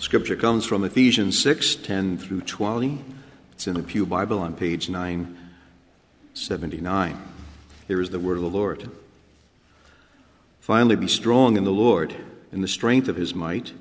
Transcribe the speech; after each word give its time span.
Scripture 0.00 0.34
comes 0.34 0.64
from 0.64 0.82
Ephesians 0.82 1.38
6 1.42 1.76
10 1.76 2.16
through 2.16 2.40
20. 2.40 3.04
It's 3.52 3.66
in 3.66 3.74
the 3.74 3.82
Pew 3.82 4.06
Bible 4.06 4.38
on 4.38 4.54
page 4.54 4.88
979. 4.88 7.22
Here 7.86 8.00
is 8.00 8.08
the 8.08 8.18
word 8.18 8.38
of 8.38 8.42
the 8.42 8.48
Lord. 8.48 8.90
Finally, 10.58 10.96
be 10.96 11.06
strong 11.06 11.58
in 11.58 11.64
the 11.64 11.70
Lord, 11.70 12.14
in 12.50 12.62
the 12.62 12.66
strength 12.66 13.08
of 13.08 13.16
his 13.16 13.34
might, 13.34 13.74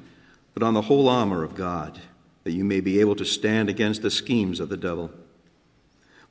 but 0.54 0.62
on 0.62 0.74
the 0.74 0.82
whole 0.82 1.08
armor 1.08 1.42
of 1.42 1.56
God, 1.56 2.02
that 2.44 2.52
you 2.52 2.66
may 2.66 2.82
be 2.82 3.00
able 3.00 3.16
to 3.16 3.24
stand 3.24 3.70
against 3.70 4.02
the 4.02 4.12
schemes 4.12 4.60
of 4.60 4.68
the 4.68 4.76
devil. 4.76 5.12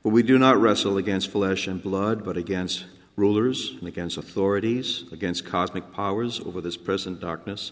For 0.03 0.11
we 0.11 0.21
do 0.21 0.37
not 0.37 0.61
wrestle 0.61 0.97
against 0.97 1.31
flesh 1.31 1.65
and 1.65 1.81
blood, 1.81 2.23
but 2.23 2.37
against 2.37 2.85
rulers 3.15 3.71
and 3.79 3.87
against 3.87 4.17
authorities, 4.17 5.05
against 5.11 5.47
cosmic 5.47 5.91
powers 5.91 6.39
over 6.41 6.61
this 6.61 6.77
present 6.77 7.19
darkness 7.19 7.71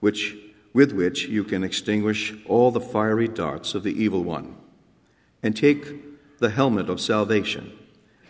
which, 0.00 0.36
with 0.72 0.92
which 0.92 1.26
you 1.26 1.44
can 1.44 1.64
extinguish 1.64 2.34
all 2.46 2.70
the 2.70 2.80
fiery 2.80 3.28
darts 3.28 3.74
of 3.74 3.82
the 3.82 4.02
evil 4.02 4.22
one. 4.22 4.56
And 5.42 5.56
take 5.56 6.38
the 6.38 6.50
helmet 6.50 6.88
of 6.88 7.00
salvation 7.00 7.72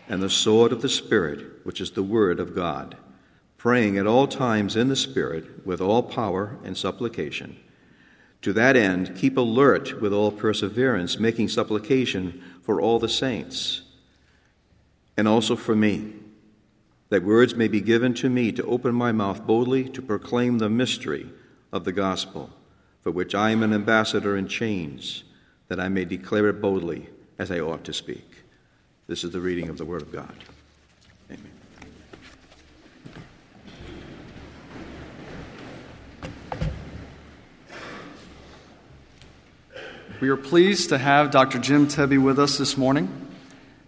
and 0.07 0.21
the 0.21 0.29
sword 0.29 0.71
of 0.71 0.81
the 0.81 0.89
Spirit, 0.89 1.65
which 1.65 1.81
is 1.81 1.91
the 1.91 2.03
Word 2.03 2.39
of 2.39 2.55
God, 2.55 2.95
praying 3.57 3.97
at 3.97 4.07
all 4.07 4.27
times 4.27 4.75
in 4.75 4.87
the 4.87 4.95
Spirit 4.95 5.65
with 5.65 5.81
all 5.81 6.03
power 6.03 6.57
and 6.63 6.77
supplication. 6.77 7.57
To 8.43 8.53
that 8.53 8.75
end, 8.75 9.17
keep 9.17 9.35
alert 9.35 9.99
with 10.01 10.13
all 10.13 10.31
perseverance, 10.31 11.19
making 11.19 11.49
supplication 11.49 12.41
for 12.61 12.79
all 12.79 12.99
the 12.99 13.09
saints, 13.09 13.81
and 15.17 15.27
also 15.27 15.55
for 15.55 15.75
me, 15.75 16.13
that 17.09 17.23
words 17.23 17.55
may 17.55 17.67
be 17.67 17.81
given 17.81 18.13
to 18.13 18.29
me 18.29 18.51
to 18.51 18.65
open 18.65 18.93
my 18.93 19.11
mouth 19.11 19.45
boldly 19.47 19.89
to 19.89 20.01
proclaim 20.01 20.59
the 20.59 20.69
mystery 20.69 21.29
of 21.71 21.83
the 21.83 21.91
gospel, 21.91 22.49
for 23.01 23.11
which 23.11 23.35
I 23.35 23.51
am 23.51 23.63
an 23.63 23.73
ambassador 23.73 24.37
in 24.37 24.47
chains, 24.47 25.23
that 25.67 25.79
I 25.79 25.89
may 25.89 26.05
declare 26.05 26.47
it 26.47 26.61
boldly 26.61 27.09
as 27.37 27.51
I 27.51 27.59
ought 27.59 27.83
to 27.85 27.93
speak. 27.93 28.43
This 29.07 29.23
is 29.23 29.31
the 29.31 29.39
reading 29.39 29.69
of 29.69 29.77
the 29.77 29.85
Word 29.85 30.01
of 30.01 30.11
God. 30.11 30.35
Amen. 31.29 31.51
We 40.19 40.29
are 40.29 40.37
pleased 40.37 40.89
to 40.89 40.97
have 40.97 41.31
Dr. 41.31 41.59
Jim 41.59 41.87
Tebbe 41.87 42.17
with 42.17 42.39
us 42.39 42.57
this 42.57 42.75
morning. 42.75 43.27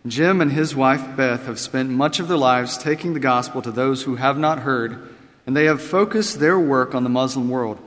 Jim 0.07 0.39
and 0.41 0.51
his 0.51 0.75
wife 0.75 1.17
Beth 1.17 1.45
have 1.45 1.59
spent 1.59 1.89
much 1.89 2.19
of 2.19 2.27
their 2.27 2.37
lives 2.37 2.77
taking 2.77 3.13
the 3.13 3.19
gospel 3.19 3.61
to 3.61 3.71
those 3.71 4.03
who 4.03 4.15
have 4.15 4.37
not 4.37 4.59
heard 4.59 5.13
and 5.49 5.57
they 5.57 5.65
have 5.65 5.81
focused 5.81 6.39
their 6.39 6.59
work 6.59 6.93
on 6.93 7.03
the 7.03 7.09
Muslim 7.09 7.49
world. 7.49 7.79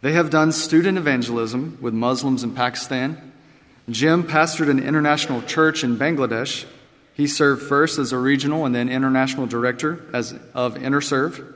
They 0.00 0.12
have 0.12 0.30
done 0.30 0.52
student 0.52 0.96
evangelism 0.96 1.76
with 1.80 1.92
Muslims 1.92 2.44
in 2.44 2.54
Pakistan. 2.54 3.32
Jim 3.90 4.22
pastored 4.22 4.70
an 4.70 4.78
international 4.78 5.42
church 5.42 5.82
in 5.82 5.96
Bangladesh. 5.96 6.66
He 7.14 7.26
served 7.26 7.62
first 7.64 7.98
as 7.98 8.12
a 8.12 8.16
regional 8.16 8.64
and 8.64 8.72
then 8.72 8.88
international 8.88 9.48
director 9.48 10.06
as, 10.12 10.38
of 10.54 10.76
InterServe, 10.76 11.52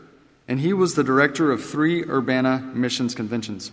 and 0.48 0.58
he 0.58 0.72
was 0.72 0.97
the 0.97 1.04
director 1.04 1.52
of 1.52 1.64
three 1.64 2.02
Urbana 2.02 2.58
missions 2.74 3.14
conventions. 3.14 3.70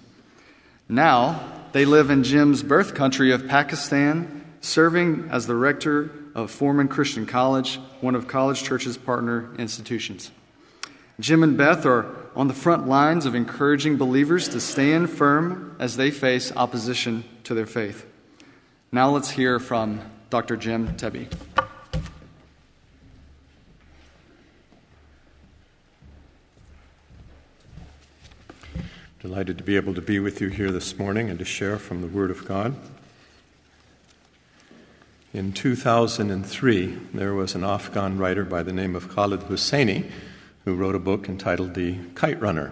Now, 0.88 1.52
they 1.72 1.86
live 1.86 2.12
in 2.12 2.24
Jim's 2.24 2.62
birth 2.62 2.94
country 2.94 3.32
of 3.32 3.48
Pakistan, 3.48 4.46
serving 4.62 5.30
as 5.32 5.48
the 5.48 5.56
rector 5.56 6.12
of 6.36 6.52
Forman 6.52 6.90
Christian 6.90 7.26
College, 7.26 7.80
one 8.02 8.14
of 8.14 8.28
College 8.28 8.62
Church's 8.62 9.00
partner 9.00 9.50
institutions. 9.58 10.30
Jim 11.20 11.44
and 11.44 11.58
Beth 11.58 11.86
are 11.86 12.16
on 12.34 12.48
the 12.48 12.54
front 12.54 12.88
lines 12.88 13.26
of 13.26 13.36
encouraging 13.36 13.98
believers 13.98 14.48
to 14.48 14.62
stand 14.62 15.10
firm 15.10 15.76
as 15.78 15.98
they 15.98 16.12
face 16.12 16.56
opposition 16.56 17.26
to 17.44 17.54
their 17.54 17.66
faith. 17.66 18.06
Now 18.92 19.10
let's 19.10 19.32
hear 19.32 19.60
from 19.60 20.00
Dr. 20.30 20.56
Jim 20.56 20.96
Tebbe. 20.96 21.28
Delighted 29.20 29.58
to 29.58 29.64
be 29.66 29.76
able 29.76 29.94
to 29.94 30.02
be 30.02 30.20
with 30.20 30.40
you 30.40 30.48
here 30.48 30.72
this 30.72 30.98
morning 30.98 31.30
and 31.30 31.38
to 31.40 31.46
share 31.46 31.78
from 31.78 32.00
the 32.00 32.08
Word 32.08 32.32
of 32.32 32.48
God. 32.48 32.76
In 35.34 35.52
2003, 35.52 36.98
there 37.14 37.34
was 37.34 37.54
an 37.54 37.66
Afghan 37.66 38.18
writer 38.18 38.46
by 38.46 38.64
the 38.64 38.72
name 38.72 38.96
of 38.96 39.10
Khaled 39.10 39.42
Hosseini 39.42 40.10
who 40.66 40.76
wrote 40.76 40.96
a 40.96 41.00
book 41.00 41.30
entitled 41.30 41.74
The 41.74 41.98
Kite 42.16 42.42
Runner. 42.42 42.72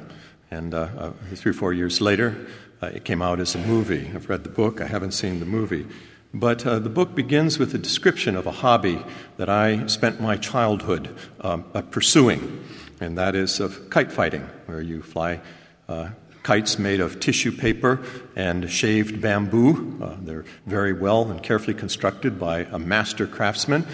And 0.52 0.74
uh, 0.74 0.90
uh, 0.98 1.12
three 1.36 1.52
or 1.52 1.54
four 1.54 1.74
years 1.74 2.00
later, 2.02 2.48
uh, 2.82 2.88
it 2.88 3.06
came 3.06 3.22
out 3.22 3.40
as 3.40 3.56
a 3.56 3.60
movie. 3.60 4.12
I've 4.14 4.30
read 4.30 4.44
the 4.44 4.50
book, 4.50 4.82
I 4.82 4.88
haven't 4.88 5.12
seen 5.12 5.40
the 5.40 5.46
movie. 5.46 5.88
But 6.34 6.66
uh, 6.66 6.80
the 6.80 6.90
book 6.90 7.16
begins 7.16 7.58
with 7.58 7.74
a 7.74 7.78
description 7.78 8.36
of 8.36 8.46
a 8.46 8.52
hobby 8.52 9.02
that 9.38 9.50
I 9.50 9.88
spent 9.88 10.22
my 10.22 10.38
childhood 10.38 11.16
um, 11.42 11.66
uh, 11.74 11.82
pursuing, 11.82 12.64
and 13.00 13.18
that 13.18 13.34
is 13.34 13.60
of 13.60 13.90
kite 13.90 14.12
fighting, 14.12 14.48
where 14.66 14.82
you 14.82 15.02
fly 15.02 15.40
uh, 15.88 16.10
kites 16.44 16.78
made 16.78 17.00
of 17.00 17.20
tissue 17.20 17.52
paper 17.52 18.02
and 18.36 18.70
shaved 18.70 19.22
bamboo. 19.22 19.98
Uh, 20.02 20.16
they're 20.22 20.46
very 20.66 20.94
well 20.94 21.32
and 21.32 21.42
carefully 21.42 21.74
constructed 21.74 22.38
by 22.38 22.60
a 22.72 22.78
master 22.78 23.26
craftsman 23.26 23.86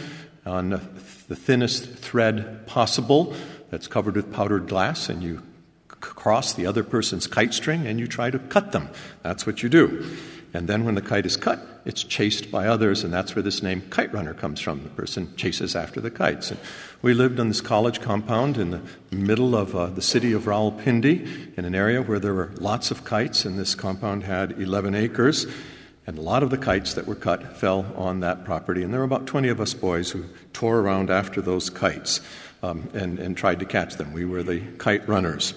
on 0.45 0.69
the 0.69 1.35
thinnest 1.35 1.89
thread 1.89 2.67
possible 2.67 3.35
that's 3.73 3.87
covered 3.87 4.15
with 4.15 4.31
powdered 4.31 4.67
glass, 4.67 5.09
and 5.09 5.23
you 5.23 5.41
cross 5.87 6.53
the 6.53 6.67
other 6.67 6.83
person's 6.83 7.25
kite 7.25 7.55
string 7.55 7.87
and 7.87 7.99
you 7.99 8.05
try 8.05 8.29
to 8.29 8.37
cut 8.37 8.71
them. 8.71 8.87
That's 9.23 9.47
what 9.47 9.63
you 9.63 9.69
do. 9.69 10.15
And 10.53 10.69
then 10.69 10.85
when 10.85 10.93
the 10.93 11.01
kite 11.01 11.25
is 11.25 11.37
cut, 11.37 11.59
it's 11.83 12.03
chased 12.03 12.51
by 12.51 12.67
others, 12.67 13.03
and 13.03 13.11
that's 13.11 13.35
where 13.35 13.41
this 13.41 13.63
name 13.63 13.81
kite 13.89 14.13
runner 14.13 14.35
comes 14.35 14.59
from. 14.59 14.83
The 14.83 14.89
person 14.89 15.35
chases 15.37 15.75
after 15.75 15.99
the 15.99 16.11
kites. 16.11 16.51
And 16.51 16.59
we 17.01 17.15
lived 17.15 17.39
on 17.39 17.47
this 17.47 17.61
college 17.61 17.99
compound 17.99 18.59
in 18.59 18.69
the 18.69 18.81
middle 19.09 19.55
of 19.55 19.75
uh, 19.75 19.87
the 19.87 20.03
city 20.03 20.33
of 20.33 20.43
Rawalpindi, 20.43 21.57
in 21.57 21.65
an 21.65 21.73
area 21.73 22.03
where 22.03 22.19
there 22.19 22.35
were 22.35 22.51
lots 22.59 22.91
of 22.91 23.03
kites, 23.03 23.43
and 23.43 23.57
this 23.57 23.73
compound 23.73 24.21
had 24.21 24.51
11 24.61 24.93
acres. 24.93 25.47
And 26.05 26.19
a 26.19 26.21
lot 26.21 26.43
of 26.43 26.51
the 26.51 26.59
kites 26.59 26.93
that 26.93 27.07
were 27.07 27.15
cut 27.15 27.57
fell 27.57 27.91
on 27.95 28.19
that 28.19 28.45
property. 28.45 28.83
And 28.83 28.93
there 28.93 28.99
were 28.99 29.05
about 29.05 29.25
20 29.25 29.49
of 29.49 29.59
us 29.59 29.73
boys 29.73 30.11
who 30.11 30.25
tore 30.51 30.79
around 30.79 31.09
after 31.09 31.41
those 31.41 31.71
kites 31.71 32.21
um, 32.63 32.89
and, 32.93 33.19
and 33.19 33.37
tried 33.37 33.59
to 33.59 33.65
catch 33.65 33.95
them. 33.95 34.13
We 34.13 34.25
were 34.25 34.41
the 34.41 34.61
kite 34.77 35.07
runners. 35.07 35.53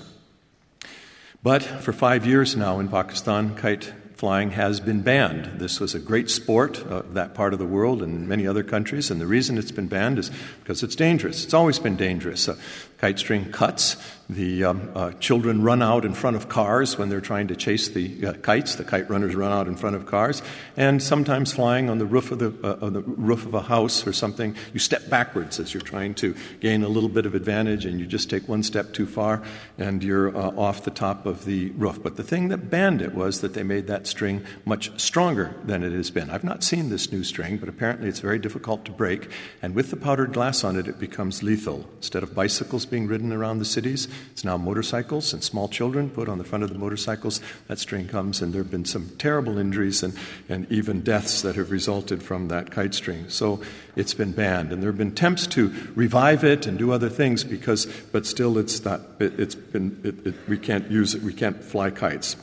But 1.43 1.63
for 1.63 1.93
five 1.93 2.27
years 2.27 2.57
now 2.57 2.81
in 2.81 2.89
Pakistan, 2.89 3.55
kite 3.55 3.93
flying 4.17 4.51
has 4.51 4.81
been 4.81 5.03
banned. 5.03 5.61
This 5.61 5.79
was 5.79 5.95
a 5.95 6.01
great 6.01 6.31
sport, 6.31 6.85
uh, 6.87 7.03
that 7.11 7.35
part 7.35 7.53
of 7.53 7.59
the 7.59 7.67
world 7.67 8.03
and 8.03 8.27
many 8.27 8.47
other 8.47 8.63
countries, 8.63 9.11
and 9.11 9.21
the 9.21 9.27
reason 9.27 9.59
it's 9.59 9.71
been 9.71 9.89
banned 9.89 10.19
is 10.19 10.31
because 10.63 10.83
it's 10.83 10.97
dangerous. 10.97 11.45
It's 11.45 11.55
always 11.55 11.79
been 11.79 11.97
dangerous. 11.97 12.49
Uh, 12.49 12.57
kite 12.99 13.19
string 13.19 13.51
cuts, 13.53 13.97
the 14.29 14.65
um, 14.65 14.91
uh, 14.95 15.13
children 15.13 15.63
run 15.63 15.83
out 15.83 16.05
in 16.05 16.13
front 16.13 16.35
of 16.35 16.49
cars 16.49 16.99
when 16.99 17.09
they're 17.09 17.21
trying 17.21 17.47
to 17.47 17.55
chase 17.55 17.89
the 17.89 18.27
uh, 18.27 18.33
kites. 18.35 18.75
The 18.75 18.85
kite 18.85 19.09
runners 19.09 19.37
run 19.37 19.53
out 19.53 19.69
in 19.69 19.77
front 19.77 19.95
of 19.95 20.07
cars, 20.07 20.43
and 20.77 21.01
sometimes 21.01 21.53
flying 21.53 21.89
on 21.89 21.99
the 21.99 22.07
roof 22.07 22.33
of 22.33 22.39
the, 22.41 22.53
uh, 22.65 22.91
the 22.91 23.03
roof 23.03 23.47
of 23.47 23.55
a 23.55 23.63
house 23.63 24.07
or 24.07 24.13
something, 24.13 24.57
you 24.73 24.81
step 24.81 25.09
backwards 25.09 25.61
as 25.61 25.73
you're 25.73 25.81
trying 25.81 26.15
to 26.15 26.35
gain 26.61 26.83
a 26.83 26.89
little 26.89 27.09
bit 27.09 27.27
of 27.27 27.35
advantage, 27.35 27.85
and 27.85 28.01
you 28.01 28.07
just 28.07 28.29
take 28.29 28.49
one 28.49 28.63
step 28.63 28.93
too 28.93 29.07
far, 29.07 29.43
and 29.79 30.03
you're 30.03 30.37
uh, 30.37 30.51
off 30.57 30.85
the 30.85 30.91
top 30.91 31.27
of 31.27 31.45
the 31.45 31.71
roof. 31.71 32.03
But 32.03 32.17
the 32.17 32.25
thing 32.25 32.49
that 32.49 32.69
banned 32.71 33.03
it 33.03 33.15
was 33.15 33.43
that 33.43 33.55
they 33.55 33.63
made 33.63 33.87
that 33.87 34.07
string 34.07 34.45
much 34.65 34.99
stronger 35.01 35.55
than 35.65 35.85
it 35.85 35.93
has 35.93 36.11
been. 36.11 36.31
I've 36.31 36.43
not 36.43 36.65
seen 36.65 36.89
this 36.89 37.13
new 37.13 37.23
string, 37.23 37.59
but 37.59 37.69
apparently 37.69 38.09
it's 38.09 38.21
very 38.21 38.39
difficult 38.39 38.85
to 38.87 38.91
break, 38.91 39.31
and 39.63 39.75
with 39.75 39.91
the 39.91 39.97
powdered 39.97 40.33
glass 40.33 40.65
on 40.65 40.77
it, 40.77 40.89
it 40.89 40.99
becomes 40.99 41.45
lethal. 41.45 41.89
Instead 41.99 42.25
of 42.25 42.35
bicycles 42.35 42.86
being 42.87 43.07
ridden 43.07 43.33
around 43.33 43.59
the 43.59 43.65
cities, 43.65 44.09
it's 44.31 44.45
now 44.45 44.57
motorcycles 44.57 45.33
and 45.33 45.43
small 45.43 45.69
children 45.69 46.09
put 46.09 46.29
on 46.29 46.39
the 46.39 46.45
front 46.45 46.65
of 46.65 46.73
the 46.73 46.79
motorcycles. 46.79 47.41
That 47.69 47.79
string 47.79 48.09
comes, 48.09 48.41
and 48.41 48.53
there 48.53 48.63
have 48.63 48.71
been 48.71 48.85
some 48.85 49.11
terrible 49.19 49.59
injuries 49.59 50.03
and, 50.03 50.15
and 50.49 50.71
even 50.71 51.03
deaths 51.03 51.43
that 51.43 51.57
have 51.57 51.71
resulted 51.71 52.23
from 52.23 52.49
that 52.49 52.71
kite 52.71 52.95
string. 52.95 53.29
So 53.29 53.61
it's 53.97 54.15
been 54.15 54.33
banned. 54.33 54.73
And 54.73 54.83
there 54.83 54.91
have 54.91 54.99
been 54.99 55.09
attempts 55.09 55.47
to 55.49 55.73
revive 55.95 56.45
it 56.45 56.67
and 56.67 56.79
do 56.79 56.93
other 56.93 57.09
things 57.09 57.45
because, 57.45 57.87
but 58.13 58.27
still 58.27 58.59
it's 58.59 58.85
not, 58.85 59.01
it, 59.19 59.33
has 59.39 59.55
been, 59.55 60.01
it, 60.05 60.27
it, 60.27 60.35
we 60.49 60.59
can't 60.59 60.91
use 60.91 61.15
it, 61.15 61.23
we 61.23 61.33
can't 61.33 61.63
fly 61.63 61.91
kites. 61.91 62.37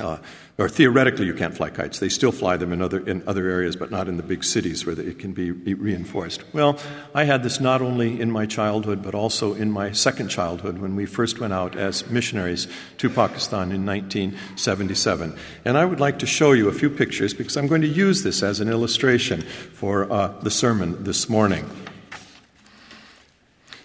Uh, 0.00 0.18
or 0.58 0.68
theoretically, 0.68 1.24
you 1.24 1.34
can't 1.34 1.56
fly 1.56 1.70
kites. 1.70 2.00
They 2.00 2.08
still 2.08 2.32
fly 2.32 2.56
them 2.56 2.72
in 2.72 2.82
other, 2.82 2.98
in 3.06 3.22
other 3.28 3.48
areas, 3.48 3.76
but 3.76 3.92
not 3.92 4.08
in 4.08 4.16
the 4.16 4.24
big 4.24 4.42
cities 4.42 4.84
where 4.84 4.98
it 4.98 5.20
can 5.20 5.32
be 5.32 5.52
reinforced. 5.52 6.42
Well, 6.52 6.78
I 7.14 7.24
had 7.24 7.44
this 7.44 7.60
not 7.60 7.80
only 7.80 8.20
in 8.20 8.30
my 8.30 8.46
childhood, 8.46 9.02
but 9.04 9.14
also 9.14 9.54
in 9.54 9.70
my 9.70 9.92
second 9.92 10.28
childhood 10.28 10.78
when 10.78 10.96
we 10.96 11.06
first 11.06 11.38
went 11.38 11.52
out 11.52 11.76
as 11.76 12.08
missionaries 12.08 12.66
to 12.98 13.08
Pakistan 13.08 13.70
in 13.70 13.86
1977. 13.86 15.36
And 15.64 15.78
I 15.78 15.84
would 15.84 16.00
like 16.00 16.18
to 16.20 16.26
show 16.26 16.52
you 16.52 16.68
a 16.68 16.72
few 16.72 16.90
pictures 16.90 17.32
because 17.32 17.56
I'm 17.56 17.68
going 17.68 17.82
to 17.82 17.88
use 17.88 18.24
this 18.24 18.42
as 18.42 18.58
an 18.58 18.68
illustration 18.68 19.42
for 19.42 20.10
uh, 20.12 20.28
the 20.40 20.50
sermon 20.50 21.04
this 21.04 21.28
morning. 21.28 21.70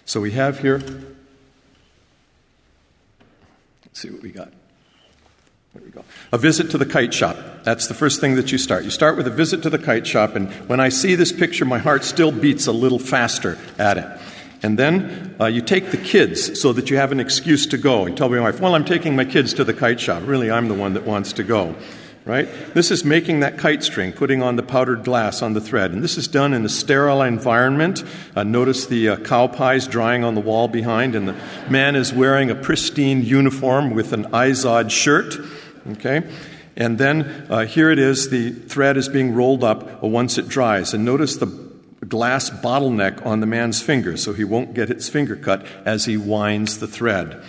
So 0.04 0.20
we 0.20 0.32
have 0.32 0.58
here, 0.58 0.78
let's 3.84 4.00
see 4.00 4.10
what 4.10 4.22
we 4.22 4.30
got. 4.30 4.52
There 5.74 5.82
we 5.84 5.90
go. 5.90 6.04
A 6.32 6.38
visit 6.38 6.70
to 6.72 6.78
the 6.78 6.86
kite 6.86 7.14
shop. 7.14 7.36
That's 7.62 7.86
the 7.86 7.94
first 7.94 8.20
thing 8.20 8.34
that 8.34 8.50
you 8.50 8.58
start. 8.58 8.82
You 8.82 8.90
start 8.90 9.16
with 9.16 9.28
a 9.28 9.30
visit 9.30 9.62
to 9.62 9.70
the 9.70 9.78
kite 9.78 10.04
shop, 10.04 10.34
and 10.34 10.50
when 10.68 10.80
I 10.80 10.88
see 10.88 11.14
this 11.14 11.30
picture, 11.30 11.64
my 11.64 11.78
heart 11.78 12.02
still 12.02 12.32
beats 12.32 12.66
a 12.66 12.72
little 12.72 12.98
faster 12.98 13.56
at 13.78 13.96
it. 13.96 14.20
And 14.62 14.78
then 14.78 15.36
uh, 15.40 15.46
you 15.46 15.62
take 15.62 15.90
the 15.90 15.96
kids 15.96 16.60
so 16.60 16.72
that 16.72 16.90
you 16.90 16.96
have 16.96 17.12
an 17.12 17.20
excuse 17.20 17.66
to 17.68 17.78
go. 17.78 18.04
And 18.04 18.16
tell 18.16 18.28
my 18.28 18.40
wife, 18.40 18.60
well, 18.60 18.74
I'm 18.74 18.84
taking 18.84 19.14
my 19.14 19.24
kids 19.24 19.54
to 19.54 19.64
the 19.64 19.72
kite 19.72 20.00
shop. 20.00 20.24
Really, 20.26 20.50
I'm 20.50 20.68
the 20.68 20.74
one 20.74 20.94
that 20.94 21.06
wants 21.06 21.32
to 21.34 21.44
go. 21.44 21.76
Right? 22.26 22.48
This 22.74 22.90
is 22.90 23.02
making 23.02 23.40
that 23.40 23.56
kite 23.56 23.82
string, 23.82 24.12
putting 24.12 24.42
on 24.42 24.56
the 24.56 24.62
powdered 24.62 25.04
glass 25.04 25.40
on 25.40 25.54
the 25.54 25.60
thread. 25.60 25.92
And 25.92 26.02
this 26.02 26.18
is 26.18 26.28
done 26.28 26.52
in 26.52 26.64
a 26.64 26.68
sterile 26.68 27.22
environment. 27.22 28.04
Uh, 28.36 28.42
notice 28.42 28.86
the 28.86 29.08
uh, 29.08 29.16
cow 29.16 29.46
pies 29.46 29.86
drying 29.86 30.22
on 30.22 30.34
the 30.34 30.40
wall 30.40 30.68
behind, 30.68 31.14
and 31.14 31.26
the 31.26 31.36
man 31.70 31.96
is 31.96 32.12
wearing 32.12 32.50
a 32.50 32.54
pristine 32.54 33.24
uniform 33.24 33.94
with 33.94 34.12
an 34.12 34.24
Izod 34.26 34.90
shirt. 34.90 35.36
Okay? 35.92 36.22
And 36.76 36.98
then 36.98 37.46
uh, 37.50 37.66
here 37.66 37.90
it 37.90 37.98
is, 37.98 38.30
the 38.30 38.50
thread 38.50 38.96
is 38.96 39.08
being 39.08 39.34
rolled 39.34 39.64
up 39.64 40.02
once 40.02 40.38
it 40.38 40.48
dries. 40.48 40.94
And 40.94 41.04
notice 41.04 41.36
the 41.36 41.46
glass 42.08 42.50
bottleneck 42.50 43.24
on 43.26 43.40
the 43.40 43.46
man's 43.46 43.82
finger 43.82 44.16
so 44.16 44.32
he 44.32 44.44
won't 44.44 44.74
get 44.74 44.88
his 44.88 45.08
finger 45.08 45.36
cut 45.36 45.64
as 45.84 46.06
he 46.06 46.16
winds 46.16 46.78
the 46.78 46.88
thread. 46.88 47.42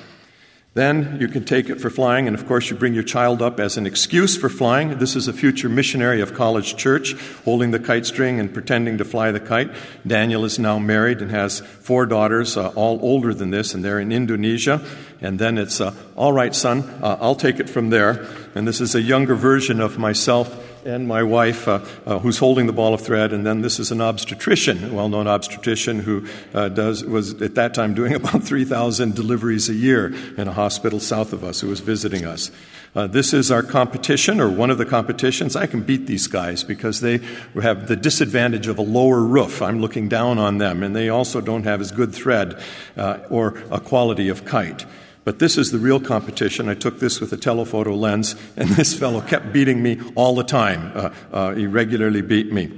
Then 0.74 1.18
you 1.20 1.28
can 1.28 1.44
take 1.44 1.70
it 1.70 1.82
for 1.82 1.90
flying, 1.90 2.28
and 2.28 2.34
of 2.34 2.48
course, 2.48 2.70
you 2.70 2.78
bring 2.78 2.94
your 2.94 3.04
child 3.04 3.42
up 3.42 3.60
as 3.60 3.76
an 3.76 3.86
excuse 3.86 4.38
for 4.38 4.48
flying. 4.48 5.00
This 5.00 5.18
is 5.18 5.28
a 5.28 5.34
future 5.34 5.68
missionary 5.68 6.22
of 6.22 6.34
College 6.34 6.78
Church 6.78 7.14
holding 7.44 7.72
the 7.72 7.80
kite 7.80 8.06
string 8.06 8.40
and 8.40 8.54
pretending 8.54 8.98
to 8.98 9.04
fly 9.04 9.32
the 9.32 9.42
kite. 9.42 9.70
Daniel 10.08 10.46
is 10.46 10.58
now 10.58 10.80
married 10.80 11.22
and 11.22 11.30
has 11.30 11.60
four 11.60 12.06
daughters, 12.06 12.56
uh, 12.56 12.70
all 12.70 13.00
older 13.02 13.34
than 13.34 13.50
this, 13.50 13.74
and 13.74 13.84
they're 13.84 14.00
in 14.00 14.14
Indonesia. 14.14 14.82
And 15.20 15.40
then 15.40 15.58
it's, 15.58 15.82
uh, 15.82 15.94
all 16.16 16.32
right, 16.32 16.56
son, 16.56 16.84
uh, 17.04 17.18
I'll 17.20 17.36
take 17.36 17.60
it 17.60 17.70
from 17.70 17.90
there. 17.90 18.26
And 18.56 18.66
this 18.66 18.80
is 18.80 18.96
a 18.96 19.02
younger 19.02 19.36
version 19.36 19.82
of 19.82 19.98
myself 19.98 20.71
and 20.86 21.08
my 21.08 21.24
wife, 21.24 21.68
uh, 21.68 21.80
uh, 22.06 22.20
who's 22.20 22.38
holding 22.38 22.68
the 22.68 22.74
ball 22.74 22.94
of 22.94 23.02
thread, 23.02 23.34
and 23.34 23.46
then 23.46 23.62
this 23.62 23.80
is 23.80 23.92
an 23.92 24.02
obstetrician, 24.02 24.92
a 24.92 24.94
well-known 24.94 25.28
obstetrician 25.28 26.00
who 26.00 26.26
uh, 26.54 26.70
does 26.70 27.04
was 27.04 27.42
at 27.42 27.56
that 27.56 27.74
time 27.74 27.94
doing 27.94 28.14
about 28.22 28.44
3,000 28.44 29.16
deliveries 29.16 29.70
a 29.70 29.74
year 29.74 30.14
in 30.38 30.48
a 30.48 30.54
hospital 30.54 31.00
south 31.00 31.34
of 31.34 31.44
us, 31.44 31.62
who 31.62 31.68
was 31.68 31.80
visiting 31.80 32.26
us. 32.26 32.52
Uh, 32.94 33.08
this 33.08 33.34
is 33.34 33.52
our 33.52 33.64
competition, 33.64 34.42
or 34.42 34.50
one 34.50 34.70
of 34.70 34.78
the 34.78 34.86
competitions. 34.86 35.56
I 35.56 35.66
can 35.66 35.82
beat 35.82 36.08
these 36.08 36.28
guys 36.28 36.64
because 36.64 37.00
they 37.00 37.20
have 37.62 37.88
the 37.88 37.96
disadvantage 37.96 38.68
of 38.68 38.78
a 38.78 38.82
lower 38.82 39.22
roof. 39.22 39.62
I'm 39.62 39.80
looking 39.80 40.10
down 40.10 40.38
on 40.38 40.58
them, 40.58 40.84
and 40.84 40.94
they 40.96 41.08
also 41.08 41.40
don't 41.40 41.64
have 41.64 41.80
as 41.80 41.92
good 41.92 42.14
thread 42.14 42.62
uh, 42.98 43.20
or 43.30 43.64
a 43.72 43.80
quality 43.80 44.28
of 44.28 44.44
kite. 44.44 44.86
But 45.24 45.40
this 45.40 45.58
is 45.58 45.72
the 45.72 45.78
real 45.78 46.00
competition. 46.00 46.68
I 46.68 46.74
took 46.74 47.00
this 47.00 47.20
with 47.20 47.32
a 47.32 47.38
telephoto 47.38 47.94
lens, 47.96 48.36
and 48.56 48.70
this 48.78 48.98
fellow 48.98 49.22
kept 49.22 49.54
beating 49.54 49.82
me 49.84 50.00
all 50.16 50.36
the 50.36 50.44
time. 50.44 50.92
Uh, 50.96 51.14
uh, 51.32 51.54
he 51.54 51.68
regularly 51.68 52.22
beat 52.22 52.52
me. 52.52 52.72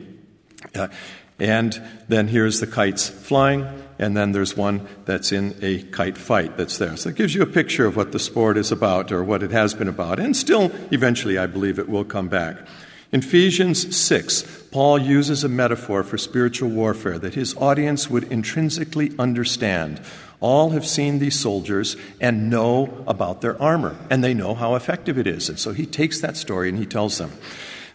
Uh, 0.76 0.88
and 1.40 1.82
then 2.08 2.28
here's 2.28 2.60
the 2.60 2.68
kites 2.68 3.10
flying, 3.10 3.68
and 3.98 4.16
then 4.16 4.32
there's 4.32 4.56
one 4.56 4.88
that's 5.06 5.32
in 5.32 5.56
a 5.62 5.84
kite 5.84 6.18
fight 6.18 6.58
that's 6.58 6.78
there. 6.78 6.96
So 6.96 7.10
it 7.10 7.16
gives 7.16 7.34
you 7.34 7.42
a 7.42 7.48
picture 7.48 7.86
of 7.86 7.96
what 7.96 8.12
the 8.12 8.20
sport 8.20 8.58
is 8.58 8.72
about 8.72 9.12
or 9.12 9.24
what 9.24 9.44
it 9.44 9.52
has 9.52 9.74
been 9.74 9.88
about. 9.88 10.20
And 10.20 10.36
still, 10.36 10.72
eventually, 10.92 11.38
I 11.38 11.48
believe 11.48 11.80
it 11.80 11.90
will 11.90 12.06
come 12.06 12.28
back. 12.28 12.58
In 13.12 13.20
Ephesians 13.20 13.96
6, 13.96 14.64
Paul 14.72 14.98
uses 14.98 15.44
a 15.44 15.50
metaphor 15.50 16.04
for 16.04 16.18
spiritual 16.18 16.70
warfare 16.70 17.20
that 17.20 17.36
his 17.36 17.56
audience 17.58 18.10
would 18.10 18.24
intrinsically 18.32 19.14
understand. 19.20 20.02
All 20.44 20.72
have 20.72 20.86
seen 20.86 21.20
these 21.20 21.40
soldiers 21.40 21.96
and 22.20 22.50
know 22.50 23.02
about 23.08 23.40
their 23.40 23.60
armor, 23.62 23.96
and 24.10 24.22
they 24.22 24.34
know 24.34 24.56
how 24.56 24.76
effective 24.76 25.18
it 25.18 25.26
is. 25.26 25.48
And 25.48 25.58
so 25.58 25.72
he 25.72 25.86
takes 25.86 26.20
that 26.20 26.36
story 26.36 26.68
and 26.68 26.78
he 26.78 26.86
tells 26.86 27.18
them. 27.18 27.32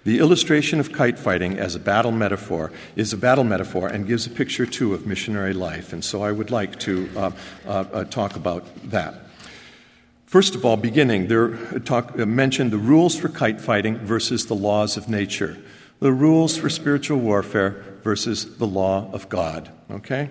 The 0.05 0.19
illustration 0.19 0.81
of 0.81 0.91
kite 0.91 1.19
fighting 1.19 1.59
as 1.59 1.75
a 1.75 1.79
battle 1.79 2.11
metaphor 2.11 2.73
is 2.97 3.13
a 3.13 3.19
battle 3.19 3.45
metaphor 3.45 3.89
and 3.89 4.07
gives 4.07 4.27
a 4.27 4.31
picture, 4.31 4.65
too, 4.65 4.95
of 4.95 5.07
missionary 5.07 5.53
life. 5.53 5.93
And 5.93 6.03
so 6.03 6.23
I 6.23 6.33
would 6.33 6.51
like 6.51 6.79
to 6.81 7.11
uh, 7.15 7.31
uh, 7.67 7.71
uh, 7.93 8.05
talk 8.05 8.35
about 8.35 8.65
that. 8.91 9.15
First 10.25 10.55
of 10.55 10.65
all, 10.65 10.79
beginning, 10.79 11.29
there 11.29 11.55
uh, 11.55 11.81
talk, 11.81 12.19
uh, 12.19 12.25
mentioned 12.25 12.71
the 12.71 12.79
rules 12.79 13.15
for 13.15 13.29
kite 13.29 13.61
fighting 13.61 13.99
versus 13.99 14.47
the 14.47 14.55
laws 14.55 14.97
of 14.97 15.11
nature, 15.11 15.59
the 16.01 16.13
rules 16.13 16.57
for 16.57 16.71
spiritual 16.71 17.19
warfare 17.19 17.85
versus 18.03 18.57
the 18.57 18.67
law 18.67 19.11
of 19.13 19.29
God. 19.29 19.71
Okay? 19.91 20.31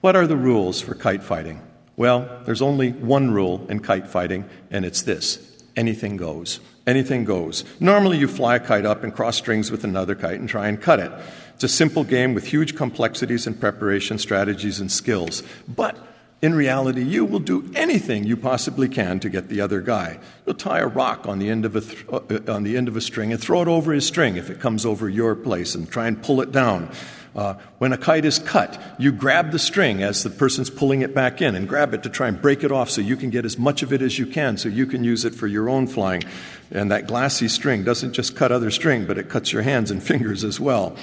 What 0.00 0.16
are 0.16 0.26
the 0.26 0.36
rules 0.36 0.80
for 0.80 0.94
kite 0.94 1.22
fighting? 1.22 1.60
Well, 1.96 2.42
there's 2.44 2.62
only 2.62 2.92
one 2.92 3.30
rule 3.30 3.66
in 3.68 3.80
kite 3.80 4.06
fighting, 4.06 4.44
and 4.70 4.84
it's 4.84 5.02
this 5.02 5.38
anything 5.76 6.16
goes. 6.16 6.60
Anything 6.86 7.24
goes. 7.24 7.64
Normally, 7.80 8.18
you 8.18 8.28
fly 8.28 8.56
a 8.56 8.60
kite 8.60 8.86
up 8.86 9.02
and 9.02 9.14
cross 9.14 9.36
strings 9.36 9.70
with 9.70 9.84
another 9.84 10.14
kite 10.14 10.38
and 10.38 10.48
try 10.48 10.68
and 10.68 10.80
cut 10.80 11.00
it. 11.00 11.10
It's 11.54 11.64
a 11.64 11.68
simple 11.68 12.04
game 12.04 12.32
with 12.32 12.46
huge 12.46 12.76
complexities 12.76 13.46
and 13.46 13.58
preparation 13.58 14.18
strategies 14.18 14.78
and 14.78 14.90
skills. 14.90 15.42
But 15.66 15.96
in 16.42 16.54
reality, 16.54 17.02
you 17.02 17.24
will 17.24 17.40
do 17.40 17.70
anything 17.74 18.24
you 18.24 18.36
possibly 18.36 18.88
can 18.88 19.18
to 19.20 19.28
get 19.28 19.48
the 19.48 19.60
other 19.60 19.80
guy. 19.80 20.18
You'll 20.44 20.54
tie 20.54 20.80
a 20.80 20.86
rock 20.86 21.26
on 21.26 21.38
the 21.38 21.50
end 21.50 21.64
of 21.64 21.74
a, 21.74 21.80
th- 21.80 22.04
uh, 22.08 22.52
on 22.52 22.62
the 22.62 22.76
end 22.76 22.88
of 22.88 22.96
a 22.96 23.00
string 23.00 23.32
and 23.32 23.40
throw 23.40 23.62
it 23.62 23.68
over 23.68 23.92
his 23.92 24.06
string 24.06 24.36
if 24.36 24.50
it 24.50 24.60
comes 24.60 24.86
over 24.86 25.08
your 25.08 25.34
place 25.34 25.74
and 25.74 25.90
try 25.90 26.06
and 26.06 26.22
pull 26.22 26.40
it 26.40 26.52
down. 26.52 26.90
Uh, 27.36 27.54
when 27.76 27.92
a 27.92 27.98
kite 27.98 28.24
is 28.24 28.38
cut, 28.38 28.80
you 28.98 29.12
grab 29.12 29.52
the 29.52 29.58
string 29.58 30.02
as 30.02 30.22
the 30.22 30.30
person's 30.30 30.70
pulling 30.70 31.02
it 31.02 31.14
back 31.14 31.42
in 31.42 31.54
and 31.54 31.68
grab 31.68 31.92
it 31.92 32.02
to 32.02 32.08
try 32.08 32.28
and 32.28 32.40
break 32.40 32.64
it 32.64 32.72
off 32.72 32.88
so 32.88 33.02
you 33.02 33.14
can 33.14 33.28
get 33.28 33.44
as 33.44 33.58
much 33.58 33.82
of 33.82 33.92
it 33.92 34.00
as 34.00 34.18
you 34.18 34.26
can 34.26 34.56
so 34.56 34.70
you 34.70 34.86
can 34.86 35.04
use 35.04 35.26
it 35.26 35.34
for 35.34 35.46
your 35.46 35.68
own 35.68 35.86
flying. 35.86 36.24
And 36.70 36.90
that 36.90 37.06
glassy 37.06 37.48
string 37.48 37.84
doesn't 37.84 38.14
just 38.14 38.36
cut 38.36 38.52
other 38.52 38.70
string, 38.70 39.04
but 39.04 39.18
it 39.18 39.28
cuts 39.28 39.52
your 39.52 39.60
hands 39.60 39.90
and 39.90 40.02
fingers 40.02 40.44
as 40.44 40.58
well. 40.58 40.96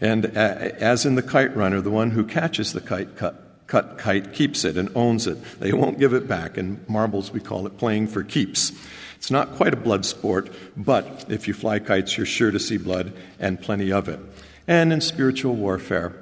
And 0.00 0.26
uh, 0.26 0.38
as 0.38 1.04
in 1.04 1.16
the 1.16 1.22
kite 1.22 1.54
runner, 1.54 1.82
the 1.82 1.90
one 1.90 2.10
who 2.12 2.24
catches 2.24 2.72
the 2.72 2.80
kite 2.80 3.16
cut, 3.16 3.42
cut 3.66 3.98
kite 3.98 4.32
keeps 4.32 4.64
it 4.64 4.78
and 4.78 4.88
owns 4.94 5.26
it. 5.26 5.36
They 5.60 5.74
won't 5.74 5.98
give 5.98 6.14
it 6.14 6.26
back. 6.26 6.56
In 6.56 6.82
marbles, 6.88 7.30
we 7.30 7.40
call 7.40 7.66
it 7.66 7.76
playing 7.76 8.08
for 8.08 8.22
keeps. 8.22 8.72
It's 9.16 9.30
not 9.30 9.52
quite 9.52 9.74
a 9.74 9.76
blood 9.78 10.06
sport, 10.06 10.50
but 10.78 11.26
if 11.28 11.46
you 11.46 11.52
fly 11.52 11.78
kites, 11.78 12.16
you're 12.16 12.26
sure 12.26 12.50
to 12.50 12.58
see 12.58 12.78
blood 12.78 13.12
and 13.38 13.60
plenty 13.60 13.92
of 13.92 14.08
it. 14.08 14.20
And 14.66 14.92
in 14.92 15.00
spiritual 15.00 15.54
warfare, 15.54 16.14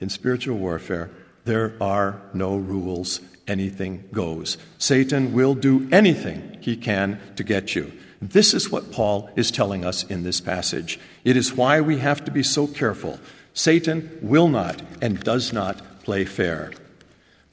in 0.00 0.08
spiritual 0.08 0.58
warfare, 0.58 1.10
there 1.44 1.74
are 1.80 2.20
no 2.32 2.56
rules. 2.56 3.20
Anything 3.46 4.08
goes. 4.12 4.56
Satan 4.78 5.34
will 5.34 5.54
do 5.54 5.86
anything 5.92 6.56
he 6.60 6.76
can 6.76 7.20
to 7.36 7.44
get 7.44 7.74
you. 7.74 7.92
This 8.22 8.54
is 8.54 8.70
what 8.70 8.90
Paul 8.90 9.28
is 9.36 9.50
telling 9.50 9.84
us 9.84 10.02
in 10.02 10.22
this 10.22 10.40
passage. 10.40 10.98
It 11.24 11.36
is 11.36 11.52
why 11.52 11.82
we 11.82 11.98
have 11.98 12.24
to 12.24 12.30
be 12.30 12.42
so 12.42 12.66
careful. 12.66 13.20
Satan 13.52 14.18
will 14.22 14.48
not 14.48 14.80
and 15.02 15.20
does 15.20 15.52
not 15.52 16.02
play 16.04 16.24
fair. 16.24 16.72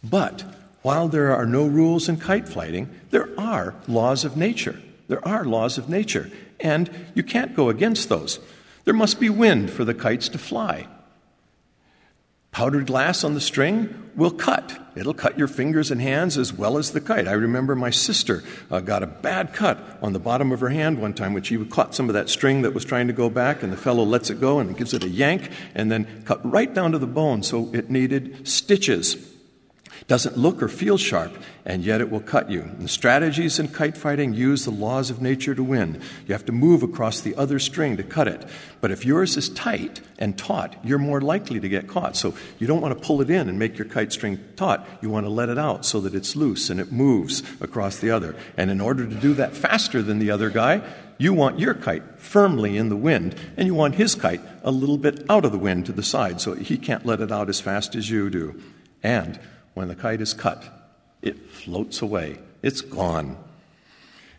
But 0.01 0.45
while 0.81 1.09
there 1.09 1.35
are 1.35 1.45
no 1.45 1.67
rules 1.67 2.07
in 2.07 2.17
kite 2.17 2.47
flighting, 2.47 2.89
there 3.11 3.29
are 3.37 3.75
laws 3.87 4.23
of 4.23 4.37
nature. 4.37 4.81
There 5.09 5.25
are 5.27 5.43
laws 5.43 5.77
of 5.77 5.89
nature, 5.89 6.31
and 6.59 6.89
you 7.13 7.23
can't 7.23 7.53
go 7.55 7.67
against 7.67 8.07
those. 8.07 8.39
There 8.83 8.93
must 8.93 9.19
be 9.19 9.29
wind 9.29 9.71
for 9.71 9.85
the 9.85 9.93
kites 9.93 10.29
to 10.29 10.37
fly. 10.37 10.87
Powdered 12.51 12.87
glass 12.87 13.23
on 13.23 13.33
the 13.33 13.39
string 13.39 14.11
will 14.13 14.31
cut. 14.31 14.77
It'll 14.93 15.13
cut 15.13 15.39
your 15.39 15.47
fingers 15.47 15.89
and 15.89 16.01
hands 16.01 16.37
as 16.37 16.51
well 16.51 16.77
as 16.77 16.91
the 16.91 16.99
kite. 16.99 17.25
I 17.25 17.31
remember 17.31 17.75
my 17.77 17.91
sister 17.91 18.43
uh, 18.69 18.81
got 18.81 19.03
a 19.03 19.07
bad 19.07 19.53
cut 19.53 19.79
on 20.01 20.11
the 20.11 20.19
bottom 20.19 20.51
of 20.51 20.59
her 20.59 20.67
hand 20.67 20.99
one 20.99 21.13
time 21.13 21.33
when 21.33 21.43
she 21.43 21.63
caught 21.63 21.95
some 21.95 22.09
of 22.09 22.13
that 22.13 22.27
string 22.27 22.63
that 22.63 22.73
was 22.73 22.83
trying 22.83 23.07
to 23.07 23.13
go 23.13 23.29
back, 23.29 23.63
and 23.63 23.71
the 23.71 23.77
fellow 23.77 24.03
lets 24.03 24.29
it 24.29 24.41
go 24.41 24.59
and 24.59 24.75
gives 24.75 24.93
it 24.93 25.05
a 25.05 25.09
yank 25.09 25.49
and 25.73 25.89
then 25.89 26.23
cut 26.25 26.45
right 26.49 26.73
down 26.73 26.91
to 26.91 26.97
the 26.97 27.07
bone, 27.07 27.41
so 27.41 27.69
it 27.73 27.89
needed 27.89 28.45
stitches. 28.45 29.30
Doesn't 30.07 30.37
look 30.37 30.61
or 30.61 30.67
feel 30.67 30.97
sharp, 30.97 31.31
and 31.65 31.83
yet 31.83 32.01
it 32.01 32.09
will 32.09 32.21
cut 32.21 32.49
you. 32.49 32.69
The 32.79 32.87
strategies 32.87 33.59
in 33.59 33.67
kite 33.67 33.97
fighting 33.97 34.33
use 34.33 34.65
the 34.65 34.71
laws 34.71 35.09
of 35.09 35.21
nature 35.21 35.55
to 35.55 35.63
win. 35.63 36.01
You 36.27 36.33
have 36.33 36.45
to 36.45 36.51
move 36.51 36.83
across 36.83 37.21
the 37.21 37.35
other 37.35 37.59
string 37.59 37.97
to 37.97 38.03
cut 38.03 38.27
it. 38.27 38.45
But 38.81 38.91
if 38.91 39.05
yours 39.05 39.37
is 39.37 39.49
tight 39.49 40.01
and 40.17 40.37
taut, 40.37 40.75
you're 40.83 40.97
more 40.97 41.21
likely 41.21 41.59
to 41.59 41.69
get 41.69 41.87
caught. 41.87 42.15
So 42.15 42.33
you 42.57 42.67
don't 42.67 42.81
want 42.81 42.97
to 42.97 43.05
pull 43.05 43.21
it 43.21 43.29
in 43.29 43.47
and 43.47 43.59
make 43.59 43.77
your 43.77 43.87
kite 43.87 44.11
string 44.11 44.39
taut. 44.55 44.85
You 45.01 45.09
want 45.09 45.25
to 45.25 45.29
let 45.29 45.49
it 45.49 45.57
out 45.57 45.85
so 45.85 46.01
that 46.01 46.15
it's 46.15 46.35
loose 46.35 46.69
and 46.69 46.79
it 46.79 46.91
moves 46.91 47.43
across 47.61 47.97
the 47.97 48.11
other. 48.11 48.35
And 48.57 48.71
in 48.71 48.81
order 48.81 49.05
to 49.05 49.15
do 49.15 49.33
that 49.35 49.55
faster 49.55 50.01
than 50.01 50.19
the 50.19 50.31
other 50.31 50.49
guy, 50.49 50.81
you 51.17 51.33
want 51.33 51.59
your 51.59 51.75
kite 51.75 52.19
firmly 52.19 52.77
in 52.77 52.89
the 52.89 52.95
wind, 52.95 53.35
and 53.55 53.67
you 53.67 53.75
want 53.75 53.93
his 53.93 54.15
kite 54.15 54.41
a 54.63 54.71
little 54.71 54.97
bit 54.97 55.23
out 55.29 55.45
of 55.45 55.51
the 55.51 55.59
wind 55.59 55.85
to 55.85 55.91
the 55.91 56.01
side 56.01 56.41
so 56.41 56.55
he 56.55 56.77
can't 56.77 57.05
let 57.05 57.21
it 57.21 57.31
out 57.31 57.47
as 57.47 57.61
fast 57.61 57.93
as 57.93 58.09
you 58.09 58.31
do. 58.31 58.59
And 59.03 59.39
when 59.73 59.87
the 59.87 59.95
kite 59.95 60.21
is 60.21 60.33
cut, 60.33 60.63
it 61.21 61.49
floats 61.49 62.01
away, 62.01 62.39
it's 62.61 62.81
gone. 62.81 63.37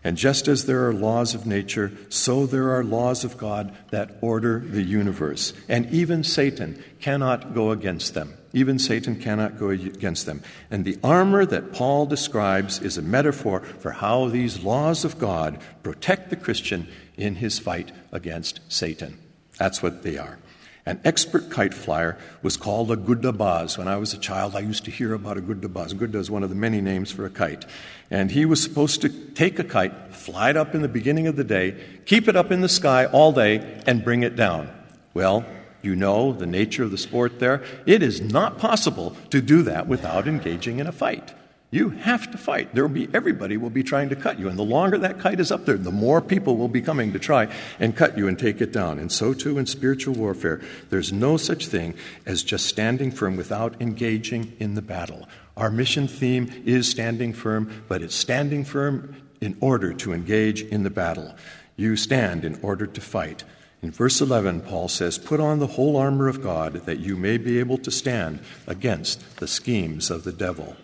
And 0.04 0.16
just 0.16 0.48
as 0.48 0.66
there 0.66 0.88
are 0.88 0.92
laws 0.92 1.34
of 1.34 1.46
nature, 1.46 1.92
so 2.08 2.44
there 2.44 2.70
are 2.70 2.82
laws 2.82 3.22
of 3.22 3.38
God 3.38 3.72
that 3.90 4.18
order 4.20 4.58
the 4.58 4.82
universe. 4.82 5.52
And 5.68 5.88
even 5.92 6.24
Satan 6.24 6.82
cannot 7.00 7.54
go 7.54 7.70
against 7.70 8.14
them. 8.14 8.34
Even 8.52 8.78
Satan 8.80 9.16
cannot 9.16 9.58
go 9.58 9.70
against 9.70 10.26
them. 10.26 10.42
And 10.70 10.84
the 10.84 10.98
armor 11.04 11.46
that 11.46 11.72
Paul 11.72 12.06
describes 12.06 12.80
is 12.80 12.98
a 12.98 13.02
metaphor 13.02 13.60
for 13.60 13.92
how 13.92 14.28
these 14.28 14.64
laws 14.64 15.04
of 15.04 15.18
God 15.18 15.60
protect 15.84 16.30
the 16.30 16.36
Christian 16.36 16.88
in 17.16 17.36
his 17.36 17.60
fight 17.60 17.92
against 18.10 18.60
Satan. 18.68 19.18
That's 19.56 19.82
what 19.82 20.02
they 20.02 20.18
are. 20.18 20.38
An 20.84 21.00
expert 21.04 21.48
kite 21.48 21.74
flyer 21.74 22.18
was 22.42 22.56
called 22.56 22.90
a 22.90 22.96
guddabaz. 22.96 23.78
When 23.78 23.86
I 23.86 23.96
was 23.96 24.12
a 24.14 24.18
child, 24.18 24.56
I 24.56 24.60
used 24.60 24.84
to 24.86 24.90
hear 24.90 25.14
about 25.14 25.38
a 25.38 25.40
guddabaz. 25.40 25.94
Gudda 25.94 26.16
is 26.16 26.28
one 26.28 26.42
of 26.42 26.48
the 26.48 26.56
many 26.56 26.80
names 26.80 27.12
for 27.12 27.24
a 27.24 27.30
kite. 27.30 27.64
And 28.10 28.32
he 28.32 28.44
was 28.44 28.60
supposed 28.60 29.00
to 29.02 29.08
take 29.08 29.60
a 29.60 29.64
kite, 29.64 30.12
fly 30.12 30.50
it 30.50 30.56
up 30.56 30.74
in 30.74 30.82
the 30.82 30.88
beginning 30.88 31.28
of 31.28 31.36
the 31.36 31.44
day, 31.44 31.76
keep 32.04 32.26
it 32.26 32.34
up 32.34 32.50
in 32.50 32.62
the 32.62 32.68
sky 32.68 33.06
all 33.06 33.30
day, 33.30 33.80
and 33.86 34.02
bring 34.02 34.24
it 34.24 34.34
down. 34.34 34.70
Well, 35.14 35.44
you 35.82 35.94
know 35.94 36.32
the 36.32 36.46
nature 36.46 36.82
of 36.82 36.90
the 36.90 36.98
sport 36.98 37.38
there. 37.38 37.62
It 37.86 38.02
is 38.02 38.20
not 38.20 38.58
possible 38.58 39.16
to 39.30 39.40
do 39.40 39.62
that 39.62 39.86
without 39.86 40.26
engaging 40.26 40.80
in 40.80 40.88
a 40.88 40.92
fight. 40.92 41.32
You 41.72 41.88
have 41.88 42.30
to 42.30 42.36
fight. 42.36 42.74
There 42.74 42.86
will 42.86 42.94
be 42.94 43.08
everybody 43.14 43.56
will 43.56 43.70
be 43.70 43.82
trying 43.82 44.10
to 44.10 44.16
cut 44.16 44.38
you, 44.38 44.46
and 44.50 44.58
the 44.58 44.62
longer 44.62 44.98
that 44.98 45.18
kite 45.18 45.40
is 45.40 45.50
up 45.50 45.64
there, 45.64 45.78
the 45.78 45.90
more 45.90 46.20
people 46.20 46.58
will 46.58 46.68
be 46.68 46.82
coming 46.82 47.14
to 47.14 47.18
try 47.18 47.48
and 47.80 47.96
cut 47.96 48.18
you 48.18 48.28
and 48.28 48.38
take 48.38 48.60
it 48.60 48.74
down. 48.74 48.98
And 48.98 49.10
so 49.10 49.32
too 49.32 49.56
in 49.56 49.64
spiritual 49.64 50.14
warfare, 50.14 50.60
there's 50.90 51.14
no 51.14 51.38
such 51.38 51.68
thing 51.68 51.94
as 52.26 52.42
just 52.42 52.66
standing 52.66 53.10
firm 53.10 53.38
without 53.38 53.80
engaging 53.80 54.54
in 54.58 54.74
the 54.74 54.82
battle. 54.82 55.26
Our 55.56 55.70
mission 55.70 56.08
theme 56.08 56.62
is 56.66 56.90
standing 56.90 57.32
firm, 57.32 57.84
but 57.88 58.02
it's 58.02 58.14
standing 58.14 58.64
firm 58.64 59.16
in 59.40 59.56
order 59.60 59.94
to 59.94 60.12
engage 60.12 60.60
in 60.60 60.82
the 60.82 60.90
battle. 60.90 61.34
You 61.76 61.96
stand 61.96 62.44
in 62.44 62.60
order 62.60 62.86
to 62.86 63.00
fight. 63.00 63.44
In 63.80 63.92
verse 63.92 64.20
11, 64.20 64.60
Paul 64.60 64.88
says, 64.88 65.16
Put 65.16 65.40
on 65.40 65.58
the 65.58 65.68
whole 65.68 65.96
armor 65.96 66.28
of 66.28 66.42
God 66.42 66.74
that 66.84 66.98
you 66.98 67.16
may 67.16 67.38
be 67.38 67.58
able 67.58 67.78
to 67.78 67.90
stand 67.90 68.40
against 68.66 69.38
the 69.38 69.48
schemes 69.48 70.10
of 70.10 70.24
the 70.24 70.32
devil. 70.32 70.76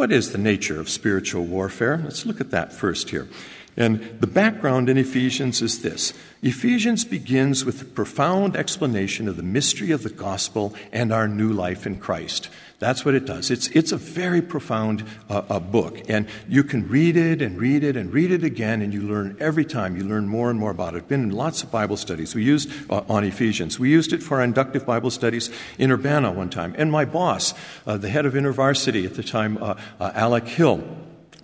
What 0.00 0.12
is 0.12 0.32
the 0.32 0.38
nature 0.38 0.80
of 0.80 0.88
spiritual 0.88 1.44
warfare? 1.44 2.00
Let's 2.02 2.24
look 2.24 2.40
at 2.40 2.52
that 2.52 2.72
first 2.72 3.10
here. 3.10 3.28
And 3.76 4.00
the 4.20 4.26
background 4.26 4.88
in 4.88 4.98
Ephesians 4.98 5.62
is 5.62 5.82
this 5.82 6.12
Ephesians 6.42 7.04
begins 7.04 7.64
with 7.64 7.82
a 7.82 7.84
profound 7.84 8.56
explanation 8.56 9.28
of 9.28 9.36
the 9.36 9.42
mystery 9.42 9.90
of 9.90 10.02
the 10.02 10.10
gospel 10.10 10.74
and 10.92 11.12
our 11.12 11.28
new 11.28 11.52
life 11.52 11.86
in 11.86 11.98
Christ. 11.98 12.48
That's 12.78 13.04
what 13.04 13.14
it 13.14 13.26
does. 13.26 13.50
It's, 13.50 13.68
it's 13.68 13.92
a 13.92 13.98
very 13.98 14.40
profound 14.40 15.04
uh, 15.28 15.42
uh, 15.50 15.60
book. 15.60 16.00
And 16.08 16.26
you 16.48 16.64
can 16.64 16.88
read 16.88 17.14
it 17.14 17.42
and 17.42 17.58
read 17.58 17.84
it 17.84 17.94
and 17.94 18.10
read 18.10 18.30
it 18.30 18.42
again, 18.42 18.80
and 18.80 18.94
you 18.94 19.02
learn 19.02 19.36
every 19.38 19.66
time. 19.66 19.98
You 19.98 20.04
learn 20.04 20.26
more 20.26 20.48
and 20.48 20.58
more 20.58 20.70
about 20.70 20.94
it. 20.94 20.98
I've 20.98 21.08
been 21.08 21.24
in 21.24 21.30
lots 21.30 21.62
of 21.62 21.70
Bible 21.70 21.98
studies. 21.98 22.34
We 22.34 22.42
used 22.42 22.70
uh, 22.90 23.02
on 23.06 23.22
Ephesians. 23.22 23.78
We 23.78 23.90
used 23.90 24.14
it 24.14 24.22
for 24.22 24.38
our 24.38 24.44
inductive 24.44 24.86
Bible 24.86 25.10
studies 25.10 25.50
in 25.78 25.92
Urbana 25.92 26.32
one 26.32 26.48
time. 26.48 26.74
And 26.78 26.90
my 26.90 27.04
boss, 27.04 27.52
uh, 27.86 27.98
the 27.98 28.08
head 28.08 28.24
of 28.24 28.32
InterVarsity 28.32 29.04
at 29.04 29.14
the 29.14 29.22
time, 29.22 29.58
uh, 29.62 29.74
uh, 30.00 30.12
Alec 30.14 30.48
Hill, 30.48 30.82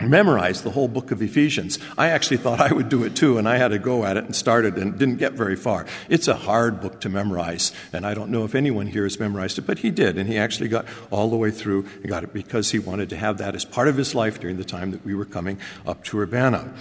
memorized 0.00 0.62
the 0.62 0.70
whole 0.70 0.88
book 0.88 1.10
of 1.10 1.22
Ephesians. 1.22 1.78
I 1.96 2.08
actually 2.08 2.36
thought 2.36 2.60
I 2.60 2.72
would 2.72 2.88
do 2.88 3.04
it 3.04 3.16
too, 3.16 3.38
and 3.38 3.48
I 3.48 3.56
had 3.56 3.68
to 3.68 3.78
go 3.78 4.04
at 4.04 4.16
it 4.16 4.24
and 4.24 4.36
started 4.36 4.76
and 4.76 4.98
didn't 4.98 5.16
get 5.16 5.32
very 5.32 5.56
far. 5.56 5.86
It's 6.08 6.28
a 6.28 6.34
hard 6.34 6.80
book 6.80 7.00
to 7.00 7.08
memorize, 7.08 7.72
and 7.92 8.06
I 8.06 8.14
don't 8.14 8.30
know 8.30 8.44
if 8.44 8.54
anyone 8.54 8.86
here 8.86 9.04
has 9.04 9.18
memorized 9.18 9.58
it, 9.58 9.66
but 9.66 9.78
he 9.78 9.90
did, 9.90 10.18
and 10.18 10.28
he 10.28 10.36
actually 10.38 10.68
got 10.68 10.86
all 11.10 11.30
the 11.30 11.36
way 11.36 11.50
through 11.50 11.86
and 11.96 12.08
got 12.08 12.24
it 12.24 12.32
because 12.32 12.70
he 12.70 12.78
wanted 12.78 13.08
to 13.10 13.16
have 13.16 13.38
that 13.38 13.54
as 13.54 13.64
part 13.64 13.88
of 13.88 13.96
his 13.96 14.14
life 14.14 14.40
during 14.40 14.56
the 14.56 14.64
time 14.64 14.90
that 14.90 15.04
we 15.04 15.14
were 15.14 15.24
coming 15.24 15.58
up 15.86 16.04
to 16.04 16.18
Urbana. 16.18 16.72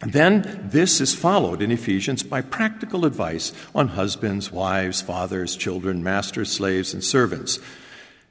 Then 0.00 0.68
this 0.70 1.00
is 1.00 1.12
followed 1.12 1.60
in 1.60 1.72
Ephesians 1.72 2.22
by 2.22 2.40
practical 2.40 3.04
advice 3.04 3.52
on 3.74 3.88
husbands, 3.88 4.52
wives, 4.52 5.02
fathers, 5.02 5.56
children, 5.56 6.04
masters, 6.04 6.52
slaves, 6.52 6.94
and 6.94 7.02
servants. 7.02 7.58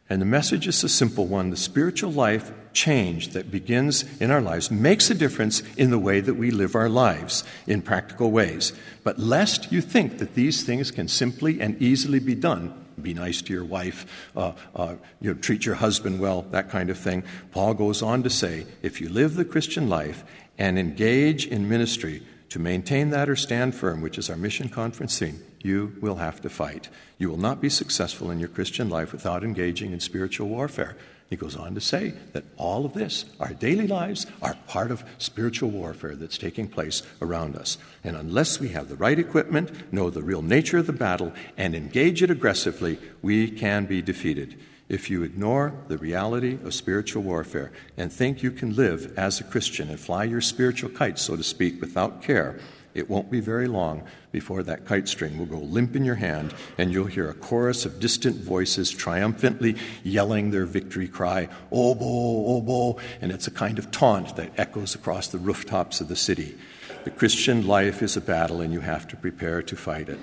And 0.10 0.22
the 0.22 0.26
message 0.26 0.68
is 0.68 0.84
a 0.84 0.90
simple 0.90 1.26
one. 1.26 1.50
The 1.50 1.58
spiritual 1.58 2.12
life 2.12 2.52
change 2.72 3.30
that 3.30 3.52
begins 3.52 4.06
in 4.22 4.32
our 4.32 4.42
lives 4.42 4.72
makes 4.72 5.10
a 5.10 5.16
difference 5.16 5.62
in 5.76 5.90
the 5.90 6.00
way 6.00 6.22
that 6.22 6.36
we 6.36 6.50
live 6.50 6.76
our 6.76 6.88
lives 6.88 7.44
in 7.66 7.82
practical 7.82 8.32
ways. 8.32 8.72
But 9.04 9.20
lest 9.20 9.72
you 9.72 9.82
think 9.82 10.20
that 10.20 10.36
these 10.36 10.64
things 10.64 10.92
can 10.92 11.08
simply 11.08 11.60
and 11.60 11.82
easily 11.82 12.20
be 12.20 12.36
done, 12.36 12.86
be 13.02 13.14
nice 13.14 13.42
to 13.42 13.54
your 13.54 13.66
wife, 13.66 14.30
uh, 14.36 14.54
uh, 14.76 14.96
you 15.20 15.34
know, 15.34 15.40
treat 15.40 15.66
your 15.66 15.76
husband 15.76 16.20
well, 16.20 16.44
that 16.52 16.70
kind 16.70 16.90
of 16.90 16.98
thing. 16.98 17.24
Paul 17.52 17.74
goes 17.74 18.02
on 18.02 18.24
to 18.24 18.30
say 18.30 18.66
if 18.82 19.02
you 19.02 19.10
live 19.10 19.36
the 19.36 19.46
Christian 19.46 19.90
life 19.90 20.24
and 20.58 20.80
engage 20.80 21.46
in 21.46 21.68
ministry 21.68 22.24
to 22.50 22.60
maintain 22.60 23.10
that 23.10 23.28
or 23.28 23.36
stand 23.36 23.76
firm, 23.76 24.02
which 24.02 24.18
is 24.18 24.30
our 24.30 24.38
mission 24.38 24.70
conference 24.70 25.20
theme, 25.20 25.42
you 25.62 25.96
will 26.02 26.16
have 26.16 26.42
to 26.42 26.50
fight. 26.50 26.90
You 27.18 27.30
will 27.30 27.38
not 27.38 27.62
be 27.62 27.70
successful 27.70 28.32
in 28.32 28.40
your 28.40 28.50
Christian 28.50 28.90
life 28.90 29.12
without 29.12 29.44
engaging 29.44 29.92
in 29.92 30.00
spiritual 30.00 30.50
warfare. 30.50 30.96
He 31.30 31.36
goes 31.36 31.58
on 31.58 31.76
to 31.76 31.82
say 31.82 32.14
that 32.32 32.46
all 32.56 32.86
of 32.86 32.94
this, 32.94 33.26
our 33.40 33.54
daily 33.54 33.86
lives, 33.86 34.26
are 34.42 34.56
part 34.68 34.92
of 34.92 35.04
spiritual 35.18 35.70
warfare 35.70 36.16
that's 36.16 36.38
taking 36.38 36.70
place 36.70 37.04
around 37.22 37.58
us. 37.58 37.78
And 38.04 38.16
unless 38.16 38.62
we 38.62 38.70
have 38.70 38.88
the 38.88 38.96
right 38.96 39.20
equipment, 39.20 39.92
know 39.92 40.10
the 40.10 40.22
real 40.22 40.42
nature 40.42 40.78
of 40.78 40.88
the 40.88 40.94
battle, 40.94 41.34
and 41.58 41.76
engage 41.76 42.24
it 42.24 42.32
aggressively, 42.32 42.98
we 43.22 43.52
can 43.52 43.86
be 43.86 44.02
defeated. 44.02 44.58
If 44.88 45.10
you 45.10 45.24
ignore 45.24 45.74
the 45.90 45.98
reality 45.98 46.60
of 46.64 46.74
spiritual 46.74 47.24
warfare 47.24 47.74
and 47.98 48.12
think 48.12 48.42
you 48.42 48.52
can 48.52 48.74
live 48.74 49.14
as 49.20 49.42
a 49.42 49.44
Christian 49.44 49.90
and 49.90 50.00
fly 50.00 50.24
your 50.24 50.40
spiritual 50.40 50.90
kite, 50.92 51.20
so 51.20 51.36
to 51.36 51.44
speak, 51.44 51.82
without 51.82 52.24
care, 52.24 52.58
it 52.98 53.10
won't 53.10 53.30
be 53.30 53.40
very 53.40 53.68
long 53.68 54.04
before 54.32 54.64
that 54.64 54.86
kite 54.86 55.08
string 55.08 55.38
will 55.38 55.46
go 55.46 55.60
limp 55.60 55.96
in 55.96 56.04
your 56.04 56.16
hand 56.16 56.54
and 56.78 56.92
you'll 56.92 57.06
hear 57.06 57.30
a 57.30 57.34
chorus 57.34 57.86
of 57.86 58.00
distant 58.00 58.36
voices 58.36 58.90
triumphantly 58.90 59.76
yelling 60.04 60.52
their 60.52 60.66
victory 60.66 61.08
cry, 61.08 61.48
oh, 61.72 61.92
Obo, 61.92 62.58
Obo, 62.58 62.74
oh, 62.74 63.00
and 63.22 63.32
it's 63.32 63.48
a 63.48 63.52
kind 63.52 63.80
of 63.80 63.92
taunt 63.92 64.36
that 64.36 64.52
echoes 64.58 64.96
across 64.96 65.28
the 65.28 65.38
rooftops 65.38 66.02
of 66.02 66.08
the 66.08 66.16
city. 66.16 66.58
The 67.04 67.12
Christian 67.12 67.66
life 67.68 68.02
is 68.02 68.18
a 68.18 68.22
battle 68.22 68.62
and 68.62 68.74
you 68.74 68.82
have 68.82 69.08
to 69.10 69.16
prepare 69.16 69.62
to 69.62 69.76
fight 69.76 70.10
it. 70.10 70.20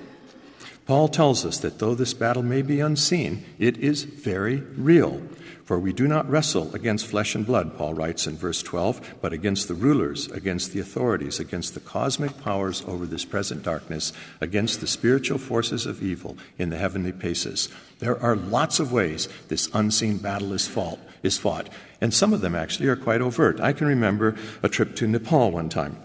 Paul 0.87 1.09
tells 1.09 1.47
us 1.47 1.59
that 1.59 1.79
though 1.79 1.95
this 1.95 2.12
battle 2.12 2.43
may 2.43 2.61
be 2.61 2.81
unseen, 2.81 3.45
it 3.59 3.79
is 3.79 4.05
very 4.05 4.57
real. 4.57 5.23
For 5.64 5.79
we 5.79 5.95
do 5.95 6.07
not 6.07 6.29
wrestle 6.29 6.75
against 6.75 7.07
flesh 7.07 7.35
and 7.35 7.47
blood, 7.47 7.79
Paul 7.79 7.95
writes 7.95 8.26
in 8.26 8.37
verse 8.37 8.62
12, 8.62 9.14
but 9.23 9.33
against 9.33 9.67
the 9.67 9.73
rulers, 9.73 10.31
against 10.31 10.73
the 10.73 10.81
authorities, 10.81 11.41
against 11.41 11.73
the 11.73 11.81
cosmic 11.81 12.38
powers 12.43 12.85
over 12.87 13.07
this 13.07 13.25
present 13.25 13.62
darkness, 13.62 14.12
against 14.43 14.83
the 14.83 14.87
spiritual 14.87 15.38
forces 15.38 15.87
of 15.87 16.03
evil 16.03 16.37
in 16.59 16.69
the 16.69 16.76
heavenly 16.76 17.12
places. 17.12 17.71
There 17.99 18.21
are 18.21 18.37
lots 18.37 18.79
of 18.79 18.93
ways 18.93 19.26
this 19.49 19.71
unseen 19.73 20.19
battle 20.19 20.53
is 20.53 20.69
fought, 20.69 20.99
is 21.23 21.38
fought, 21.38 21.71
and 21.99 22.12
some 22.12 22.35
of 22.35 22.43
them 22.43 22.55
actually 22.55 22.88
are 22.88 22.97
quite 22.97 23.23
overt. 23.23 23.59
I 23.59 23.73
can 23.73 23.87
remember 23.87 24.37
a 24.62 24.69
trip 24.69 24.95
to 24.97 25.09
Nepal 25.09 25.50
one 25.50 25.71
time. 25.71 25.97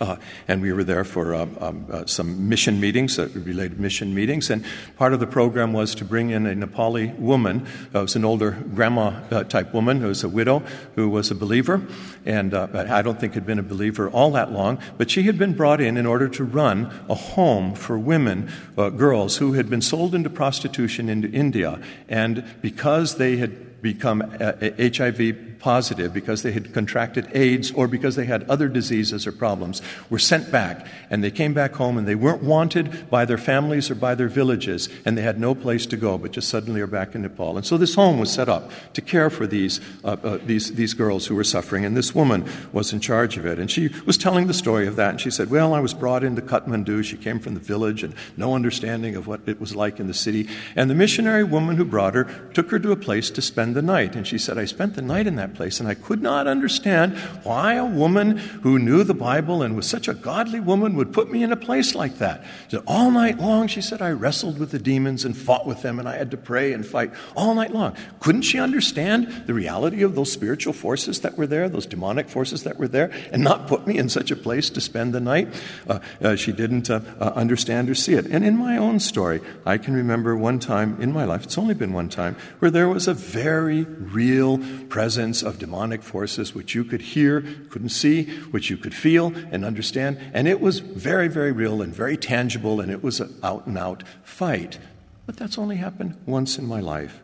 Uh, 0.00 0.16
and 0.48 0.60
we 0.60 0.72
were 0.72 0.82
there 0.82 1.04
for 1.04 1.32
um, 1.32 1.56
um, 1.60 1.86
uh, 1.92 2.04
some 2.06 2.48
mission 2.48 2.80
meetings, 2.80 3.20
uh, 3.20 3.28
related 3.34 3.78
mission 3.78 4.12
meetings. 4.12 4.50
And 4.50 4.64
part 4.96 5.12
of 5.12 5.20
the 5.20 5.28
program 5.28 5.72
was 5.72 5.94
to 5.96 6.04
bring 6.04 6.30
in 6.30 6.44
a 6.44 6.54
Nepali 6.54 7.16
woman, 7.18 7.66
uh, 7.94 8.02
was 8.02 8.16
an 8.16 8.24
older 8.24 8.50
grandma 8.74 9.20
uh, 9.30 9.44
type 9.44 9.72
woman 9.72 10.00
who 10.00 10.08
was 10.08 10.24
a 10.24 10.28
widow, 10.28 10.64
who 10.96 11.08
was 11.08 11.30
a 11.30 11.36
believer. 11.36 11.86
And 12.24 12.52
uh, 12.52 12.66
I 12.90 13.00
don't 13.02 13.20
think 13.20 13.34
had 13.34 13.46
been 13.46 13.60
a 13.60 13.62
believer 13.62 14.10
all 14.10 14.32
that 14.32 14.50
long, 14.50 14.80
but 14.98 15.08
she 15.08 15.22
had 15.22 15.38
been 15.38 15.54
brought 15.54 15.80
in 15.80 15.96
in 15.96 16.04
order 16.04 16.28
to 16.30 16.44
run 16.44 16.92
a 17.08 17.14
home 17.14 17.74
for 17.74 17.96
women, 17.96 18.50
girls 18.76 19.36
who 19.36 19.52
had 19.52 19.70
been 19.70 19.82
sold 19.82 20.14
into 20.14 20.28
prostitution 20.28 21.08
into 21.08 21.30
India. 21.30 21.80
And 22.08 22.44
because 22.60 23.16
they 23.16 23.36
had 23.36 23.65
become 23.82 24.20
HIV 24.20 25.20
uh, 25.20 25.32
positive, 25.58 26.12
because 26.12 26.42
they 26.42 26.52
had 26.52 26.72
contracted 26.72 27.28
AIDS, 27.34 27.72
or 27.72 27.88
because 27.88 28.14
they 28.14 28.24
had 28.24 28.48
other 28.48 28.68
diseases 28.68 29.26
or 29.26 29.32
problems, 29.32 29.82
were 30.10 30.18
sent 30.18 30.52
back. 30.52 30.86
And 31.10 31.24
they 31.24 31.30
came 31.30 31.54
back 31.54 31.74
home 31.74 31.98
and 31.98 32.06
they 32.06 32.14
weren't 32.14 32.42
wanted 32.42 33.10
by 33.10 33.24
their 33.24 33.38
families 33.38 33.90
or 33.90 33.94
by 33.94 34.14
their 34.14 34.28
villages, 34.28 34.88
and 35.04 35.16
they 35.16 35.22
had 35.22 35.40
no 35.40 35.54
place 35.54 35.86
to 35.86 35.96
go, 35.96 36.18
but 36.18 36.32
just 36.32 36.48
suddenly 36.48 36.80
are 36.80 36.86
back 36.86 37.14
in 37.14 37.22
Nepal. 37.22 37.56
And 37.56 37.66
so 37.66 37.76
this 37.76 37.94
home 37.94 38.18
was 38.18 38.30
set 38.30 38.48
up 38.48 38.70
to 38.92 39.00
care 39.00 39.30
for 39.30 39.46
these, 39.46 39.80
uh, 40.04 40.16
uh, 40.22 40.38
these, 40.44 40.74
these 40.74 40.94
girls 40.94 41.26
who 41.26 41.34
were 41.34 41.44
suffering, 41.44 41.84
and 41.84 41.96
this 41.96 42.14
woman 42.14 42.48
was 42.72 42.92
in 42.92 43.00
charge 43.00 43.36
of 43.36 43.46
it. 43.46 43.58
And 43.58 43.70
she 43.70 43.90
was 44.04 44.16
telling 44.16 44.46
the 44.46 44.54
story 44.54 44.86
of 44.86 44.96
that, 44.96 45.10
and 45.10 45.20
she 45.20 45.30
said, 45.30 45.50
Well, 45.50 45.74
I 45.74 45.80
was 45.80 45.94
brought 45.94 46.22
into 46.22 46.42
Kathmandu. 46.42 47.04
She 47.04 47.16
came 47.16 47.40
from 47.40 47.54
the 47.54 47.60
village 47.60 48.02
and 48.02 48.14
no 48.36 48.54
understanding 48.54 49.16
of 49.16 49.26
what 49.26 49.40
it 49.46 49.60
was 49.60 49.74
like 49.74 49.98
in 49.98 50.06
the 50.06 50.14
city. 50.14 50.48
And 50.76 50.88
the 50.88 50.94
missionary 50.94 51.44
woman 51.44 51.76
who 51.76 51.84
brought 51.84 52.14
her 52.14 52.24
took 52.54 52.70
her 52.70 52.78
to 52.78 52.92
a 52.92 52.96
place 52.96 53.30
to 53.30 53.42
spend 53.42 53.65
the 53.74 53.82
night. 53.82 54.14
And 54.16 54.26
she 54.26 54.38
said, 54.38 54.58
I 54.58 54.64
spent 54.64 54.94
the 54.94 55.02
night 55.02 55.26
in 55.26 55.36
that 55.36 55.54
place, 55.54 55.80
and 55.80 55.88
I 55.88 55.94
could 55.94 56.22
not 56.22 56.46
understand 56.46 57.16
why 57.42 57.74
a 57.74 57.84
woman 57.84 58.36
who 58.36 58.78
knew 58.78 59.04
the 59.04 59.14
Bible 59.14 59.62
and 59.62 59.76
was 59.76 59.86
such 59.86 60.08
a 60.08 60.14
godly 60.14 60.60
woman 60.60 60.96
would 60.96 61.12
put 61.12 61.30
me 61.30 61.42
in 61.42 61.52
a 61.52 61.56
place 61.56 61.94
like 61.94 62.18
that. 62.18 62.44
Said, 62.68 62.82
all 62.86 63.10
night 63.10 63.38
long, 63.38 63.66
she 63.68 63.80
said, 63.80 64.02
I 64.02 64.10
wrestled 64.10 64.58
with 64.58 64.70
the 64.70 64.78
demons 64.78 65.24
and 65.24 65.36
fought 65.36 65.66
with 65.66 65.82
them, 65.82 65.98
and 65.98 66.08
I 66.08 66.16
had 66.16 66.30
to 66.32 66.36
pray 66.36 66.72
and 66.72 66.84
fight 66.84 67.12
all 67.36 67.54
night 67.54 67.72
long. 67.72 67.96
Couldn't 68.20 68.42
she 68.42 68.58
understand 68.58 69.44
the 69.46 69.54
reality 69.54 70.02
of 70.02 70.14
those 70.14 70.32
spiritual 70.32 70.72
forces 70.72 71.20
that 71.20 71.36
were 71.38 71.46
there, 71.46 71.68
those 71.68 71.86
demonic 71.86 72.28
forces 72.28 72.62
that 72.64 72.78
were 72.78 72.88
there, 72.88 73.10
and 73.32 73.42
not 73.42 73.66
put 73.66 73.86
me 73.86 73.98
in 73.98 74.08
such 74.08 74.30
a 74.30 74.36
place 74.36 74.70
to 74.70 74.80
spend 74.80 75.14
the 75.14 75.20
night? 75.20 75.48
Uh, 75.88 75.98
uh, 76.22 76.36
she 76.36 76.52
didn't 76.52 76.90
uh, 76.90 77.00
uh 77.20 77.32
understand 77.34 77.88
or 77.88 77.94
see 77.94 78.14
it. 78.14 78.26
And 78.26 78.44
in 78.44 78.56
my 78.56 78.76
own 78.76 79.00
story, 79.00 79.40
I 79.64 79.78
can 79.78 79.94
remember 79.94 80.36
one 80.36 80.58
time 80.58 81.00
in 81.00 81.12
my 81.12 81.24
life, 81.24 81.44
it's 81.44 81.58
only 81.58 81.74
been 81.74 81.92
one 81.92 82.08
time, 82.08 82.36
where 82.58 82.70
there 82.70 82.88
was 82.88 83.08
a 83.08 83.14
very 83.14 83.55
real 83.62 84.58
presence 84.88 85.42
of 85.42 85.58
demonic 85.58 86.02
forces 86.02 86.54
which 86.54 86.74
you 86.74 86.84
could 86.84 87.00
hear, 87.00 87.42
couldn't 87.70 87.90
see, 87.90 88.24
which 88.50 88.70
you 88.70 88.76
could 88.76 88.94
feel 88.94 89.32
and 89.50 89.64
understand. 89.64 90.18
And 90.32 90.48
it 90.48 90.60
was 90.60 90.80
very, 90.80 91.28
very 91.28 91.52
real 91.52 91.82
and 91.82 91.94
very 91.94 92.16
tangible, 92.16 92.80
and 92.80 92.90
it 92.90 93.02
was 93.02 93.20
an 93.20 93.38
out 93.42 93.66
and 93.66 93.78
out 93.78 94.02
fight. 94.22 94.78
But 95.26 95.36
that's 95.36 95.58
only 95.58 95.76
happened 95.76 96.16
once 96.26 96.58
in 96.58 96.66
my 96.66 96.80
life. 96.80 97.22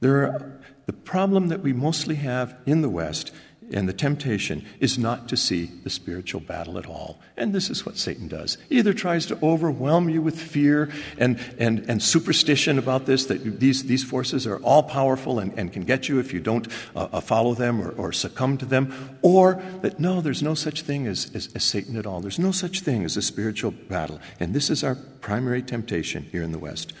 There 0.00 0.22
are, 0.22 0.60
the 0.86 0.92
problem 0.94 1.48
that 1.48 1.60
we 1.60 1.74
mostly 1.74 2.14
have 2.14 2.56
in 2.64 2.80
the 2.80 2.88
West 2.88 3.30
and 3.72 3.88
the 3.88 3.92
temptation 3.92 4.64
is 4.80 4.98
not 4.98 5.28
to 5.28 5.36
see 5.36 5.66
the 5.84 5.90
spiritual 5.90 6.40
battle 6.40 6.78
at 6.78 6.86
all. 6.86 7.18
And 7.36 7.52
this 7.52 7.70
is 7.70 7.84
what 7.84 7.96
Satan 7.96 8.28
does. 8.28 8.58
He 8.68 8.78
either 8.78 8.92
tries 8.92 9.26
to 9.26 9.38
overwhelm 9.42 10.08
you 10.08 10.22
with 10.22 10.40
fear 10.40 10.90
and, 11.18 11.38
and, 11.58 11.80
and 11.88 12.02
superstition 12.02 12.78
about 12.78 13.06
this, 13.06 13.26
that 13.26 13.60
these, 13.60 13.84
these 13.84 14.04
forces 14.04 14.46
are 14.46 14.58
all 14.58 14.82
powerful 14.82 15.38
and, 15.38 15.52
and 15.58 15.72
can 15.72 15.84
get 15.84 16.08
you 16.08 16.18
if 16.18 16.32
you 16.32 16.40
don't 16.40 16.68
uh, 16.96 17.08
uh, 17.12 17.20
follow 17.20 17.54
them 17.54 17.80
or, 17.80 17.90
or 17.92 18.12
succumb 18.12 18.58
to 18.58 18.66
them, 18.66 19.18
or 19.22 19.62
that 19.82 20.00
no, 20.00 20.20
there's 20.20 20.42
no 20.42 20.54
such 20.54 20.82
thing 20.82 21.06
as, 21.06 21.30
as, 21.34 21.54
as 21.54 21.64
Satan 21.64 21.96
at 21.96 22.06
all. 22.06 22.20
There's 22.20 22.38
no 22.38 22.52
such 22.52 22.80
thing 22.80 23.04
as 23.04 23.16
a 23.16 23.22
spiritual 23.22 23.70
battle. 23.70 24.20
And 24.40 24.54
this 24.54 24.70
is 24.70 24.82
our 24.82 24.96
primary 25.20 25.62
temptation 25.62 26.24
here 26.32 26.42
in 26.42 26.52
the 26.52 26.58
West. 26.58 26.92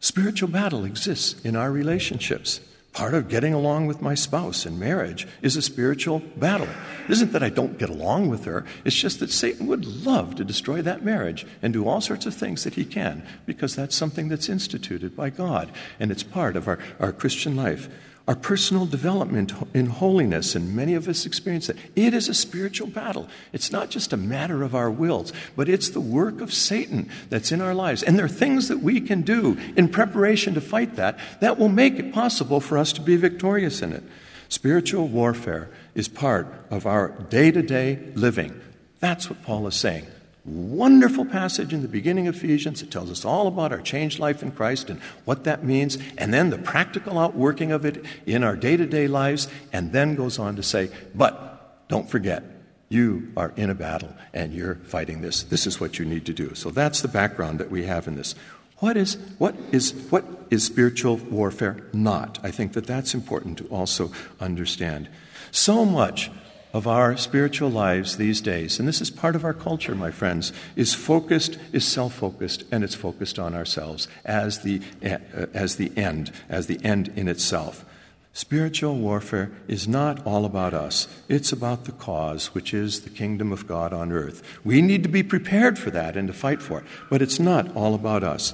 Spiritual 0.00 0.48
battle 0.48 0.84
exists 0.84 1.40
in 1.44 1.56
our 1.56 1.72
relationships. 1.72 2.60
Part 2.94 3.14
of 3.14 3.28
getting 3.28 3.52
along 3.52 3.88
with 3.88 4.00
my 4.00 4.14
spouse 4.14 4.64
in 4.64 4.78
marriage 4.78 5.26
is 5.42 5.56
a 5.56 5.62
spiritual 5.62 6.20
battle. 6.36 6.68
It 7.06 7.10
isn't 7.10 7.32
that 7.32 7.42
I 7.42 7.48
don't 7.48 7.76
get 7.76 7.90
along 7.90 8.28
with 8.28 8.44
her, 8.44 8.64
it's 8.84 8.94
just 8.94 9.18
that 9.18 9.32
Satan 9.32 9.66
would 9.66 9.84
love 9.84 10.36
to 10.36 10.44
destroy 10.44 10.80
that 10.80 11.04
marriage 11.04 11.44
and 11.60 11.72
do 11.72 11.88
all 11.88 12.00
sorts 12.00 12.24
of 12.24 12.34
things 12.34 12.62
that 12.62 12.74
he 12.74 12.84
can 12.84 13.26
because 13.46 13.74
that's 13.74 13.96
something 13.96 14.28
that's 14.28 14.48
instituted 14.48 15.16
by 15.16 15.30
God 15.30 15.72
and 15.98 16.12
it's 16.12 16.22
part 16.22 16.54
of 16.54 16.68
our, 16.68 16.78
our 17.00 17.12
Christian 17.12 17.56
life 17.56 17.88
our 18.26 18.34
personal 18.34 18.86
development 18.86 19.52
in 19.74 19.86
holiness, 19.86 20.54
and 20.54 20.74
many 20.74 20.94
of 20.94 21.08
us 21.08 21.26
experience 21.26 21.66
that. 21.66 21.76
It 21.94 22.14
is 22.14 22.28
a 22.28 22.34
spiritual 22.34 22.88
battle. 22.88 23.28
It's 23.52 23.70
not 23.70 23.90
just 23.90 24.14
a 24.14 24.16
matter 24.16 24.62
of 24.62 24.74
our 24.74 24.90
wills, 24.90 25.32
but 25.56 25.68
it's 25.68 25.90
the 25.90 26.00
work 26.00 26.40
of 26.40 26.52
Satan 26.52 27.10
that's 27.28 27.52
in 27.52 27.60
our 27.60 27.74
lives. 27.74 28.02
And 28.02 28.18
there 28.18 28.24
are 28.24 28.28
things 28.28 28.68
that 28.68 28.78
we 28.78 29.02
can 29.02 29.22
do 29.22 29.58
in 29.76 29.88
preparation 29.88 30.54
to 30.54 30.62
fight 30.62 30.96
that 30.96 31.18
that 31.40 31.58
will 31.58 31.68
make 31.68 31.98
it 31.98 32.14
possible 32.14 32.60
for 32.60 32.78
us 32.78 32.94
to 32.94 33.02
be 33.02 33.16
victorious 33.16 33.82
in 33.82 33.92
it. 33.92 34.02
Spiritual 34.48 35.08
warfare 35.08 35.68
is 35.94 36.08
part 36.08 36.46
of 36.70 36.86
our 36.86 37.08
day 37.08 37.50
to 37.50 37.60
day 37.60 37.98
living. 38.14 38.58
That's 39.00 39.28
what 39.28 39.42
Paul 39.42 39.66
is 39.66 39.74
saying 39.74 40.06
wonderful 40.44 41.24
passage 41.24 41.72
in 41.72 41.82
the 41.82 41.88
beginning 41.88 42.28
of 42.28 42.36
Ephesians. 42.36 42.82
It 42.82 42.90
tells 42.90 43.10
us 43.10 43.24
all 43.24 43.46
about 43.46 43.72
our 43.72 43.80
changed 43.80 44.18
life 44.18 44.42
in 44.42 44.52
Christ 44.52 44.90
and 44.90 45.00
what 45.24 45.44
that 45.44 45.64
means, 45.64 45.96
and 46.18 46.34
then 46.34 46.50
the 46.50 46.58
practical 46.58 47.18
outworking 47.18 47.72
of 47.72 47.84
it 47.84 48.04
in 48.26 48.44
our 48.44 48.56
day 48.56 48.76
to 48.76 48.86
day 48.86 49.08
lives, 49.08 49.48
and 49.72 49.92
then 49.92 50.14
goes 50.14 50.38
on 50.38 50.56
to 50.56 50.62
say, 50.62 50.90
but 51.14 51.88
don't 51.88 52.08
forget, 52.08 52.42
you 52.88 53.32
are 53.36 53.52
in 53.56 53.70
a 53.70 53.74
battle 53.74 54.14
and 54.32 54.52
you're 54.52 54.76
fighting 54.76 55.22
this. 55.22 55.42
This 55.42 55.66
is 55.66 55.80
what 55.80 55.98
you 55.98 56.04
need 56.04 56.26
to 56.26 56.32
do. 56.32 56.54
So 56.54 56.70
that's 56.70 57.00
the 57.00 57.08
background 57.08 57.58
that 57.58 57.70
we 57.70 57.86
have 57.86 58.06
in 58.06 58.16
this. 58.16 58.34
What 58.78 58.96
is, 58.96 59.16
what 59.38 59.54
is, 59.72 59.92
what 60.10 60.24
is 60.50 60.64
spiritual 60.64 61.16
warfare 61.16 61.86
not? 61.92 62.38
I 62.42 62.50
think 62.50 62.74
that 62.74 62.86
that's 62.86 63.14
important 63.14 63.58
to 63.58 63.66
also 63.66 64.12
understand. 64.40 65.08
So 65.50 65.84
much 65.84 66.30
of 66.74 66.88
our 66.88 67.16
spiritual 67.16 67.70
lives 67.70 68.16
these 68.16 68.40
days, 68.40 68.80
and 68.80 68.88
this 68.88 69.00
is 69.00 69.08
part 69.08 69.36
of 69.36 69.44
our 69.44 69.54
culture, 69.54 69.94
my 69.94 70.10
friends, 70.10 70.52
is 70.74 70.92
focused, 70.92 71.56
is 71.72 71.86
self 71.86 72.14
focused, 72.14 72.64
and 72.72 72.82
it's 72.82 72.96
focused 72.96 73.38
on 73.38 73.54
ourselves 73.54 74.08
as 74.24 74.62
the, 74.62 74.80
uh, 75.02 75.18
as 75.54 75.76
the 75.76 75.96
end, 75.96 76.32
as 76.48 76.66
the 76.66 76.84
end 76.84 77.12
in 77.14 77.28
itself. 77.28 77.84
Spiritual 78.32 78.96
warfare 78.96 79.52
is 79.68 79.86
not 79.86 80.26
all 80.26 80.44
about 80.44 80.74
us. 80.74 81.06
It's 81.28 81.52
about 81.52 81.84
the 81.84 81.92
cause, 81.92 82.52
which 82.52 82.74
is 82.74 83.02
the 83.02 83.10
kingdom 83.10 83.52
of 83.52 83.68
God 83.68 83.92
on 83.92 84.10
earth. 84.10 84.42
We 84.64 84.82
need 84.82 85.04
to 85.04 85.08
be 85.08 85.22
prepared 85.22 85.78
for 85.78 85.92
that 85.92 86.16
and 86.16 86.26
to 86.26 86.34
fight 86.34 86.60
for 86.60 86.80
it, 86.80 86.86
but 87.08 87.22
it's 87.22 87.38
not 87.38 87.74
all 87.76 87.94
about 87.94 88.24
us. 88.24 88.52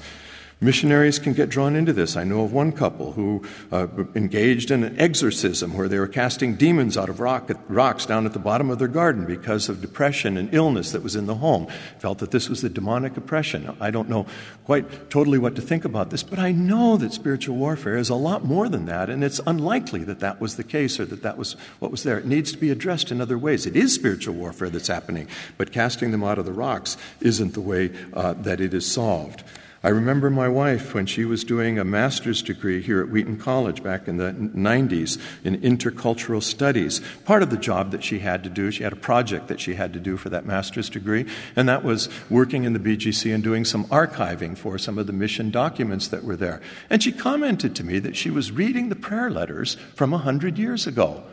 Missionaries 0.62 1.18
can 1.18 1.32
get 1.32 1.48
drawn 1.48 1.74
into 1.74 1.94
this. 1.94 2.18
I 2.18 2.24
know 2.24 2.42
of 2.42 2.52
one 2.52 2.72
couple 2.72 3.12
who 3.12 3.42
uh, 3.72 3.86
engaged 4.14 4.70
in 4.70 4.84
an 4.84 5.00
exorcism 5.00 5.72
where 5.72 5.88
they 5.88 5.98
were 5.98 6.06
casting 6.06 6.54
demons 6.54 6.98
out 6.98 7.08
of 7.08 7.18
rock, 7.18 7.50
rocks 7.68 8.04
down 8.04 8.26
at 8.26 8.34
the 8.34 8.38
bottom 8.38 8.68
of 8.68 8.78
their 8.78 8.86
garden 8.86 9.24
because 9.24 9.70
of 9.70 9.80
depression 9.80 10.36
and 10.36 10.52
illness 10.52 10.92
that 10.92 11.02
was 11.02 11.16
in 11.16 11.24
the 11.24 11.36
home. 11.36 11.66
Felt 11.98 12.18
that 12.18 12.30
this 12.30 12.50
was 12.50 12.60
the 12.60 12.68
demonic 12.68 13.16
oppression. 13.16 13.74
I 13.80 13.90
don't 13.90 14.10
know 14.10 14.26
quite 14.66 15.08
totally 15.08 15.38
what 15.38 15.56
to 15.56 15.62
think 15.62 15.86
about 15.86 16.10
this, 16.10 16.22
but 16.22 16.38
I 16.38 16.52
know 16.52 16.98
that 16.98 17.14
spiritual 17.14 17.56
warfare 17.56 17.96
is 17.96 18.10
a 18.10 18.14
lot 18.14 18.44
more 18.44 18.68
than 18.68 18.84
that, 18.84 19.08
and 19.08 19.24
it's 19.24 19.40
unlikely 19.46 20.04
that 20.04 20.20
that 20.20 20.42
was 20.42 20.56
the 20.56 20.64
case 20.64 21.00
or 21.00 21.06
that 21.06 21.22
that 21.22 21.38
was 21.38 21.54
what 21.78 21.90
was 21.90 22.02
there. 22.02 22.18
It 22.18 22.26
needs 22.26 22.52
to 22.52 22.58
be 22.58 22.68
addressed 22.68 23.10
in 23.10 23.22
other 23.22 23.38
ways. 23.38 23.64
It 23.64 23.76
is 23.76 23.94
spiritual 23.94 24.34
warfare 24.34 24.68
that's 24.68 24.88
happening, 24.88 25.26
but 25.56 25.72
casting 25.72 26.10
them 26.10 26.22
out 26.22 26.38
of 26.38 26.44
the 26.44 26.52
rocks 26.52 26.98
isn't 27.22 27.54
the 27.54 27.62
way 27.62 27.92
uh, 28.12 28.34
that 28.34 28.60
it 28.60 28.74
is 28.74 28.86
solved. 28.86 29.42
I 29.82 29.88
remember 29.88 30.28
my 30.28 30.46
wife 30.46 30.92
when 30.92 31.06
she 31.06 31.24
was 31.24 31.42
doing 31.42 31.78
a 31.78 31.86
master's 31.86 32.42
degree 32.42 32.82
here 32.82 33.00
at 33.00 33.08
Wheaton 33.08 33.38
College 33.38 33.82
back 33.82 34.08
in 34.08 34.18
the 34.18 34.32
90s 34.32 35.18
in 35.42 35.58
intercultural 35.62 36.42
studies. 36.42 37.00
Part 37.24 37.42
of 37.42 37.48
the 37.48 37.56
job 37.56 37.90
that 37.92 38.04
she 38.04 38.18
had 38.18 38.44
to 38.44 38.50
do, 38.50 38.70
she 38.70 38.82
had 38.82 38.92
a 38.92 38.96
project 38.96 39.48
that 39.48 39.58
she 39.58 39.74
had 39.74 39.94
to 39.94 39.98
do 39.98 40.18
for 40.18 40.28
that 40.28 40.44
master's 40.44 40.90
degree, 40.90 41.24
and 41.56 41.66
that 41.66 41.82
was 41.82 42.10
working 42.28 42.64
in 42.64 42.74
the 42.74 42.78
BGC 42.78 43.34
and 43.34 43.42
doing 43.42 43.64
some 43.64 43.86
archiving 43.86 44.54
for 44.56 44.76
some 44.76 44.98
of 44.98 45.06
the 45.06 45.14
mission 45.14 45.50
documents 45.50 46.08
that 46.08 46.24
were 46.24 46.36
there. 46.36 46.60
And 46.90 47.02
she 47.02 47.10
commented 47.10 47.74
to 47.76 47.84
me 47.84 48.00
that 48.00 48.16
she 48.16 48.28
was 48.28 48.52
reading 48.52 48.90
the 48.90 48.96
prayer 48.96 49.30
letters 49.30 49.78
from 49.94 50.12
a 50.12 50.18
hundred 50.18 50.58
years 50.58 50.86
ago. 50.86 51.24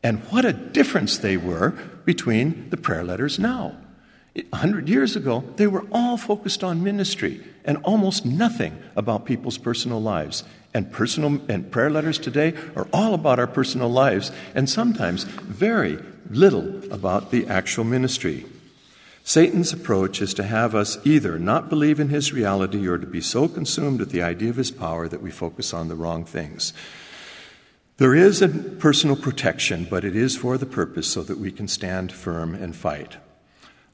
And 0.00 0.20
what 0.30 0.44
a 0.44 0.52
difference 0.52 1.18
they 1.18 1.36
were 1.36 1.70
between 2.04 2.70
the 2.70 2.76
prayer 2.76 3.02
letters 3.02 3.36
now. 3.40 3.76
A 4.36 4.56
hundred 4.56 4.88
years 4.88 5.16
ago, 5.16 5.44
they 5.56 5.66
were 5.66 5.86
all 5.90 6.16
focused 6.16 6.62
on 6.62 6.84
ministry 6.84 7.42
and 7.64 7.78
almost 7.78 8.24
nothing 8.24 8.80
about 8.94 9.24
people's 9.24 9.58
personal 9.58 10.00
lives. 10.00 10.44
And 10.72 10.92
personal 10.92 11.40
and 11.48 11.70
prayer 11.70 11.90
letters 11.90 12.18
today 12.18 12.54
are 12.76 12.86
all 12.92 13.14
about 13.14 13.40
our 13.40 13.48
personal 13.48 13.90
lives, 13.90 14.30
and 14.54 14.70
sometimes 14.70 15.24
very 15.24 15.98
little 16.30 16.92
about 16.92 17.32
the 17.32 17.48
actual 17.48 17.82
ministry. 17.82 18.46
Satan's 19.24 19.72
approach 19.72 20.22
is 20.22 20.32
to 20.34 20.44
have 20.44 20.74
us 20.74 20.96
either 21.04 21.38
not 21.38 21.68
believe 21.68 21.98
in 21.98 22.08
his 22.08 22.32
reality 22.32 22.86
or 22.86 22.98
to 22.98 23.06
be 23.06 23.20
so 23.20 23.48
consumed 23.48 23.98
with 23.98 24.10
the 24.10 24.22
idea 24.22 24.50
of 24.50 24.56
his 24.56 24.70
power 24.70 25.08
that 25.08 25.22
we 25.22 25.30
focus 25.30 25.74
on 25.74 25.88
the 25.88 25.96
wrong 25.96 26.24
things. 26.24 26.72
There 27.96 28.14
is 28.14 28.40
a 28.40 28.48
personal 28.48 29.16
protection, 29.16 29.86
but 29.90 30.04
it 30.04 30.16
is 30.16 30.36
for 30.36 30.56
the 30.56 30.66
purpose 30.66 31.08
so 31.08 31.22
that 31.24 31.38
we 31.38 31.50
can 31.50 31.68
stand 31.68 32.12
firm 32.12 32.54
and 32.54 32.74
fight. 32.74 33.16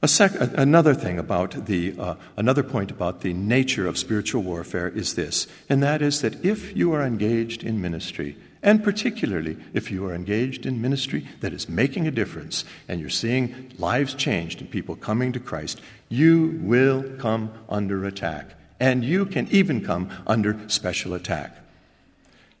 Sec- 0.05 0.39
another 0.39 0.93
thing 0.93 1.17
about 1.17 1.65
the, 1.65 1.95
uh, 1.97 2.15
another 2.37 2.61
point 2.61 2.91
about 2.91 3.21
the 3.21 3.33
nature 3.33 3.87
of 3.87 3.97
spiritual 3.97 4.43
warfare 4.43 4.87
is 4.87 5.15
this, 5.15 5.47
and 5.69 5.81
that 5.81 6.03
is 6.03 6.21
that 6.21 6.45
if 6.45 6.77
you 6.77 6.93
are 6.93 7.03
engaged 7.03 7.63
in 7.63 7.81
ministry, 7.81 8.37
and 8.61 8.83
particularly 8.83 9.57
if 9.73 9.89
you 9.89 10.05
are 10.05 10.13
engaged 10.13 10.67
in 10.67 10.81
ministry 10.81 11.27
that 11.39 11.51
is 11.51 11.67
making 11.67 12.07
a 12.07 12.11
difference 12.11 12.63
and 12.87 12.99
you're 12.99 13.09
seeing 13.09 13.71
lives 13.79 14.13
changed 14.13 14.61
and 14.61 14.69
people 14.69 14.95
coming 14.95 15.31
to 15.31 15.39
Christ, 15.39 15.81
you 16.09 16.59
will 16.61 17.03
come 17.17 17.51
under 17.67 18.05
attack. 18.05 18.53
And 18.79 19.03
you 19.03 19.25
can 19.25 19.47
even 19.49 19.83
come 19.83 20.11
under 20.27 20.59
special 20.69 21.15
attack. 21.15 21.57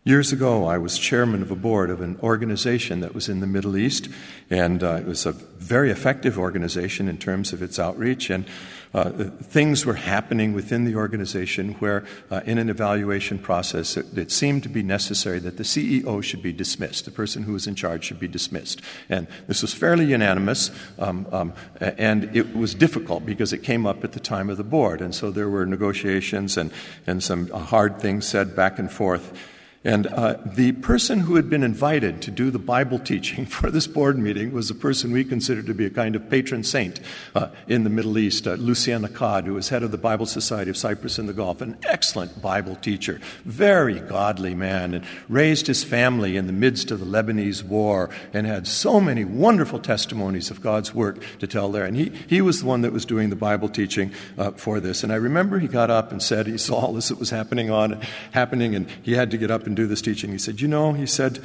Years 0.07 0.31
ago, 0.31 0.63
I 0.63 0.77
was 0.77 0.97
chairman 0.97 1.41
of 1.41 1.51
a 1.51 1.55
board 1.57 1.89
of 1.89 1.99
an 1.99 2.17
organization 2.23 3.01
that 3.01 3.13
was 3.13 3.27
in 3.27 3.41
the 3.41 3.45
Middle 3.45 3.75
East, 3.75 4.07
and 4.49 4.81
uh, 4.81 4.93
it 5.01 5.05
was 5.05 5.25
a 5.25 5.33
very 5.33 5.91
effective 5.91 6.39
organization 6.39 7.09
in 7.09 7.17
terms 7.17 7.51
of 7.51 7.61
its 7.61 7.77
outreach. 7.77 8.29
And 8.29 8.45
uh, 8.93 9.09
things 9.43 9.85
were 9.85 9.95
happening 9.95 10.53
within 10.53 10.85
the 10.85 10.95
organization 10.95 11.73
where, 11.79 12.05
uh, 12.31 12.39
in 12.45 12.57
an 12.57 12.69
evaluation 12.69 13.37
process, 13.37 13.97
it, 13.97 14.17
it, 14.17 14.31
seemed 14.31 14.63
to 14.63 14.69
be 14.69 14.81
necessary 14.81 15.39
that 15.39 15.57
the 15.57 15.63
CEO 15.63 16.23
should 16.23 16.41
be 16.41 16.53
dismissed. 16.53 17.03
The 17.03 17.11
person 17.11 17.43
who 17.43 17.51
was 17.51 17.67
in 17.67 17.75
charge 17.75 18.05
should 18.05 18.19
be 18.21 18.29
dismissed. 18.29 18.81
And 19.09 19.27
this 19.47 19.61
was 19.61 19.73
fairly 19.73 20.05
unanimous, 20.05 20.71
um, 20.99 21.27
um, 21.33 21.53
and 21.81 22.33
it 22.33 22.55
was 22.55 22.73
difficult 22.73 23.25
because 23.25 23.51
it 23.51 23.61
came 23.61 23.85
up 23.85 24.05
at 24.05 24.13
the 24.13 24.21
time 24.21 24.49
of 24.49 24.55
the 24.55 24.63
board. 24.63 25.01
And 25.01 25.13
so 25.13 25.31
there 25.31 25.49
were 25.49 25.65
negotiations 25.65 26.55
and, 26.55 26.71
and 27.05 27.21
some 27.21 27.49
hard 27.49 27.99
things 27.99 28.25
said 28.25 28.55
back 28.55 28.79
and 28.79 28.89
forth. 28.89 29.37
And 29.83 30.07
uh, 30.07 30.37
the 30.45 30.71
person 30.73 31.19
who 31.19 31.35
had 31.35 31.49
been 31.49 31.63
invited 31.63 32.21
to 32.23 32.31
do 32.31 32.49
the 32.49 32.59
Bible 32.59 32.99
teaching 32.99 33.45
for 33.47 33.69
this 33.69 33.87
board 33.87 34.17
meeting 34.17 34.51
was 34.51 34.69
a 34.69 34.75
person 34.75 35.11
we 35.11 35.23
consider 35.23 35.61
to 35.63 35.73
be 35.73 35.85
a 35.85 35.89
kind 35.89 36.15
of 36.15 36.29
patron 36.29 36.63
saint 36.63 36.99
uh, 37.35 37.49
in 37.67 37.83
the 37.83 37.89
Middle 37.89 38.17
East, 38.17 38.47
uh, 38.47 38.53
Lucien 38.53 39.03
Accad, 39.03 39.45
who 39.45 39.53
was 39.53 39.69
head 39.69 39.83
of 39.83 39.91
the 39.91 39.97
Bible 39.97 40.25
Society 40.25 40.69
of 40.69 40.77
Cyprus 40.77 41.19
and 41.19 41.29
the 41.29 41.33
Gulf, 41.33 41.61
an 41.61 41.77
excellent 41.83 42.41
Bible 42.41 42.75
teacher, 42.75 43.21
very 43.45 43.99
godly 43.99 44.55
man, 44.55 44.93
and 44.93 45.05
raised 45.29 45.67
his 45.67 45.83
family 45.83 46.37
in 46.37 46.47
the 46.47 46.53
midst 46.53 46.89
of 46.89 46.99
the 46.99 47.05
Lebanese 47.05 47.63
war 47.63 48.09
and 48.33 48.47
had 48.47 48.67
so 48.67 48.99
many 48.99 49.23
wonderful 49.23 49.79
testimonies 49.79 50.49
of 50.49 50.61
God's 50.61 50.93
work 50.93 51.23
to 51.39 51.47
tell 51.47 51.71
there. 51.71 51.85
And 51.85 51.95
he, 51.95 52.11
he 52.27 52.41
was 52.41 52.61
the 52.61 52.65
one 52.65 52.81
that 52.81 52.93
was 52.93 53.05
doing 53.05 53.29
the 53.29 53.35
Bible 53.35 53.69
teaching 53.69 54.11
uh, 54.37 54.51
for 54.51 54.79
this. 54.79 55.03
And 55.03 55.13
I 55.13 55.17
remember 55.17 55.59
he 55.59 55.67
got 55.67 55.91
up 55.91 56.11
and 56.11 56.21
said 56.21 56.47
he 56.47 56.57
saw 56.57 56.87
all 56.87 56.93
this 56.93 57.09
that 57.09 57.19
was 57.19 57.29
happening 57.29 57.69
on 57.69 58.01
happening, 58.31 58.75
and 58.75 58.89
he 59.03 59.13
had 59.13 59.31
to 59.31 59.37
get 59.37 59.51
up 59.51 59.66
and 59.67 59.75
do 59.75 59.85
this 59.85 60.01
teaching. 60.01 60.31
He 60.31 60.37
said, 60.37 60.61
You 60.61 60.67
know, 60.67 60.93
he 60.93 61.05
said, 61.05 61.39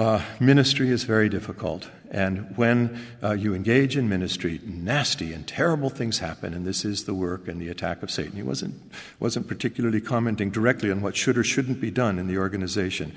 uh, 0.00 0.24
ministry 0.40 0.88
is 0.88 1.04
very 1.04 1.28
difficult. 1.28 1.90
And 2.10 2.56
when 2.56 2.98
uh, 3.22 3.32
you 3.32 3.54
engage 3.54 3.98
in 3.98 4.08
ministry, 4.08 4.58
nasty 4.64 5.34
and 5.34 5.46
terrible 5.46 5.90
things 5.90 6.20
happen, 6.20 6.54
and 6.54 6.66
this 6.66 6.86
is 6.86 7.04
the 7.04 7.12
work 7.12 7.46
and 7.46 7.60
the 7.60 7.68
attack 7.68 8.02
of 8.02 8.10
Satan. 8.10 8.32
He 8.32 8.42
wasn't, 8.42 8.74
wasn't 9.18 9.46
particularly 9.46 10.00
commenting 10.00 10.50
directly 10.50 10.90
on 10.90 11.02
what 11.02 11.16
should 11.16 11.36
or 11.36 11.44
shouldn't 11.44 11.82
be 11.82 11.90
done 11.90 12.18
in 12.18 12.28
the 12.28 12.38
organization. 12.38 13.14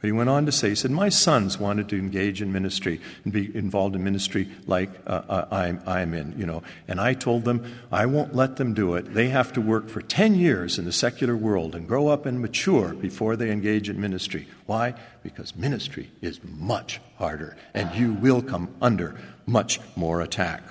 But 0.00 0.06
he 0.06 0.12
went 0.12 0.30
on 0.30 0.46
to 0.46 0.52
say, 0.52 0.68
he 0.68 0.74
said, 0.76 0.92
My 0.92 1.08
sons 1.08 1.58
wanted 1.58 1.88
to 1.88 1.98
engage 1.98 2.40
in 2.40 2.52
ministry 2.52 3.00
and 3.24 3.32
be 3.32 3.54
involved 3.56 3.96
in 3.96 4.04
ministry 4.04 4.48
like 4.66 4.90
uh, 5.08 5.22
uh, 5.28 5.48
I'm, 5.50 5.82
I'm 5.86 6.14
in, 6.14 6.38
you 6.38 6.46
know. 6.46 6.62
And 6.86 7.00
I 7.00 7.14
told 7.14 7.44
them, 7.44 7.64
I 7.90 8.06
won't 8.06 8.32
let 8.32 8.56
them 8.56 8.74
do 8.74 8.94
it. 8.94 9.12
They 9.12 9.28
have 9.30 9.52
to 9.54 9.60
work 9.60 9.88
for 9.88 10.00
10 10.00 10.36
years 10.36 10.78
in 10.78 10.84
the 10.84 10.92
secular 10.92 11.36
world 11.36 11.74
and 11.74 11.88
grow 11.88 12.06
up 12.06 12.26
and 12.26 12.40
mature 12.40 12.94
before 12.94 13.34
they 13.34 13.50
engage 13.50 13.88
in 13.88 14.00
ministry. 14.00 14.46
Why? 14.66 14.94
Because 15.24 15.56
ministry 15.56 16.12
is 16.22 16.38
much 16.44 17.00
harder, 17.16 17.56
and 17.74 17.92
you 17.96 18.12
will 18.12 18.40
come 18.40 18.72
under 18.80 19.16
much 19.46 19.80
more 19.96 20.20
attack. 20.20 20.62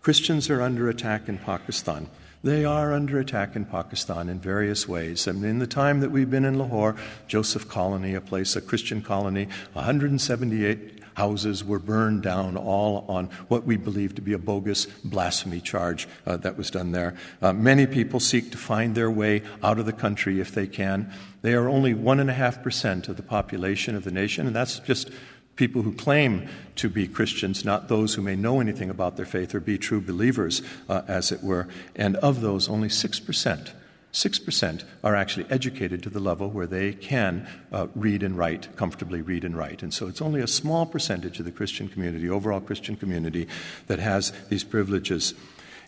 Christians 0.00 0.48
are 0.48 0.62
under 0.62 0.88
attack 0.88 1.28
in 1.28 1.36
Pakistan. 1.36 2.08
They 2.44 2.64
are 2.64 2.92
under 2.92 3.20
attack 3.20 3.54
in 3.54 3.66
Pakistan 3.66 4.28
in 4.28 4.40
various 4.40 4.88
ways. 4.88 5.28
And 5.28 5.44
in 5.44 5.60
the 5.60 5.66
time 5.66 6.00
that 6.00 6.10
we've 6.10 6.30
been 6.30 6.44
in 6.44 6.58
Lahore, 6.58 6.96
Joseph 7.28 7.68
Colony, 7.68 8.14
a 8.14 8.20
place, 8.20 8.56
a 8.56 8.60
Christian 8.60 9.00
colony, 9.00 9.48
178 9.74 11.02
houses 11.14 11.64
were 11.64 11.78
burned 11.78 12.22
down, 12.22 12.56
all 12.56 13.04
on 13.08 13.26
what 13.48 13.64
we 13.64 13.76
believe 13.76 14.14
to 14.14 14.22
be 14.22 14.32
a 14.32 14.38
bogus 14.38 14.86
blasphemy 15.04 15.60
charge 15.60 16.08
uh, 16.26 16.36
that 16.38 16.56
was 16.56 16.70
done 16.70 16.92
there. 16.92 17.14
Uh, 17.40 17.52
many 17.52 17.86
people 17.86 18.18
seek 18.18 18.50
to 18.50 18.58
find 18.58 18.94
their 18.94 19.10
way 19.10 19.42
out 19.62 19.78
of 19.78 19.86
the 19.86 19.92
country 19.92 20.40
if 20.40 20.52
they 20.52 20.66
can. 20.66 21.12
They 21.42 21.54
are 21.54 21.68
only 21.68 21.94
1.5% 21.94 23.08
of 23.08 23.16
the 23.16 23.22
population 23.22 23.94
of 23.94 24.04
the 24.04 24.10
nation, 24.10 24.46
and 24.46 24.56
that's 24.56 24.78
just 24.80 25.10
people 25.56 25.82
who 25.82 25.92
claim 25.92 26.48
to 26.76 26.88
be 26.88 27.06
Christians, 27.06 27.64
not 27.64 27.88
those 27.88 28.14
who 28.14 28.22
may 28.22 28.36
know 28.36 28.60
anything 28.60 28.90
about 28.90 29.16
their 29.16 29.26
faith 29.26 29.54
or 29.54 29.60
be 29.60 29.78
true 29.78 30.00
believers, 30.00 30.62
uh, 30.88 31.02
as 31.06 31.30
it 31.30 31.42
were. 31.42 31.68
And 31.94 32.16
of 32.16 32.40
those, 32.40 32.68
only 32.68 32.88
6%. 32.88 33.72
6% 34.12 34.84
are 35.02 35.16
actually 35.16 35.46
educated 35.48 36.02
to 36.02 36.10
the 36.10 36.20
level 36.20 36.50
where 36.50 36.66
they 36.66 36.92
can 36.92 37.48
uh, 37.72 37.86
read 37.94 38.22
and 38.22 38.36
write, 38.36 38.74
comfortably 38.76 39.22
read 39.22 39.42
and 39.42 39.56
write. 39.56 39.82
And 39.82 39.92
so 39.92 40.06
it's 40.06 40.20
only 40.20 40.40
a 40.40 40.46
small 40.46 40.84
percentage 40.84 41.38
of 41.38 41.46
the 41.46 41.52
Christian 41.52 41.88
community, 41.88 42.28
overall 42.28 42.60
Christian 42.60 42.96
community, 42.96 43.48
that 43.86 43.98
has 43.98 44.32
these 44.50 44.64
privileges. 44.64 45.32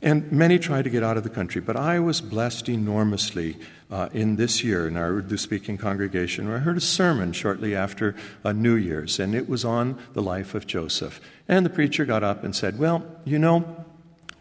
And 0.04 0.30
many 0.30 0.58
tried 0.58 0.82
to 0.82 0.90
get 0.90 1.02
out 1.02 1.16
of 1.16 1.22
the 1.22 1.30
country, 1.30 1.62
but 1.62 1.76
I 1.76 1.98
was 1.98 2.20
blessed 2.20 2.68
enormously 2.68 3.56
uh, 3.90 4.10
in 4.12 4.36
this 4.36 4.62
year 4.62 4.86
in 4.86 4.98
our 4.98 5.08
Urdu 5.14 5.38
speaking 5.38 5.78
congregation 5.78 6.46
where 6.46 6.58
I 6.58 6.60
heard 6.60 6.76
a 6.76 6.82
sermon 6.82 7.32
shortly 7.32 7.74
after 7.74 8.14
uh, 8.44 8.52
New 8.52 8.74
Year's, 8.74 9.18
and 9.18 9.34
it 9.34 9.48
was 9.48 9.64
on 9.64 9.98
the 10.12 10.20
life 10.20 10.54
of 10.54 10.66
Joseph. 10.66 11.22
And 11.48 11.64
the 11.64 11.70
preacher 11.70 12.04
got 12.04 12.22
up 12.22 12.44
and 12.44 12.54
said, 12.54 12.78
Well, 12.78 13.02
you 13.24 13.38
know, 13.38 13.86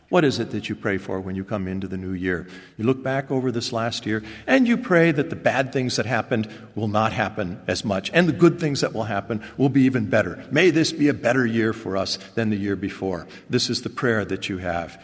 what 0.10 0.26
is 0.26 0.38
it 0.38 0.52
that 0.52 0.67
you 0.67 0.76
pray 0.76 0.97
for 0.97 1.21
when 1.21 1.38
you 1.38 1.45
come 1.45 1.69
into 1.69 1.88
the 1.88 1.95
new 1.95 2.12
year? 2.12 2.45
You 2.78 2.84
look 2.84 3.02
back 3.02 3.32
over 3.32 3.49
this 3.49 3.71
last 3.71 4.06
year 4.06 4.21
and 4.45 4.67
you 4.67 4.76
pray 4.76 5.13
that 5.13 5.30
the 5.30 5.38
bad 5.38 5.71
things 5.71 5.95
that 5.95 6.06
happened 6.06 6.49
will 6.76 6.89
not 6.89 7.13
happen 7.13 7.62
as 7.67 7.86
much, 7.86 8.12
and 8.13 8.28
the 8.28 8.34
good 8.34 8.60
things 8.60 8.82
that 8.82 8.91
will 8.91 9.06
happen 9.06 9.41
will 9.56 9.69
be 9.69 9.84
even 9.84 10.10
better. 10.10 10.43
May 10.52 10.71
this 10.71 10.91
be 10.91 11.08
a 11.08 11.13
better 11.13 11.45
year 11.45 11.71
for 11.71 11.95
us 11.95 12.17
than 12.36 12.49
the 12.49 12.58
year 12.58 12.76
before. 12.76 13.28
This 13.49 13.69
is 13.69 13.84
the 13.84 13.89
prayer 13.89 14.26
that 14.26 14.49
you 14.49 14.58
have. 14.58 15.02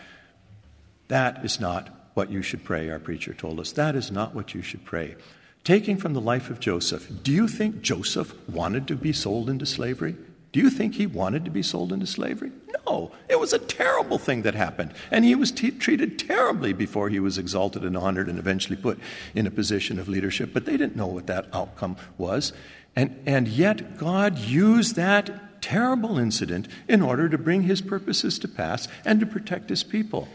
That 1.09 1.43
is 1.43 1.59
not 1.59 1.89
what 2.13 2.31
you 2.31 2.41
should 2.41 2.63
pray, 2.63 2.89
our 2.89 2.99
preacher 2.99 3.33
told 3.33 3.59
us. 3.59 3.71
That 3.73 3.95
is 3.95 4.11
not 4.11 4.33
what 4.33 4.53
you 4.53 4.61
should 4.61 4.85
pray. 4.85 5.15
Taking 5.63 5.97
from 5.97 6.13
the 6.13 6.21
life 6.21 6.49
of 6.49 6.59
Joseph, 6.59 7.11
do 7.23 7.31
you 7.31 7.47
think 7.47 7.81
Joseph 7.81 8.33
wanted 8.47 8.87
to 8.87 8.95
be 8.95 9.11
sold 9.11 9.49
into 9.49 9.65
slavery? 9.65 10.15
Do 10.51 10.59
you 10.59 10.69
think 10.69 10.95
he 10.95 11.05
wanted 11.05 11.45
to 11.45 11.51
be 11.51 11.61
sold 11.61 11.91
into 11.91 12.07
slavery? 12.07 12.51
No. 12.85 13.11
It 13.27 13.39
was 13.39 13.53
a 13.53 13.59
terrible 13.59 14.17
thing 14.17 14.43
that 14.43 14.55
happened. 14.55 14.93
And 15.11 15.25
he 15.25 15.35
was 15.35 15.51
t- 15.51 15.71
treated 15.71 16.17
terribly 16.17 16.73
before 16.73 17.09
he 17.09 17.19
was 17.19 17.37
exalted 17.37 17.83
and 17.83 17.95
honored 17.97 18.29
and 18.29 18.39
eventually 18.39 18.75
put 18.75 18.99
in 19.35 19.45
a 19.45 19.51
position 19.51 19.99
of 19.99 20.07
leadership. 20.09 20.51
But 20.53 20.65
they 20.65 20.77
didn't 20.77 20.95
know 20.95 21.07
what 21.07 21.27
that 21.27 21.47
outcome 21.53 21.97
was. 22.17 22.53
And, 22.95 23.19
and 23.25 23.47
yet, 23.47 23.97
God 23.97 24.39
used 24.39 24.95
that 24.95 25.61
terrible 25.61 26.17
incident 26.17 26.67
in 26.87 27.01
order 27.01 27.29
to 27.29 27.37
bring 27.37 27.63
his 27.63 27.81
purposes 27.81 28.39
to 28.39 28.47
pass 28.47 28.87
and 29.05 29.19
to 29.19 29.25
protect 29.25 29.69
his 29.69 29.83
people. 29.83 30.27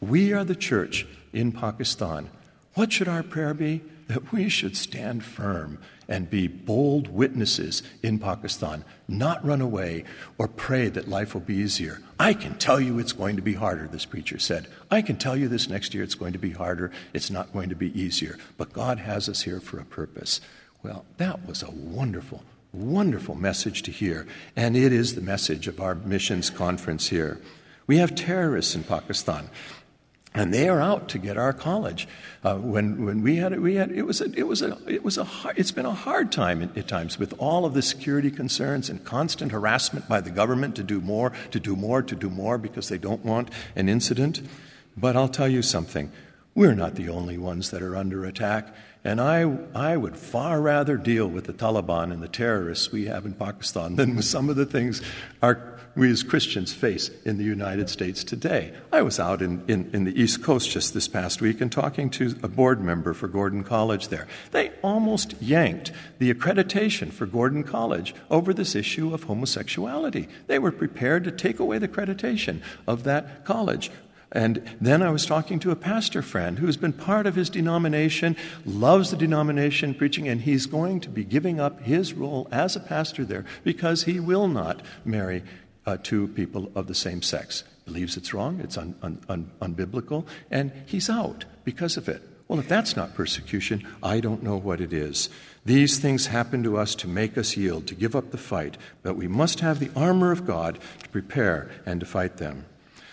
We 0.00 0.32
are 0.32 0.44
the 0.44 0.54
church 0.54 1.06
in 1.32 1.52
Pakistan. 1.52 2.30
What 2.74 2.92
should 2.92 3.08
our 3.08 3.22
prayer 3.22 3.54
be? 3.54 3.82
That 4.06 4.32
we 4.32 4.48
should 4.48 4.76
stand 4.76 5.24
firm 5.24 5.78
and 6.08 6.30
be 6.30 6.46
bold 6.46 7.08
witnesses 7.08 7.82
in 8.02 8.18
Pakistan, 8.18 8.84
not 9.06 9.44
run 9.44 9.60
away 9.60 10.04
or 10.38 10.48
pray 10.48 10.88
that 10.88 11.08
life 11.08 11.34
will 11.34 11.42
be 11.42 11.56
easier. 11.56 12.00
I 12.18 12.32
can 12.32 12.56
tell 12.56 12.80
you 12.80 12.98
it's 12.98 13.12
going 13.12 13.36
to 13.36 13.42
be 13.42 13.54
harder, 13.54 13.86
this 13.88 14.06
preacher 14.06 14.38
said. 14.38 14.68
I 14.90 15.02
can 15.02 15.16
tell 15.16 15.36
you 15.36 15.48
this 15.48 15.68
next 15.68 15.92
year 15.92 16.04
it's 16.04 16.14
going 16.14 16.32
to 16.32 16.38
be 16.38 16.52
harder, 16.52 16.90
it's 17.12 17.30
not 17.30 17.52
going 17.52 17.68
to 17.68 17.76
be 17.76 18.00
easier. 18.00 18.38
But 18.56 18.72
God 18.72 19.00
has 19.00 19.28
us 19.28 19.42
here 19.42 19.60
for 19.60 19.78
a 19.78 19.84
purpose. 19.84 20.40
Well, 20.82 21.04
that 21.18 21.44
was 21.46 21.62
a 21.62 21.70
wonderful, 21.70 22.44
wonderful 22.72 23.34
message 23.34 23.82
to 23.82 23.90
hear. 23.90 24.26
And 24.56 24.76
it 24.76 24.92
is 24.92 25.14
the 25.14 25.20
message 25.20 25.68
of 25.68 25.80
our 25.80 25.96
missions 25.96 26.48
conference 26.48 27.08
here. 27.08 27.40
We 27.86 27.98
have 27.98 28.14
terrorists 28.14 28.74
in 28.74 28.84
Pakistan 28.84 29.48
and 30.38 30.54
they 30.54 30.68
are 30.68 30.80
out 30.80 31.08
to 31.08 31.18
get 31.18 31.36
our 31.36 31.52
college. 31.52 32.06
Uh, 32.44 32.54
when, 32.54 33.04
when 33.04 33.22
we 33.22 33.36
had 33.36 33.52
it, 33.52 33.60
we 33.60 33.74
had 33.74 33.90
it 33.90 34.02
was 34.02 34.20
a, 34.20 34.30
it 34.38 34.46
was 34.46 34.62
a 34.62 34.78
it 34.86 35.02
was 35.02 35.18
a 35.18 35.24
hard, 35.24 35.58
it's 35.58 35.72
been 35.72 35.84
a 35.84 35.92
hard 35.92 36.30
time 36.30 36.62
at, 36.62 36.78
at, 36.78 36.86
times 36.86 37.18
with 37.18 37.34
all 37.38 37.64
of 37.64 37.74
the 37.74 37.82
security 37.82 38.30
concerns 38.30 38.88
and 38.88 39.04
constant 39.04 39.50
harassment 39.50 40.08
by 40.08 40.20
the 40.20 40.30
government 40.30 40.76
to 40.76 40.84
do 40.84 41.00
more, 41.00 41.32
to 41.50 41.58
do 41.58 41.74
more, 41.74 42.02
to 42.02 42.14
do 42.14 42.30
more 42.30 42.56
because 42.56 42.88
they 42.88 42.98
don't 42.98 43.24
want 43.24 43.50
an 43.74 43.88
incident. 43.88 44.40
But 44.96 45.16
I'll 45.16 45.28
tell 45.28 45.48
you 45.48 45.60
something: 45.60 46.12
we're 46.54 46.76
not 46.76 46.94
the 46.94 47.08
only 47.08 47.36
ones 47.36 47.72
that 47.72 47.82
are 47.82 47.96
under 47.96 48.24
attack. 48.24 48.72
And 49.04 49.20
I, 49.20 49.56
I 49.74 49.96
would 49.96 50.16
far 50.16 50.60
rather 50.60 50.96
deal 50.96 51.26
with 51.26 51.44
the 51.44 51.52
Taliban 51.52 52.12
and 52.12 52.22
the 52.22 52.28
terrorists 52.28 52.90
we 52.90 53.06
have 53.06 53.24
in 53.24 53.34
Pakistan 53.34 53.96
than 53.96 54.16
with 54.16 54.24
some 54.24 54.50
of 54.50 54.56
the 54.56 54.66
things 54.66 55.02
our 55.42 55.78
we 55.98 56.10
as 56.12 56.22
Christians 56.22 56.72
face 56.72 57.10
in 57.24 57.38
the 57.38 57.44
United 57.44 57.90
States 57.90 58.22
today. 58.22 58.72
I 58.92 59.02
was 59.02 59.18
out 59.18 59.42
in, 59.42 59.64
in, 59.66 59.90
in, 59.92 60.04
the 60.04 60.20
East 60.20 60.44
Coast 60.44 60.70
just 60.70 60.94
this 60.94 61.08
past 61.08 61.40
week 61.40 61.60
and 61.60 61.72
talking 61.72 62.08
to 62.10 62.36
a 62.42 62.48
board 62.48 62.80
member 62.80 63.12
for 63.14 63.26
Gordon 63.26 63.64
College 63.64 64.06
there. 64.06 64.28
They 64.52 64.70
almost 64.82 65.34
yanked 65.42 65.90
the 66.18 66.32
accreditation 66.32 67.12
for 67.12 67.26
Gordon 67.26 67.64
College 67.64 68.14
over 68.30 68.54
this 68.54 68.76
issue 68.76 69.12
of 69.12 69.24
homosexuality. 69.24 70.28
They 70.46 70.60
were 70.60 70.70
prepared 70.70 71.24
to 71.24 71.32
take 71.32 71.58
away 71.58 71.78
the 71.78 71.88
accreditation 71.88 72.60
of 72.86 73.02
that 73.02 73.44
college. 73.44 73.90
And 74.32 74.62
then 74.80 75.02
I 75.02 75.10
was 75.10 75.24
talking 75.24 75.58
to 75.60 75.70
a 75.70 75.76
pastor 75.76 76.20
friend 76.20 76.58
who's 76.58 76.76
been 76.76 76.92
part 76.92 77.26
of 77.26 77.34
his 77.34 77.48
denomination, 77.48 78.36
loves 78.66 79.10
the 79.10 79.16
denomination 79.16 79.94
preaching, 79.94 80.28
and 80.28 80.42
he's 80.42 80.66
going 80.66 81.00
to 81.00 81.08
be 81.08 81.24
giving 81.24 81.58
up 81.58 81.80
his 81.80 82.12
role 82.12 82.46
as 82.52 82.76
a 82.76 82.80
pastor 82.80 83.24
there 83.24 83.46
because 83.64 84.04
he 84.04 84.20
will 84.20 84.48
not 84.48 84.82
marry 85.04 85.42
uh, 85.86 85.96
to 86.02 86.28
people 86.28 86.70
of 86.74 86.86
the 86.86 86.94
same 86.94 87.22
sex. 87.22 87.64
Believes 87.86 88.18
it's 88.18 88.34
wrong, 88.34 88.60
it's 88.60 88.76
un, 88.76 88.94
un, 89.02 89.18
un, 89.30 89.50
unbiblical, 89.62 90.26
and 90.50 90.72
he's 90.84 91.08
out 91.08 91.46
because 91.64 91.96
of 91.96 92.06
it. 92.06 92.22
Well, 92.48 92.58
if 92.58 92.68
that's 92.68 92.96
not 92.96 93.14
persecution, 93.14 93.86
I 94.02 94.20
don't 94.20 94.42
know 94.42 94.56
what 94.56 94.80
it 94.80 94.92
is. 94.92 95.30
These 95.64 95.98
things 95.98 96.26
happen 96.26 96.62
to 96.62 96.76
us 96.76 96.94
to 96.96 97.08
make 97.08 97.38
us 97.38 97.56
yield, 97.56 97.86
to 97.86 97.94
give 97.94 98.14
up 98.14 98.30
the 98.30 98.38
fight, 98.38 98.76
but 99.02 99.16
we 99.16 99.28
must 99.28 99.60
have 99.60 99.78
the 99.78 99.90
armor 99.96 100.32
of 100.32 100.46
God 100.46 100.78
to 101.02 101.08
prepare 101.08 101.70
and 101.86 102.00
to 102.00 102.06
fight 102.06 102.36
them. 102.36 102.66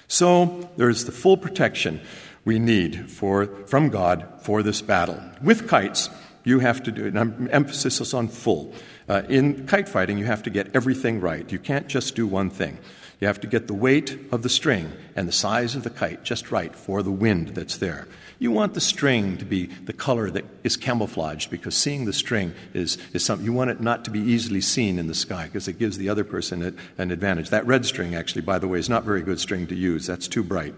So 0.07 0.69
there's 0.77 1.05
the 1.05 1.11
full 1.11 1.37
protection 1.37 2.01
we 2.43 2.59
need 2.59 3.09
for, 3.09 3.47
from 3.67 3.89
God 3.89 4.27
for 4.41 4.61
this 4.61 4.81
battle. 4.81 5.19
With 5.41 5.67
kites, 5.67 6.09
you 6.43 6.59
have 6.59 6.83
to 6.83 6.91
do 6.91 7.07
and 7.07 7.49
emphasis 7.51 7.99
is 7.99 8.13
on 8.13 8.27
full. 8.27 8.73
Uh, 9.09 9.23
in 9.27 9.65
kite 9.67 9.89
fighting, 9.89 10.17
you 10.17 10.25
have 10.25 10.43
to 10.43 10.49
get 10.49 10.75
everything 10.75 11.19
right. 11.19 11.51
You 11.51 11.59
can't 11.59 11.87
just 11.87 12.15
do 12.15 12.27
one 12.27 12.49
thing. 12.49 12.77
You 13.19 13.27
have 13.27 13.41
to 13.41 13.47
get 13.47 13.67
the 13.67 13.73
weight 13.73 14.17
of 14.31 14.43
the 14.43 14.49
string 14.49 14.91
and 15.15 15.27
the 15.27 15.33
size 15.33 15.75
of 15.75 15.83
the 15.83 15.89
kite 15.89 16.23
just 16.23 16.51
right 16.51 16.75
for 16.75 17.01
the 17.01 17.11
wind 17.11 17.49
that's 17.49 17.77
there. 17.77 18.07
You 18.39 18.51
want 18.51 18.73
the 18.73 18.81
string 18.81 19.37
to 19.37 19.45
be 19.45 19.67
the 19.67 19.93
color 19.93 20.29
that 20.31 20.45
is 20.63 20.75
camouflaged 20.75 21.49
because 21.49 21.75
seeing 21.75 22.05
the 22.05 22.13
string 22.13 22.53
is, 22.73 22.97
is 23.13 23.23
something. 23.23 23.45
You 23.45 23.53
want 23.53 23.69
it 23.69 23.81
not 23.81 24.03
to 24.05 24.11
be 24.11 24.19
easily 24.19 24.61
seen 24.61 24.99
in 24.99 25.07
the 25.07 25.13
sky 25.13 25.45
because 25.45 25.67
it 25.67 25.79
gives 25.79 25.97
the 25.97 26.09
other 26.09 26.23
person 26.23 26.61
a, 26.63 27.01
an 27.01 27.11
advantage. 27.11 27.49
That 27.49 27.65
red 27.65 27.85
string, 27.85 28.15
actually, 28.15 28.41
by 28.41 28.59
the 28.59 28.67
way, 28.67 28.79
is 28.79 28.89
not 28.89 29.03
very 29.03 29.21
good 29.21 29.39
string 29.39 29.67
to 29.67 29.75
use. 29.75 30.05
That's 30.05 30.27
too 30.27 30.43
bright. 30.43 30.75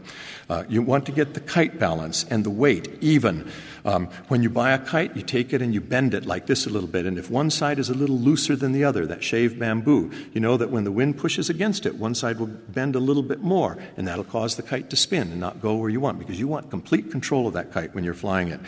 Uh, 0.49 0.63
you 0.69 0.81
want 0.81 1.05
to 1.07 1.11
get 1.11 1.33
the 1.33 1.39
kite 1.39 1.79
balance 1.79 2.25
and 2.25 2.43
the 2.43 2.49
weight 2.49 2.97
even. 3.01 3.49
Um, 3.85 4.07
when 4.27 4.43
you 4.43 4.49
buy 4.49 4.71
a 4.71 4.79
kite, 4.79 5.15
you 5.15 5.21
take 5.21 5.53
it 5.53 5.61
and 5.61 5.73
you 5.73 5.81
bend 5.81 6.13
it 6.13 6.25
like 6.25 6.45
this 6.45 6.65
a 6.65 6.69
little 6.69 6.89
bit. 6.89 7.05
And 7.05 7.17
if 7.17 7.29
one 7.29 7.49
side 7.49 7.79
is 7.79 7.89
a 7.89 7.93
little 7.93 8.17
looser 8.17 8.55
than 8.55 8.71
the 8.71 8.83
other, 8.83 9.05
that 9.05 9.23
shaved 9.23 9.59
bamboo, 9.59 10.11
you 10.33 10.41
know 10.41 10.57
that 10.57 10.69
when 10.69 10.83
the 10.83 10.91
wind 10.91 11.17
pushes 11.17 11.49
against 11.49 11.85
it, 11.85 11.95
one 11.95 12.13
side 12.13 12.39
will 12.39 12.47
bend 12.47 12.95
a 12.95 12.99
little 12.99 13.23
bit 13.23 13.39
more, 13.39 13.77
and 13.95 14.07
that'll 14.07 14.23
cause 14.23 14.55
the 14.55 14.63
kite 14.63 14.89
to 14.89 14.95
spin 14.95 15.31
and 15.31 15.39
not 15.39 15.61
go 15.61 15.75
where 15.75 15.89
you 15.89 15.99
want 15.99 16.19
because 16.19 16.39
you 16.39 16.47
want 16.47 16.69
complete 16.69 17.11
control 17.11 17.47
of 17.47 17.53
that 17.57 17.71
kite 17.71 17.93
when 17.93 18.03
you're 18.03 18.13
flying 18.13 18.47
it. 18.49 18.59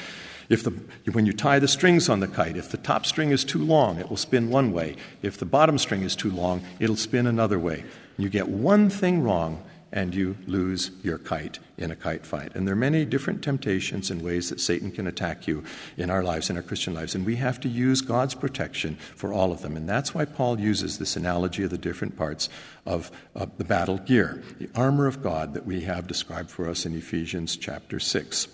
If 0.50 0.64
the, 0.64 0.72
when 1.12 1.26
you 1.26 1.34
tie 1.34 1.60
the 1.60 1.68
strings 1.68 2.10
on 2.10 2.20
the 2.20 2.28
kite, 2.28 2.58
if 2.58 2.70
the 2.70 2.78
top 2.78 3.06
string 3.06 3.32
is 3.32 3.46
too 3.46 3.64
long, 3.64 4.00
it 4.00 4.10
will 4.10 4.18
spin 4.18 4.50
one 4.50 4.72
way. 4.72 4.96
If 5.22 5.38
the 5.38 5.46
bottom 5.46 5.78
string 5.78 6.02
is 6.02 6.16
too 6.16 6.32
long, 6.32 6.64
it'll 6.80 6.96
spin 6.96 7.28
another 7.28 7.60
way. 7.60 7.84
You 8.18 8.30
get 8.30 8.50
one 8.50 8.90
thing 8.90 9.22
wrong, 9.22 9.64
and 9.92 10.14
you 10.14 10.38
lose 10.46 10.92
your 11.04 11.18
kite 11.18 11.60
in 11.78 11.90
a 11.92 11.96
kite 11.96 12.26
fight. 12.26 12.54
And 12.56 12.68
there 12.68 12.74
are 12.74 12.78
many 12.78 13.06
different 13.06 13.42
temptations 13.42 14.12
and 14.12 14.22
ways 14.22 14.50
that 14.50 14.60
Satan 14.60 14.92
can 14.92 15.08
attack 15.08 15.48
you 15.48 15.64
in 15.98 16.10
our 16.10 16.24
lives, 16.24 16.50
in 16.50 16.58
our 16.58 16.64
Christian 16.64 16.94
lives. 16.94 17.16
And 17.16 17.26
we 17.26 17.38
have 17.38 17.60
to 17.62 17.70
use 17.70 18.02
God's 18.02 18.36
protection 18.36 18.96
for 19.16 19.34
all 19.34 19.52
of 19.52 19.62
them. 19.62 19.76
And 19.76 19.90
that's 19.90 20.14
why 20.14 20.26
Paul 20.26 20.60
uses 20.60 21.00
this 21.00 21.16
analogy 21.16 21.64
of 21.64 21.72
the 21.72 21.78
different 21.78 22.18
parts 22.18 22.50
of, 22.86 23.12
of 23.34 23.58
the 23.58 23.64
battle 23.64 23.98
gear, 23.98 24.44
the 24.60 24.70
armor 24.76 25.08
of 25.08 25.24
God 25.24 25.54
that 25.54 25.66
we 25.66 25.82
have 25.82 26.08
described 26.08 26.52
for 26.52 26.70
us 26.70 26.86
in 26.86 26.96
Ephesians 26.96 27.58
chapter 27.58 28.00
6. 28.00 28.48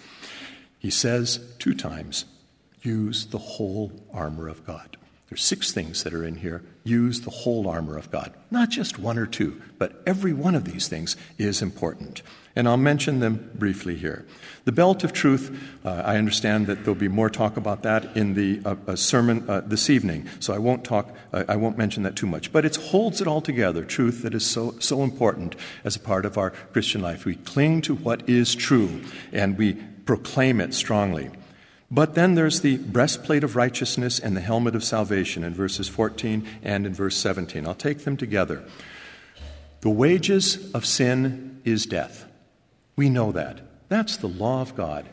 He 0.85 0.91
says 0.91 1.39
two 1.57 1.73
times, 1.73 2.25
use 2.83 3.25
the 3.25 3.39
whole 3.39 3.91
armor 4.13 4.47
of 4.47 4.63
God. 4.67 4.97
There's 5.29 5.43
six 5.43 5.71
things 5.71 6.03
that 6.03 6.13
are 6.13 6.23
in 6.23 6.35
here. 6.35 6.61
Use 6.83 7.21
the 7.21 7.31
whole 7.31 7.67
armor 7.67 7.97
of 7.97 8.11
God. 8.11 8.35
Not 8.51 8.69
just 8.69 8.99
one 8.99 9.17
or 9.17 9.25
two, 9.25 9.59
but 9.79 10.03
every 10.05 10.31
one 10.31 10.53
of 10.53 10.63
these 10.63 10.87
things 10.87 11.17
is 11.39 11.63
important. 11.63 12.21
And 12.55 12.67
I'll 12.67 12.77
mention 12.77 13.19
them 13.19 13.49
briefly 13.55 13.95
here. 13.95 14.27
The 14.65 14.71
belt 14.71 15.03
of 15.03 15.11
truth, 15.11 15.59
uh, 15.83 16.03
I 16.05 16.17
understand 16.17 16.67
that 16.67 16.83
there'll 16.83 16.93
be 16.93 17.07
more 17.07 17.31
talk 17.31 17.57
about 17.57 17.81
that 17.81 18.15
in 18.15 18.35
the 18.35 18.61
uh, 18.63 18.95
sermon 18.95 19.49
uh, 19.49 19.61
this 19.61 19.89
evening, 19.89 20.29
so 20.39 20.53
I 20.53 20.59
won't 20.59 20.83
talk, 20.83 21.09
uh, 21.33 21.45
I 21.49 21.55
won't 21.55 21.79
mention 21.79 22.03
that 22.03 22.15
too 22.15 22.27
much. 22.27 22.51
But 22.51 22.63
it 22.63 22.75
holds 22.75 23.21
it 23.21 23.27
all 23.27 23.41
together, 23.41 23.83
truth 23.83 24.21
that 24.21 24.35
is 24.35 24.45
so, 24.45 24.75
so 24.77 25.01
important 25.01 25.55
as 25.83 25.95
a 25.95 25.99
part 25.99 26.27
of 26.27 26.37
our 26.37 26.51
Christian 26.51 27.01
life. 27.01 27.25
We 27.25 27.37
cling 27.37 27.81
to 27.81 27.95
what 27.95 28.29
is 28.29 28.53
true 28.53 29.01
and 29.33 29.57
we 29.57 29.81
proclaim 30.05 30.61
it 30.61 30.73
strongly. 30.73 31.29
But 31.91 32.15
then 32.15 32.35
there's 32.35 32.61
the 32.61 32.77
breastplate 32.77 33.43
of 33.43 33.55
righteousness 33.55 34.19
and 34.19 34.35
the 34.35 34.41
helmet 34.41 34.75
of 34.75 34.83
salvation 34.83 35.43
in 35.43 35.53
verses 35.53 35.87
14 35.87 36.47
and 36.63 36.85
in 36.85 36.93
verse 36.93 37.15
17. 37.15 37.65
I'll 37.65 37.75
take 37.75 37.99
them 37.99 38.17
together. 38.17 38.63
The 39.81 39.89
wages 39.89 40.71
of 40.73 40.85
sin 40.85 41.61
is 41.63 41.85
death. 41.85 42.25
We 42.95 43.09
know 43.09 43.31
that. 43.31 43.61
That's 43.87 44.17
the 44.17 44.27
law 44.27 44.61
of 44.61 44.75
God. 44.75 45.07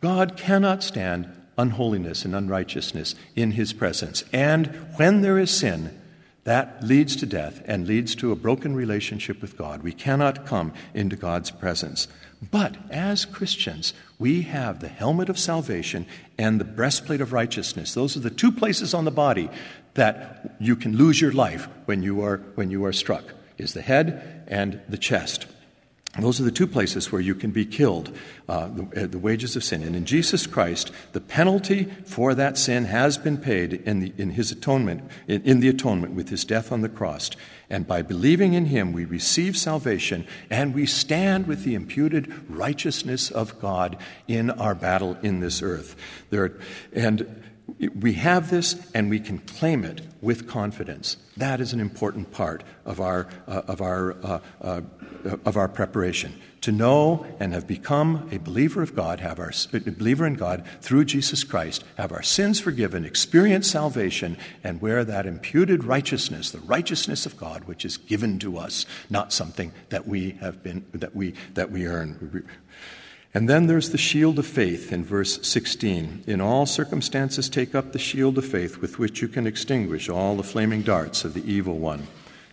God 0.00 0.36
cannot 0.36 0.82
stand 0.82 1.30
unholiness 1.58 2.24
and 2.24 2.34
unrighteousness 2.34 3.14
in 3.36 3.52
his 3.52 3.72
presence. 3.72 4.24
And 4.32 4.66
when 4.96 5.20
there 5.20 5.38
is 5.38 5.50
sin, 5.50 5.98
that 6.44 6.82
leads 6.84 7.16
to 7.16 7.26
death 7.26 7.62
and 7.64 7.86
leads 7.86 8.14
to 8.16 8.30
a 8.30 8.36
broken 8.36 8.76
relationship 8.76 9.40
with 9.40 9.56
God. 9.56 9.82
We 9.82 9.92
cannot 9.92 10.46
come 10.46 10.72
into 10.92 11.16
God's 11.16 11.50
presence. 11.50 12.06
But 12.50 12.76
as 12.90 13.24
Christians, 13.24 13.94
we 14.18 14.42
have 14.42 14.80
the 14.80 14.88
helmet 14.88 15.28
of 15.28 15.38
salvation 15.38 16.06
and 16.38 16.60
the 16.60 16.64
breastplate 16.64 17.22
of 17.22 17.32
righteousness. 17.32 17.94
Those 17.94 18.16
are 18.16 18.20
the 18.20 18.30
two 18.30 18.52
places 18.52 18.92
on 18.92 19.06
the 19.06 19.10
body 19.10 19.48
that 19.94 20.56
you 20.60 20.76
can 20.76 20.96
lose 20.96 21.20
your 21.20 21.32
life 21.32 21.68
when 21.86 22.02
you 22.02 22.22
are, 22.22 22.38
when 22.56 22.70
you 22.70 22.84
are 22.84 22.92
struck 22.92 23.24
is 23.56 23.72
the 23.72 23.82
head 23.82 24.44
and 24.48 24.80
the 24.88 24.98
chest. 24.98 25.46
Those 26.18 26.40
are 26.40 26.44
the 26.44 26.52
two 26.52 26.68
places 26.68 27.10
where 27.10 27.20
you 27.20 27.34
can 27.34 27.50
be 27.50 27.66
killed, 27.66 28.16
uh, 28.48 28.68
the, 28.68 29.02
uh, 29.02 29.06
the, 29.08 29.18
wages 29.18 29.56
of 29.56 29.64
sin. 29.64 29.82
And 29.82 29.96
in 29.96 30.04
Jesus 30.04 30.46
Christ, 30.46 30.92
the 31.12 31.20
penalty 31.20 31.90
for 32.04 32.34
that 32.36 32.56
sin 32.56 32.84
has 32.84 33.18
been 33.18 33.36
paid 33.36 33.72
in, 33.72 33.98
the, 33.98 34.12
in 34.16 34.30
His 34.30 34.52
atonement, 34.52 35.02
in, 35.26 35.42
in 35.42 35.58
the 35.58 35.68
atonement 35.68 36.14
with 36.14 36.28
His 36.28 36.44
death 36.44 36.70
on 36.70 36.82
the 36.82 36.88
cross. 36.88 37.30
And 37.68 37.84
by 37.84 38.02
believing 38.02 38.54
in 38.54 38.66
Him, 38.66 38.92
we 38.92 39.04
receive 39.04 39.56
salvation 39.56 40.24
and 40.50 40.72
we 40.72 40.86
stand 40.86 41.48
with 41.48 41.64
the 41.64 41.74
imputed 41.74 42.32
righteousness 42.48 43.32
of 43.32 43.58
God 43.58 43.96
in 44.28 44.50
our 44.50 44.76
battle 44.76 45.16
in 45.20 45.40
this 45.40 45.62
earth. 45.62 45.96
There, 46.30 46.56
and 46.92 47.42
we 48.00 48.14
have 48.14 48.50
this 48.50 48.90
and 48.94 49.10
we 49.10 49.20
can 49.20 49.38
claim 49.38 49.84
it 49.84 50.02
with 50.20 50.48
confidence. 50.48 51.16
That 51.36 51.60
is 51.60 51.72
an 51.72 51.80
important 51.80 52.30
part 52.30 52.62
of 52.84 53.00
our, 53.00 53.26
uh, 53.46 53.62
of 53.66 53.80
our 53.80 54.16
uh, 54.22 54.38
uh, 54.60 54.80
of 55.44 55.56
our 55.56 55.68
preparation 55.68 56.40
to 56.60 56.72
know 56.72 57.26
and 57.40 57.52
have 57.52 57.66
become 57.66 58.28
a 58.32 58.38
believer 58.38 58.82
of 58.82 58.94
God, 58.94 59.20
have 59.20 59.38
our 59.38 59.52
a 59.72 59.80
believer 59.80 60.26
in 60.26 60.34
God 60.34 60.64
through 60.80 61.04
Jesus 61.04 61.44
Christ, 61.44 61.84
have 61.96 62.12
our 62.12 62.22
sins 62.22 62.60
forgiven, 62.60 63.04
experience 63.04 63.70
salvation, 63.70 64.36
and 64.62 64.80
wear 64.80 65.04
that 65.04 65.26
imputed 65.26 65.84
righteousness, 65.84 66.50
the 66.50 66.60
righteousness 66.60 67.26
of 67.26 67.36
God, 67.36 67.64
which 67.64 67.84
is 67.84 67.96
given 67.96 68.38
to 68.40 68.58
us, 68.58 68.86
not 69.10 69.32
something 69.32 69.72
that 69.90 70.06
we 70.06 70.32
have 70.40 70.62
been 70.62 70.84
that 70.92 71.14
we 71.14 71.34
that 71.54 71.70
we 71.70 71.86
earn. 71.86 72.46
And 73.34 73.48
then 73.48 73.66
there's 73.66 73.90
the 73.90 73.98
shield 73.98 74.38
of 74.38 74.46
faith 74.46 74.92
in 74.92 75.04
verse 75.04 75.44
16. 75.46 76.22
In 76.28 76.40
all 76.40 76.66
circumstances, 76.66 77.48
take 77.48 77.74
up 77.74 77.92
the 77.92 77.98
shield 77.98 78.38
of 78.38 78.46
faith 78.46 78.78
with 78.78 79.00
which 79.00 79.20
you 79.20 79.26
can 79.26 79.44
extinguish 79.44 80.08
all 80.08 80.36
the 80.36 80.44
flaming 80.44 80.82
darts 80.82 81.24
of 81.24 81.34
the 81.34 81.44
evil 81.52 81.78
one. 81.78 82.06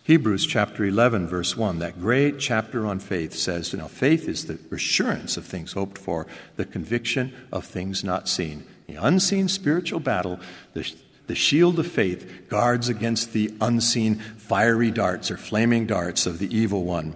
Hebrews 0.04 0.48
chapter 0.48 0.84
11, 0.84 1.28
verse 1.28 1.56
1, 1.56 1.78
that 1.80 2.02
great 2.02 2.39
chapter 2.39 2.88
on 2.88 3.00
faith 3.00 3.36
says, 3.36 3.72
you 3.72 3.78
know, 3.78 3.88
faith 3.88 4.28
is 4.28 4.48
the 4.48 4.58
assurance 4.72 5.38
of 5.38 5.46
things 5.46 5.74
hoped 5.74 6.00
for, 6.00 6.26
the 6.56 6.65
conviction 6.65 7.32
of 7.52 7.63
things 7.63 8.04
not 8.04 8.28
seen. 8.28 8.65
The 8.88 8.96
unseen 8.96 9.48
spiritual 9.48 10.00
battle, 10.00 10.39
the, 10.74 10.91
the 11.28 11.36
shield 11.36 11.78
of 11.78 11.86
faith 11.86 12.50
guards 12.50 12.89
against 12.89 13.34
the 13.34 13.54
unseen 13.62 14.15
fiery 14.15 14.89
darts 14.89 15.30
or 15.30 15.38
flaming 15.38 15.86
darts 15.86 16.26
of 16.26 16.39
the 16.39 16.54
evil 16.54 16.84
one. 16.84 17.13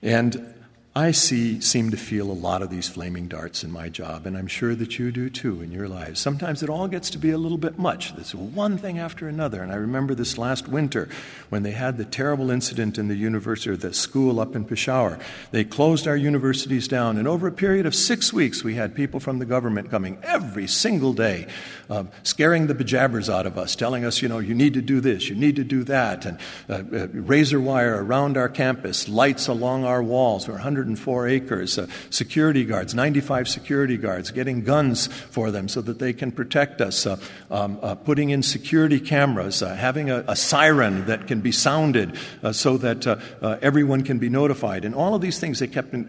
And 0.00 0.54
I 0.96 1.10
see, 1.10 1.60
seem 1.60 1.90
to 1.90 1.96
feel 1.98 2.30
a 2.30 2.32
lot 2.32 2.62
of 2.62 2.70
these 2.70 2.88
flaming 2.88 3.28
darts 3.28 3.62
in 3.62 3.70
my 3.70 3.90
job, 3.90 4.24
and 4.24 4.34
I'm 4.34 4.46
sure 4.46 4.74
that 4.74 4.98
you 4.98 5.12
do 5.12 5.28
too 5.28 5.60
in 5.60 5.70
your 5.70 5.88
lives. 5.88 6.18
Sometimes 6.18 6.62
it 6.62 6.70
all 6.70 6.88
gets 6.88 7.10
to 7.10 7.18
be 7.18 7.28
a 7.28 7.36
little 7.36 7.58
bit 7.58 7.78
much. 7.78 8.16
There's 8.16 8.34
one 8.34 8.78
thing 8.78 8.98
after 8.98 9.28
another. 9.28 9.62
And 9.62 9.70
I 9.70 9.74
remember 9.74 10.14
this 10.14 10.38
last 10.38 10.68
winter 10.68 11.10
when 11.50 11.64
they 11.64 11.72
had 11.72 11.98
the 11.98 12.06
terrible 12.06 12.50
incident 12.50 12.96
in 12.96 13.08
the 13.08 13.14
university, 13.14 13.68
or 13.68 13.76
the 13.76 13.92
school 13.92 14.40
up 14.40 14.56
in 14.56 14.64
Peshawar. 14.64 15.18
They 15.50 15.64
closed 15.64 16.08
our 16.08 16.16
universities 16.16 16.88
down, 16.88 17.18
and 17.18 17.28
over 17.28 17.46
a 17.46 17.52
period 17.52 17.84
of 17.84 17.94
six 17.94 18.32
weeks, 18.32 18.64
we 18.64 18.76
had 18.76 18.94
people 18.94 19.20
from 19.20 19.38
the 19.38 19.44
government 19.44 19.90
coming 19.90 20.16
every 20.22 20.66
single 20.66 21.12
day, 21.12 21.46
uh, 21.90 22.04
scaring 22.22 22.68
the 22.68 22.74
bejabbers 22.74 23.28
out 23.28 23.44
of 23.44 23.58
us, 23.58 23.76
telling 23.76 24.06
us, 24.06 24.22
you 24.22 24.30
know, 24.30 24.38
you 24.38 24.54
need 24.54 24.72
to 24.72 24.80
do 24.80 25.02
this, 25.02 25.28
you 25.28 25.34
need 25.34 25.56
to 25.56 25.64
do 25.64 25.84
that, 25.84 26.24
and 26.24 26.38
uh, 26.70 26.82
uh, 26.90 27.08
razor 27.08 27.60
wire 27.60 28.02
around 28.02 28.38
our 28.38 28.48
campus, 28.48 29.10
lights 29.10 29.46
along 29.46 29.84
our 29.84 30.02
walls. 30.02 30.48
We're 30.48 30.54
100 30.54 30.85
104 30.86 31.28
acres, 31.28 31.78
uh, 31.78 31.86
security 32.10 32.64
guards, 32.64 32.94
95 32.94 33.48
security 33.48 33.96
guards, 33.96 34.30
getting 34.30 34.62
guns 34.62 35.08
for 35.08 35.50
them 35.50 35.68
so 35.68 35.80
that 35.80 35.98
they 35.98 36.12
can 36.12 36.30
protect 36.30 36.80
us, 36.80 37.06
uh, 37.06 37.16
um, 37.50 37.78
uh, 37.82 37.94
putting 37.96 38.30
in 38.30 38.42
security 38.42 39.00
cameras, 39.00 39.62
uh, 39.62 39.74
having 39.74 40.10
a, 40.10 40.24
a, 40.28 40.36
siren 40.36 41.04
that 41.06 41.26
can 41.26 41.40
be 41.40 41.50
sounded 41.50 42.16
uh, 42.42 42.52
so 42.52 42.76
that 42.76 43.06
uh, 43.06 43.16
everyone 43.62 44.02
can 44.02 44.18
be 44.18 44.28
notified. 44.28 44.84
And 44.84 44.94
all 44.94 45.14
of 45.14 45.20
these 45.20 45.40
things 45.40 45.58
they 45.58 45.66
kept, 45.66 45.92
in, 45.92 46.08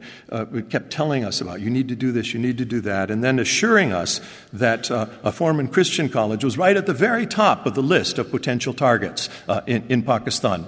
kept 0.69 0.91
telling 0.91 1.25
us 1.25 1.41
about. 1.41 1.59
You 1.59 1.71
need 1.71 1.87
to 1.87 1.95
do 1.95 2.11
this, 2.11 2.33
you 2.33 2.39
need 2.39 2.59
to 2.59 2.65
do 2.65 2.81
that. 2.81 3.09
And 3.09 3.23
then 3.23 3.39
assuring 3.39 3.91
us 3.91 4.21
that 4.53 4.91
a 4.91 5.31
Forman 5.31 5.69
Christian 5.69 6.07
College 6.09 6.43
was 6.43 6.57
right 6.57 6.77
at 6.77 6.85
the 6.85 6.93
very 6.93 7.25
top 7.25 7.65
of 7.65 7.73
the 7.73 7.81
list 7.81 8.19
of 8.19 8.29
potential 8.29 8.73
targets 8.73 9.29
in, 9.65 9.83
in 9.89 10.03
Pakistan. 10.03 10.65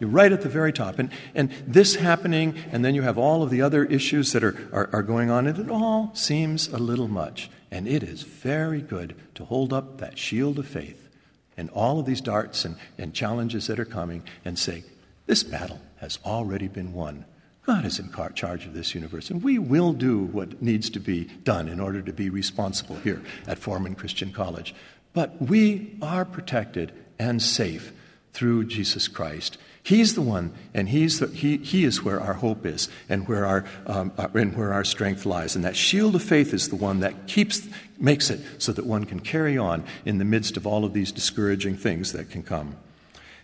right 0.00 0.32
at 0.32 0.42
the 0.42 0.48
very 0.48 0.72
top. 0.72 0.98
And, 0.98 1.10
and 1.34 1.50
this 1.66 1.94
happening, 1.94 2.54
and 2.72 2.84
then 2.84 2.94
you 2.94 3.02
have 3.02 3.16
all 3.16 3.37
all 3.38 3.44
of 3.44 3.50
the 3.50 3.62
other 3.62 3.84
issues 3.84 4.32
that 4.32 4.42
are, 4.42 4.68
are, 4.72 4.90
are 4.92 5.02
going 5.04 5.30
on, 5.30 5.46
and 5.46 5.56
it 5.60 5.70
all 5.70 6.10
seems 6.12 6.66
a 6.66 6.76
little 6.76 7.06
much. 7.06 7.48
And 7.70 7.86
it 7.86 8.02
is 8.02 8.24
very 8.24 8.82
good 8.82 9.14
to 9.36 9.44
hold 9.44 9.72
up 9.72 9.98
that 9.98 10.18
shield 10.18 10.58
of 10.58 10.66
faith 10.66 11.08
and 11.56 11.70
all 11.70 12.00
of 12.00 12.06
these 12.06 12.20
darts 12.20 12.64
and, 12.64 12.74
and 12.98 13.14
challenges 13.14 13.68
that 13.68 13.78
are 13.78 13.84
coming 13.84 14.24
and 14.44 14.58
say, 14.58 14.82
this 15.26 15.44
battle 15.44 15.80
has 15.98 16.18
already 16.24 16.66
been 16.66 16.92
won. 16.92 17.26
God 17.64 17.84
is 17.84 18.00
in 18.00 18.12
charge 18.34 18.66
of 18.66 18.74
this 18.74 18.92
universe, 18.92 19.30
and 19.30 19.40
we 19.40 19.56
will 19.56 19.92
do 19.92 20.18
what 20.18 20.60
needs 20.60 20.90
to 20.90 20.98
be 20.98 21.26
done 21.44 21.68
in 21.68 21.78
order 21.78 22.02
to 22.02 22.12
be 22.12 22.30
responsible 22.30 22.96
here 22.96 23.22
at 23.46 23.60
Forman 23.60 23.94
Christian 23.94 24.32
College. 24.32 24.74
But 25.12 25.40
we 25.40 25.96
are 26.02 26.24
protected 26.24 26.90
and 27.20 27.40
safe 27.40 27.92
through 28.32 28.64
Jesus 28.64 29.06
Christ. 29.06 29.58
He's 29.88 30.14
the 30.14 30.20
one, 30.20 30.52
and 30.74 30.86
he's 30.86 31.18
the, 31.18 31.28
he, 31.28 31.56
he 31.56 31.84
is 31.84 32.02
where 32.02 32.20
our 32.20 32.34
hope 32.34 32.66
is 32.66 32.90
and 33.08 33.26
where 33.26 33.46
our, 33.46 33.64
um, 33.86 34.12
uh, 34.18 34.28
and 34.34 34.54
where 34.54 34.70
our 34.70 34.84
strength 34.84 35.24
lies. 35.24 35.56
And 35.56 35.64
that 35.64 35.76
shield 35.76 36.14
of 36.14 36.22
faith 36.22 36.52
is 36.52 36.68
the 36.68 36.76
one 36.76 37.00
that 37.00 37.26
keeps, 37.26 37.66
makes 37.98 38.28
it 38.28 38.38
so 38.58 38.70
that 38.72 38.84
one 38.84 39.04
can 39.04 39.18
carry 39.18 39.56
on 39.56 39.82
in 40.04 40.18
the 40.18 40.26
midst 40.26 40.58
of 40.58 40.66
all 40.66 40.84
of 40.84 40.92
these 40.92 41.10
discouraging 41.10 41.78
things 41.78 42.12
that 42.12 42.28
can 42.28 42.42
come. 42.42 42.76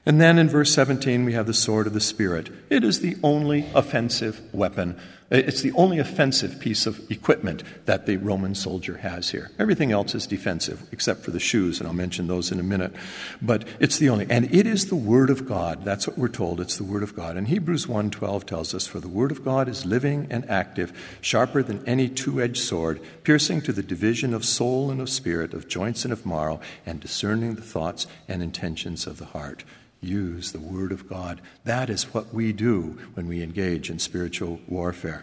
And 0.05 0.21
then 0.21 0.39
in 0.39 0.51
verse 0.51 0.71
17, 0.75 1.25
we 1.25 1.33
have 1.33 1.47
the 1.47 1.55
sword 1.55 1.87
of 1.87 1.95
the 1.95 1.99
Spirit. 2.01 2.51
It 2.69 2.85
is 2.85 3.01
the 3.01 3.17
only 3.23 3.65
offensive 3.75 4.43
weapon. 4.53 5.01
Uh, 5.33 5.37
it's 5.37 5.63
the 5.63 5.73
only 5.73 5.99
offensive 5.99 6.61
piece 6.61 6.87
of 6.87 7.11
equipment 7.11 7.63
that 7.87 8.05
the 8.05 8.17
Roman 8.19 8.55
soldier 8.55 8.99
has 8.99 9.31
here. 9.31 9.51
Everything 9.59 9.91
else 9.91 10.15
is 10.15 10.27
defensive, 10.27 10.87
except 10.93 11.25
for 11.25 11.31
the 11.31 11.41
shoes, 11.41 11.81
and 11.81 11.89
I'll 11.89 11.95
mention 11.95 12.27
those 12.27 12.53
in 12.53 12.61
a 12.61 12.63
minute. 12.63 12.93
But 13.41 13.67
it's 13.81 13.99
the 13.99 14.11
only, 14.11 14.27
and 14.29 14.55
it 14.55 14.67
is 14.67 14.89
the 14.89 14.97
Word 14.97 15.31
of 15.31 15.47
God. 15.47 15.85
That's 15.85 16.07
what 16.07 16.19
we're 16.19 16.29
told. 16.29 16.61
It's 16.61 16.77
the 16.77 16.85
Word 16.85 17.03
of 17.03 17.17
God. 17.17 17.37
And 17.39 17.49
Hebrews 17.49 17.87
1.12 17.87 18.45
tells 18.45 18.75
us, 18.75 18.87
For 18.87 19.01
the 19.01 19.09
Word 19.09 19.31
of 19.31 19.45
God 19.45 19.67
is 19.69 19.87
living 19.87 20.27
and 20.31 20.49
active, 20.51 20.93
sharper 21.23 21.63
than 21.63 21.87
any 21.87 22.09
two-edged 22.09 22.63
sword, 22.63 23.01
piercing 23.23 23.63
to 23.63 23.73
the 23.73 23.83
division 23.83 24.35
of 24.35 24.45
soul 24.45 24.91
and 24.91 25.01
of 25.01 25.09
spirit, 25.09 25.55
of 25.55 25.69
joints 25.69 26.05
and 26.05 26.13
of 26.13 26.27
marrow, 26.27 26.61
and 26.85 27.01
discerning 27.01 27.55
the 27.55 27.63
thoughts 27.63 28.07
and 28.29 28.43
intentions 28.43 29.07
of 29.07 29.19
the 29.19 29.27
heart 29.27 29.65
use 30.05 30.53
the 30.53 30.61
Word 30.61 30.93
of 30.93 31.09
God. 31.09 31.41
That 31.65 31.91
is 31.91 32.15
what 32.15 32.33
we 32.33 32.53
do 32.53 32.99
when 33.15 33.27
we 33.27 33.43
engage 33.43 33.91
in 33.91 33.99
spiritual 33.99 34.61
warfare. 34.69 35.14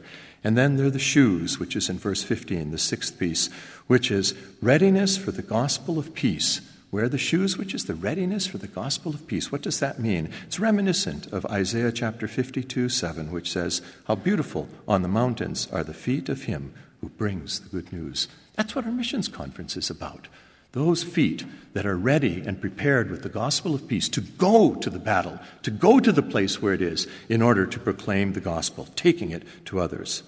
And 0.43 0.57
then 0.57 0.75
there 0.75 0.87
are 0.87 0.91
the 0.91 0.99
shoes, 0.99 1.59
which 1.59 1.75
is 1.75 1.89
in 1.89 1.99
verse 1.99 2.23
15, 2.23 2.71
the 2.71 2.77
sixth 2.77 3.19
piece, 3.19 3.49
which 3.87 4.09
is 4.09 4.33
readiness 4.61 5.17
for 5.17 5.31
the 5.31 5.41
gospel 5.41 5.99
of 5.99 6.13
peace. 6.13 6.61
Wear 6.91 7.07
the 7.07 7.17
shoes, 7.17 7.57
which 7.57 7.73
is 7.73 7.85
the 7.85 7.95
readiness 7.95 8.47
for 8.47 8.57
the 8.57 8.67
gospel 8.67 9.13
of 9.13 9.27
peace. 9.27 9.51
What 9.51 9.61
does 9.61 9.79
that 9.79 9.99
mean? 9.99 10.29
It's 10.45 10.59
reminiscent 10.59 11.27
of 11.27 11.45
Isaiah 11.45 11.91
chapter 11.91 12.27
52, 12.27 12.89
7, 12.89 13.31
which 13.31 13.51
says, 13.51 13.81
How 14.05 14.15
beautiful 14.15 14.67
on 14.87 15.01
the 15.01 15.07
mountains 15.07 15.67
are 15.71 15.83
the 15.83 15.93
feet 15.93 16.27
of 16.27 16.43
him 16.43 16.73
who 16.99 17.09
brings 17.09 17.59
the 17.59 17.69
good 17.69 17.93
news. 17.93 18.27
That's 18.55 18.75
what 18.75 18.85
our 18.85 18.91
missions 18.91 19.27
conference 19.27 19.77
is 19.77 19.89
about 19.89 20.27
those 20.71 21.03
feet 21.03 21.45
that 21.73 21.85
are 21.85 21.97
ready 21.97 22.43
and 22.45 22.59
prepared 22.59 23.09
with 23.09 23.23
the 23.23 23.29
gospel 23.29 23.73
of 23.73 23.87
peace 23.87 24.09
to 24.09 24.21
go 24.21 24.75
to 24.75 24.89
the 24.89 24.99
battle, 24.99 25.39
to 25.63 25.71
go 25.71 25.99
to 25.99 26.11
the 26.11 26.21
place 26.21 26.61
where 26.61 26.73
it 26.73 26.81
is 26.81 27.07
in 27.29 27.41
order 27.41 27.65
to 27.65 27.79
proclaim 27.79 28.33
the 28.33 28.41
gospel, 28.41 28.87
taking 28.95 29.31
it 29.31 29.43
to 29.65 29.79
others. 29.79 30.23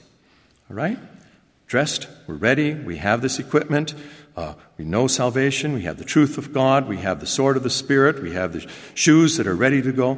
All 0.69 0.75
right? 0.75 0.97
Dressed, 1.67 2.07
we're 2.27 2.35
ready, 2.35 2.73
we 2.73 2.97
have 2.97 3.21
this 3.21 3.39
equipment, 3.39 3.93
uh, 4.35 4.53
we 4.77 4.85
know 4.85 5.07
salvation, 5.07 5.73
we 5.73 5.83
have 5.83 5.97
the 5.97 6.03
truth 6.03 6.37
of 6.37 6.53
God, 6.53 6.87
we 6.87 6.97
have 6.97 7.19
the 7.19 7.25
sword 7.25 7.57
of 7.57 7.63
the 7.63 7.69
Spirit, 7.69 8.21
we 8.21 8.33
have 8.33 8.53
the 8.53 8.67
shoes 8.93 9.37
that 9.37 9.47
are 9.47 9.55
ready 9.55 9.81
to 9.81 9.91
go. 9.91 10.15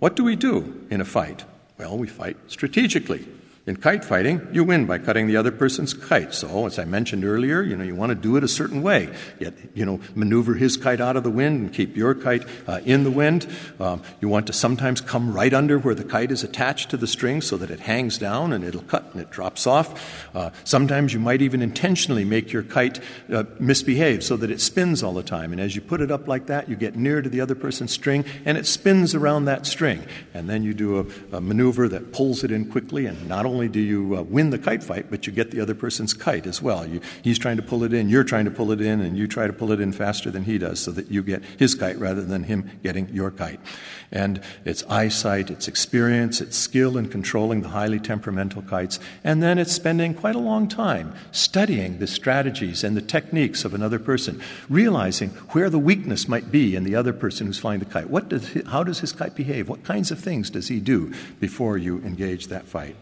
What 0.00 0.16
do 0.16 0.24
we 0.24 0.36
do 0.36 0.86
in 0.90 1.00
a 1.00 1.04
fight? 1.04 1.44
Well, 1.76 1.96
we 1.96 2.08
fight 2.08 2.36
strategically. 2.48 3.26
In 3.68 3.76
kite 3.76 4.02
fighting, 4.02 4.48
you 4.50 4.64
win 4.64 4.86
by 4.86 4.96
cutting 4.96 5.26
the 5.26 5.36
other 5.36 5.52
person's 5.52 5.92
kite. 5.92 6.32
So, 6.32 6.64
as 6.64 6.78
I 6.78 6.86
mentioned 6.86 7.22
earlier, 7.22 7.60
you 7.60 7.76
know, 7.76 7.84
you 7.84 7.94
want 7.94 8.08
to 8.08 8.14
do 8.14 8.34
it 8.36 8.42
a 8.42 8.48
certain 8.48 8.82
way. 8.82 9.14
Yet, 9.38 9.52
you 9.74 9.84
know, 9.84 10.00
maneuver 10.14 10.54
his 10.54 10.78
kite 10.78 11.02
out 11.02 11.18
of 11.18 11.22
the 11.22 11.28
wind 11.28 11.60
and 11.60 11.70
keep 11.70 11.94
your 11.94 12.14
kite 12.14 12.46
uh, 12.66 12.80
in 12.86 13.04
the 13.04 13.10
wind. 13.10 13.46
Um, 13.78 14.00
you 14.22 14.28
want 14.30 14.46
to 14.46 14.54
sometimes 14.54 15.02
come 15.02 15.34
right 15.34 15.52
under 15.52 15.78
where 15.78 15.94
the 15.94 16.02
kite 16.02 16.32
is 16.32 16.42
attached 16.42 16.88
to 16.92 16.96
the 16.96 17.06
string 17.06 17.42
so 17.42 17.58
that 17.58 17.70
it 17.70 17.80
hangs 17.80 18.16
down 18.16 18.54
and 18.54 18.64
it'll 18.64 18.80
cut 18.80 19.12
and 19.12 19.20
it 19.20 19.30
drops 19.30 19.66
off. 19.66 20.34
Uh, 20.34 20.48
sometimes 20.64 21.12
you 21.12 21.20
might 21.20 21.42
even 21.42 21.60
intentionally 21.60 22.24
make 22.24 22.50
your 22.50 22.62
kite 22.62 23.00
uh, 23.30 23.44
misbehave 23.60 24.24
so 24.24 24.38
that 24.38 24.50
it 24.50 24.62
spins 24.62 25.02
all 25.02 25.12
the 25.12 25.22
time. 25.22 25.52
And 25.52 25.60
as 25.60 25.74
you 25.74 25.82
put 25.82 26.00
it 26.00 26.10
up 26.10 26.26
like 26.26 26.46
that, 26.46 26.70
you 26.70 26.74
get 26.74 26.96
near 26.96 27.20
to 27.20 27.28
the 27.28 27.42
other 27.42 27.54
person's 27.54 27.92
string 27.92 28.24
and 28.46 28.56
it 28.56 28.64
spins 28.64 29.14
around 29.14 29.44
that 29.44 29.66
string. 29.66 30.06
And 30.32 30.48
then 30.48 30.62
you 30.62 30.72
do 30.72 31.00
a, 31.00 31.36
a 31.36 31.40
maneuver 31.42 31.86
that 31.90 32.14
pulls 32.14 32.42
it 32.44 32.50
in 32.50 32.70
quickly 32.70 33.04
and 33.04 33.28
not 33.28 33.44
only 33.44 33.57
only 33.58 33.68
do 33.68 33.80
you 33.80 34.16
uh, 34.16 34.22
win 34.22 34.50
the 34.50 34.58
kite 34.58 34.84
fight, 34.84 35.10
but 35.10 35.26
you 35.26 35.32
get 35.32 35.50
the 35.50 35.60
other 35.60 35.74
person's 35.74 36.14
kite 36.14 36.46
as 36.46 36.62
well. 36.62 36.86
You, 36.86 37.00
he's 37.22 37.40
trying 37.40 37.56
to 37.56 37.62
pull 37.62 37.82
it 37.82 37.92
in, 37.92 38.08
you're 38.08 38.22
trying 38.22 38.44
to 38.44 38.52
pull 38.52 38.70
it 38.70 38.80
in, 38.80 39.00
and 39.00 39.18
you 39.18 39.26
try 39.26 39.48
to 39.48 39.52
pull 39.52 39.72
it 39.72 39.80
in 39.80 39.90
faster 39.90 40.30
than 40.30 40.44
he 40.44 40.58
does 40.58 40.78
so 40.78 40.92
that 40.92 41.10
you 41.10 41.24
get 41.24 41.42
his 41.58 41.74
kite 41.74 41.98
rather 41.98 42.22
than 42.22 42.44
him 42.44 42.70
getting 42.84 43.08
your 43.08 43.32
kite. 43.32 43.58
And 44.12 44.40
it's 44.64 44.84
eyesight, 44.84 45.50
it's 45.50 45.66
experience, 45.66 46.40
it's 46.40 46.56
skill 46.56 46.96
in 46.96 47.08
controlling 47.08 47.62
the 47.62 47.70
highly 47.70 47.98
temperamental 47.98 48.62
kites, 48.62 49.00
and 49.24 49.42
then 49.42 49.58
it's 49.58 49.72
spending 49.72 50.14
quite 50.14 50.36
a 50.36 50.38
long 50.38 50.68
time 50.68 51.12
studying 51.32 51.98
the 51.98 52.06
strategies 52.06 52.84
and 52.84 52.96
the 52.96 53.02
techniques 53.02 53.64
of 53.64 53.74
another 53.74 53.98
person, 53.98 54.40
realizing 54.68 55.30
where 55.50 55.68
the 55.68 55.80
weakness 55.80 56.28
might 56.28 56.52
be 56.52 56.76
in 56.76 56.84
the 56.84 56.94
other 56.94 57.12
person 57.12 57.48
who's 57.48 57.58
flying 57.58 57.80
the 57.80 57.84
kite. 57.84 58.08
What 58.08 58.28
does 58.28 58.56
how 58.68 58.84
does 58.84 59.00
his 59.00 59.10
kite 59.10 59.34
behave? 59.34 59.68
What 59.68 59.82
kinds 59.82 60.12
of 60.12 60.20
things 60.20 60.48
does 60.48 60.68
he 60.68 60.78
do 60.78 61.12
before 61.40 61.76
you 61.76 61.98
engage 62.02 62.46
that 62.46 62.64
fight? 62.64 62.94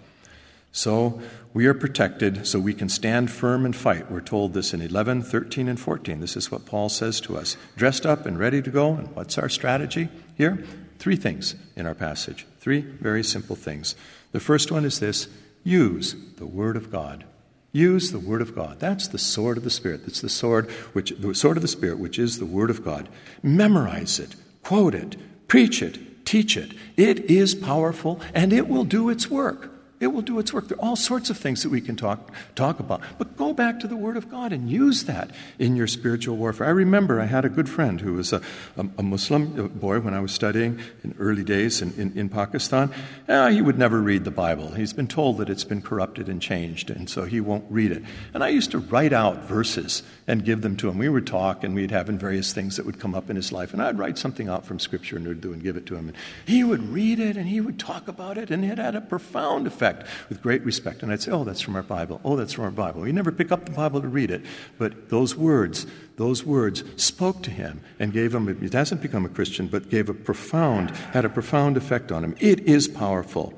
So 0.76 1.22
we 1.54 1.64
are 1.64 1.72
protected 1.72 2.46
so 2.46 2.60
we 2.60 2.74
can 2.74 2.90
stand 2.90 3.30
firm 3.30 3.64
and 3.64 3.74
fight. 3.74 4.10
We're 4.10 4.20
told 4.20 4.52
this 4.52 4.74
in 4.74 4.82
11, 4.82 5.22
13, 5.22 5.68
and 5.68 5.80
14. 5.80 6.20
This 6.20 6.36
is 6.36 6.50
what 6.50 6.66
Paul 6.66 6.90
says 6.90 7.18
to 7.22 7.38
us. 7.38 7.56
Dressed 7.76 8.04
up 8.04 8.26
and 8.26 8.38
ready 8.38 8.60
to 8.60 8.70
go. 8.70 8.92
And 8.92 9.16
what's 9.16 9.38
our 9.38 9.48
strategy 9.48 10.10
here? 10.36 10.62
Three 10.98 11.16
things 11.16 11.54
in 11.76 11.86
our 11.86 11.94
passage. 11.94 12.46
Three 12.60 12.82
very 12.82 13.24
simple 13.24 13.56
things. 13.56 13.96
The 14.32 14.40
first 14.40 14.70
one 14.70 14.84
is 14.84 15.00
this 15.00 15.28
use 15.64 16.14
the 16.36 16.44
Word 16.44 16.76
of 16.76 16.92
God. 16.92 17.24
Use 17.72 18.12
the 18.12 18.18
Word 18.18 18.42
of 18.42 18.54
God. 18.54 18.78
That's 18.78 19.08
the 19.08 19.18
sword 19.18 19.56
of 19.56 19.64
the 19.64 19.70
Spirit. 19.70 20.02
That's 20.04 20.20
the 20.20 20.28
sword, 20.28 20.70
which, 20.92 21.10
the 21.18 21.34
sword 21.34 21.56
of 21.56 21.62
the 21.62 21.68
Spirit, 21.68 21.98
which 21.98 22.18
is 22.18 22.38
the 22.38 22.44
Word 22.44 22.68
of 22.68 22.84
God. 22.84 23.08
Memorize 23.42 24.18
it, 24.18 24.36
quote 24.62 24.94
it, 24.94 25.16
preach 25.48 25.80
it, 25.80 26.26
teach 26.26 26.54
it. 26.54 26.74
It 26.98 27.30
is 27.30 27.54
powerful 27.54 28.20
and 28.34 28.52
it 28.52 28.68
will 28.68 28.84
do 28.84 29.08
its 29.08 29.30
work. 29.30 29.70
It 29.98 30.08
will 30.08 30.22
do 30.22 30.38
its 30.38 30.52
work. 30.52 30.68
There 30.68 30.76
are 30.78 30.84
all 30.84 30.96
sorts 30.96 31.30
of 31.30 31.38
things 31.38 31.62
that 31.62 31.70
we 31.70 31.80
can 31.80 31.96
talk, 31.96 32.30
talk 32.54 32.80
about. 32.80 33.00
But 33.16 33.36
go 33.36 33.54
back 33.54 33.80
to 33.80 33.88
the 33.88 33.96
Word 33.96 34.18
of 34.18 34.30
God 34.30 34.52
and 34.52 34.70
use 34.70 35.04
that 35.04 35.30
in 35.58 35.74
your 35.74 35.86
spiritual 35.86 36.36
warfare. 36.36 36.66
I 36.66 36.70
remember 36.70 37.18
I 37.18 37.24
had 37.24 37.46
a 37.46 37.48
good 37.48 37.68
friend 37.68 37.98
who 38.02 38.12
was 38.12 38.30
a, 38.32 38.42
a, 38.76 38.86
a 38.98 39.02
Muslim 39.02 39.68
boy 39.68 40.00
when 40.00 40.12
I 40.12 40.20
was 40.20 40.32
studying 40.32 40.80
in 41.02 41.14
early 41.18 41.44
days 41.44 41.80
in, 41.80 41.94
in, 41.94 42.12
in 42.18 42.28
Pakistan. 42.28 42.92
Uh, 43.26 43.48
he 43.48 43.62
would 43.62 43.78
never 43.78 44.02
read 44.02 44.24
the 44.24 44.30
Bible. 44.30 44.72
He's 44.72 44.92
been 44.92 45.08
told 45.08 45.38
that 45.38 45.48
it's 45.48 45.64
been 45.64 45.80
corrupted 45.80 46.28
and 46.28 46.42
changed, 46.42 46.90
and 46.90 47.08
so 47.08 47.24
he 47.24 47.40
won't 47.40 47.64
read 47.70 47.90
it. 47.90 48.02
And 48.34 48.44
I 48.44 48.48
used 48.48 48.72
to 48.72 48.78
write 48.78 49.14
out 49.14 49.44
verses 49.44 50.02
and 50.26 50.44
give 50.44 50.60
them 50.60 50.76
to 50.76 50.90
him. 50.90 50.98
We 50.98 51.08
would 51.08 51.26
talk, 51.26 51.64
and 51.64 51.74
we'd 51.74 51.90
have 51.90 52.10
in 52.10 52.18
various 52.18 52.52
things 52.52 52.76
that 52.76 52.84
would 52.84 53.00
come 53.00 53.14
up 53.14 53.30
in 53.30 53.36
his 53.36 53.50
life, 53.50 53.72
and 53.72 53.80
I'd 53.80 53.98
write 53.98 54.18
something 54.18 54.48
out 54.48 54.66
from 54.66 54.78
Scripture 54.78 55.16
and 55.16 55.26
Urdu 55.26 55.54
and 55.54 55.62
give 55.62 55.78
it 55.78 55.86
to 55.86 55.96
him. 55.96 56.08
And 56.08 56.16
he 56.46 56.64
would 56.64 56.82
read 56.82 57.18
it, 57.18 57.38
and 57.38 57.48
he 57.48 57.62
would 57.62 57.78
talk 57.78 58.08
about 58.08 58.36
it, 58.36 58.50
and 58.50 58.62
it 58.62 58.76
had 58.76 58.94
a 58.94 59.00
profound 59.00 59.66
effect 59.66 59.85
respect, 59.86 60.28
with 60.28 60.42
great 60.42 60.64
respect. 60.64 61.02
And 61.02 61.12
I'd 61.12 61.22
say, 61.22 61.30
oh, 61.32 61.44
that's 61.44 61.60
from 61.60 61.76
our 61.76 61.82
Bible. 61.82 62.20
Oh, 62.24 62.36
that's 62.36 62.52
from 62.52 62.64
our 62.64 62.70
Bible. 62.70 63.06
You 63.06 63.12
never 63.12 63.32
pick 63.32 63.52
up 63.52 63.64
the 63.64 63.72
Bible 63.72 64.00
to 64.00 64.08
read 64.08 64.30
it, 64.30 64.42
but 64.78 65.08
those 65.10 65.36
words, 65.36 65.86
those 66.16 66.44
words 66.44 66.84
spoke 66.96 67.42
to 67.42 67.50
him 67.50 67.80
and 67.98 68.12
gave 68.12 68.34
him, 68.34 68.48
it 68.48 68.72
hasn't 68.72 69.02
become 69.02 69.24
a 69.24 69.28
Christian, 69.28 69.68
but 69.68 69.90
gave 69.90 70.08
a 70.08 70.14
profound, 70.14 70.90
had 71.12 71.24
a 71.24 71.28
profound 71.28 71.76
effect 71.76 72.10
on 72.12 72.24
him. 72.24 72.34
It 72.40 72.60
is 72.60 72.88
powerful. 72.88 73.54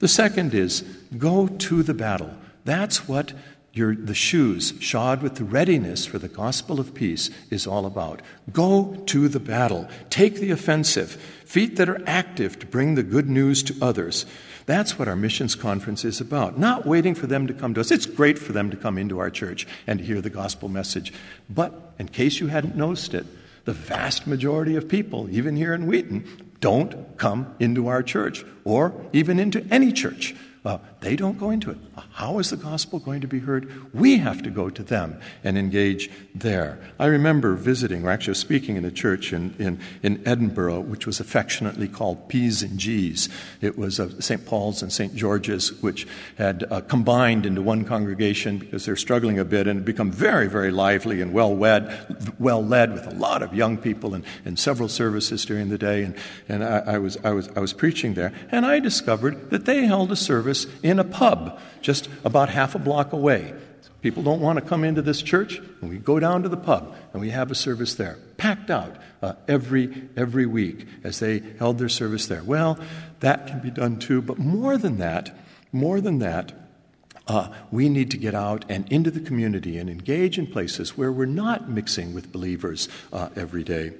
The 0.00 0.08
second 0.08 0.54
is 0.54 0.82
go 1.16 1.46
to 1.46 1.82
the 1.82 1.94
battle. 1.94 2.30
That's 2.64 3.08
what 3.08 3.32
your, 3.72 3.94
the 3.96 4.14
shoes, 4.14 4.74
shod 4.78 5.20
with 5.20 5.34
the 5.34 5.44
readiness 5.44 6.06
for 6.06 6.18
the 6.18 6.28
gospel 6.28 6.78
of 6.78 6.94
peace, 6.94 7.28
is 7.50 7.66
all 7.66 7.86
about. 7.86 8.22
Go 8.52 8.94
to 9.06 9.28
the 9.28 9.40
battle. 9.40 9.88
Take 10.10 10.36
the 10.36 10.52
offensive. 10.52 11.12
Feet 11.44 11.76
that 11.76 11.88
are 11.88 12.02
active 12.06 12.58
to 12.60 12.66
bring 12.66 12.94
the 12.94 13.02
good 13.02 13.28
news 13.28 13.64
to 13.64 13.74
others. 13.82 14.26
That's 14.66 14.98
what 14.98 15.08
our 15.08 15.16
missions 15.16 15.54
conference 15.54 16.04
is 16.04 16.20
about. 16.20 16.58
Not 16.58 16.86
waiting 16.86 17.14
for 17.14 17.26
them 17.26 17.46
to 17.46 17.54
come 17.54 17.74
to 17.74 17.80
us. 17.80 17.90
It's 17.90 18.06
great 18.06 18.38
for 18.38 18.52
them 18.52 18.70
to 18.70 18.76
come 18.76 18.96
into 18.96 19.18
our 19.18 19.30
church 19.30 19.66
and 19.86 20.00
hear 20.00 20.20
the 20.20 20.30
gospel 20.30 20.68
message. 20.68 21.12
But 21.50 21.74
in 21.98 22.08
case 22.08 22.40
you 22.40 22.46
hadn't 22.46 22.76
noticed 22.76 23.14
it, 23.14 23.26
the 23.64 23.72
vast 23.72 24.26
majority 24.26 24.76
of 24.76 24.88
people, 24.88 25.28
even 25.30 25.56
here 25.56 25.74
in 25.74 25.86
Wheaton, 25.86 26.26
don't 26.60 27.18
come 27.18 27.54
into 27.58 27.88
our 27.88 28.02
church 28.02 28.44
or 28.64 28.94
even 29.12 29.38
into 29.38 29.66
any 29.70 29.92
church. 29.92 30.34
Uh, 30.64 30.78
They 31.04 31.16
don't 31.16 31.38
go 31.38 31.50
into 31.50 31.70
it. 31.70 31.76
How 32.12 32.38
is 32.38 32.48
the 32.48 32.56
gospel 32.56 32.98
going 32.98 33.20
to 33.20 33.26
be 33.26 33.38
heard? 33.38 33.92
We 33.92 34.16
have 34.18 34.42
to 34.42 34.48
go 34.48 34.70
to 34.70 34.82
them 34.82 35.20
and 35.44 35.58
engage 35.58 36.10
there. 36.34 36.78
I 36.98 37.06
remember 37.06 37.56
visiting, 37.56 38.06
or 38.06 38.10
actually 38.10 38.34
speaking 38.34 38.76
in 38.76 38.86
a 38.86 38.90
church 38.90 39.30
in, 39.30 39.54
in, 39.58 39.80
in 40.02 40.26
Edinburgh, 40.26 40.80
which 40.80 41.06
was 41.06 41.20
affectionately 41.20 41.88
called 41.88 42.30
P's 42.30 42.62
and 42.62 42.78
G's. 42.78 43.28
It 43.60 43.76
was 43.76 44.00
uh, 44.00 44.18
St. 44.18 44.46
Paul's 44.46 44.80
and 44.80 44.90
St. 44.90 45.14
George's, 45.14 45.82
which 45.82 46.06
had 46.38 46.64
uh, 46.70 46.80
combined 46.80 47.44
into 47.44 47.60
one 47.60 47.84
congregation 47.84 48.56
because 48.56 48.86
they're 48.86 48.96
struggling 48.96 49.38
a 49.38 49.44
bit 49.44 49.66
and 49.66 49.84
become 49.84 50.10
very, 50.10 50.48
very 50.48 50.70
lively 50.70 51.20
and 51.20 51.34
well 51.34 51.54
led, 51.54 52.34
well 52.38 52.64
led 52.64 52.94
with 52.94 53.06
a 53.06 53.14
lot 53.14 53.42
of 53.42 53.52
young 53.52 53.76
people 53.76 54.14
and, 54.14 54.24
and 54.46 54.58
several 54.58 54.88
services 54.88 55.44
during 55.44 55.68
the 55.68 55.76
day. 55.76 56.02
And, 56.02 56.16
and 56.48 56.64
I, 56.64 56.78
I, 56.94 56.98
was, 56.98 57.18
I, 57.22 57.32
was, 57.32 57.50
I 57.54 57.60
was 57.60 57.74
preaching 57.74 58.14
there, 58.14 58.32
and 58.50 58.64
I 58.64 58.80
discovered 58.80 59.50
that 59.50 59.66
they 59.66 59.84
held 59.84 60.10
a 60.10 60.16
service 60.16 60.66
in 60.82 60.93
a 60.98 61.04
pub 61.04 61.58
just 61.80 62.08
about 62.24 62.48
half 62.48 62.74
a 62.74 62.78
block 62.78 63.12
away. 63.12 63.54
People 64.04 64.22
don't 64.22 64.40
want 64.40 64.58
to 64.58 64.64
come 64.64 64.84
into 64.84 65.00
this 65.00 65.22
church, 65.22 65.62
and 65.80 65.88
we 65.88 65.96
go 65.96 66.20
down 66.20 66.42
to 66.42 66.48
the 66.50 66.58
pub 66.58 66.94
and 67.12 67.22
we 67.22 67.30
have 67.30 67.50
a 67.50 67.54
service 67.54 67.94
there, 67.94 68.18
packed 68.36 68.70
out 68.70 68.96
uh, 69.22 69.32
every 69.48 70.08
every 70.14 70.44
week 70.44 70.86
as 71.02 71.20
they 71.20 71.42
held 71.58 71.78
their 71.78 71.88
service 71.88 72.26
there. 72.26 72.44
Well, 72.44 72.78
that 73.20 73.46
can 73.46 73.60
be 73.60 73.70
done 73.70 73.98
too, 73.98 74.20
but 74.20 74.38
more 74.38 74.76
than 74.76 74.98
that, 74.98 75.34
more 75.72 76.02
than 76.02 76.18
that, 76.18 76.52
uh, 77.26 77.48
we 77.70 77.88
need 77.88 78.10
to 78.10 78.18
get 78.18 78.34
out 78.34 78.66
and 78.68 78.86
into 78.92 79.10
the 79.10 79.20
community 79.20 79.78
and 79.78 79.88
engage 79.88 80.38
in 80.38 80.46
places 80.46 80.98
where 80.98 81.10
we're 81.10 81.24
not 81.24 81.70
mixing 81.70 82.12
with 82.12 82.30
believers 82.30 82.90
uh, 83.10 83.30
every 83.34 83.64
day, 83.64 83.92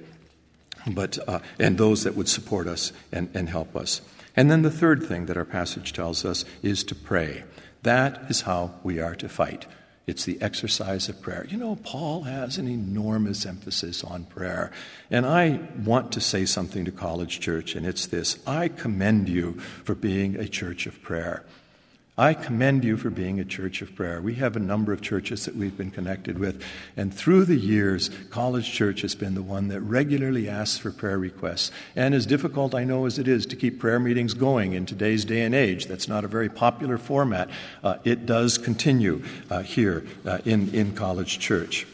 but 0.85 1.17
uh, 1.27 1.39
and 1.57 1.79
those 1.79 2.03
that 2.03 2.15
would 2.15 2.29
support 2.29 2.67
us 2.67 2.93
and, 3.11 3.27
and 3.33 3.49
help 3.49 3.75
us. 3.75 4.01
And 4.35 4.51
then 4.51 4.61
the 4.61 4.71
third 4.71 5.03
thing 5.03 5.27
that 5.27 5.37
our 5.37 5.45
passage 5.45 5.93
tells 5.93 6.25
us 6.25 6.45
is 6.61 6.83
to 6.85 6.95
pray. 6.95 7.43
That 7.83 8.29
is 8.29 8.41
how 8.41 8.75
we 8.83 8.99
are 8.99 9.15
to 9.15 9.29
fight. 9.29 9.65
It's 10.07 10.25
the 10.25 10.39
exercise 10.41 11.09
of 11.09 11.21
prayer. 11.21 11.47
You 11.49 11.57
know, 11.57 11.77
Paul 11.77 12.23
has 12.23 12.57
an 12.57 12.67
enormous 12.67 13.45
emphasis 13.45 14.03
on 14.03 14.25
prayer. 14.25 14.71
And 15.09 15.25
I 15.25 15.59
want 15.83 16.11
to 16.11 16.21
say 16.21 16.45
something 16.45 16.85
to 16.85 16.91
College 16.91 17.39
Church, 17.39 17.75
and 17.75 17.85
it's 17.85 18.05
this 18.05 18.37
I 18.45 18.67
commend 18.67 19.29
you 19.29 19.53
for 19.83 19.95
being 19.95 20.35
a 20.35 20.47
church 20.47 20.85
of 20.85 21.01
prayer. 21.01 21.43
I 22.17 22.33
commend 22.33 22.85
you 22.85 22.95
for 22.95 23.09
being 23.09 23.41
a 23.41 23.45
church 23.45 23.81
of 23.81 23.93
prayer. 23.93 24.21
We 24.21 24.35
have 24.35 24.55
a 24.55 24.59
number 24.59 24.93
of 24.93 25.01
churches 25.01 25.43
that 25.43 25.55
we've 25.57 25.75
been 25.75 25.91
connected 25.91 26.39
with, 26.39 26.63
and 26.95 27.13
through 27.13 27.43
the 27.43 27.57
years, 27.57 28.09
College 28.29 28.71
Church 28.71 29.01
has 29.01 29.15
been 29.15 29.35
the 29.35 29.41
one 29.41 29.67
that 29.67 29.81
regularly 29.81 30.47
asks 30.47 30.77
for 30.77 30.91
prayer 30.91 31.19
requests. 31.19 31.71
And 31.93 32.15
as 32.15 32.25
difficult 32.25 32.73
I 32.73 32.85
know 32.85 33.05
as 33.05 33.19
it 33.19 33.27
is 33.27 33.45
to 33.47 33.57
keep 33.57 33.79
prayer 33.79 33.99
meetings 33.99 34.33
going 34.33 34.71
in 34.71 34.85
today's 34.85 35.25
day 35.25 35.41
and 35.41 35.53
age, 35.53 35.87
that's 35.87 36.07
not 36.07 36.23
a 36.23 36.29
very 36.29 36.47
popular 36.47 36.97
format, 36.97 37.49
uh, 37.83 37.97
it 38.05 38.25
does 38.25 38.57
continue 38.57 39.21
uh, 39.49 39.63
here 39.63 40.05
uh, 40.25 40.37
in, 40.45 40.73
in 40.73 40.95
College 40.95 41.37
Church. 41.39 41.85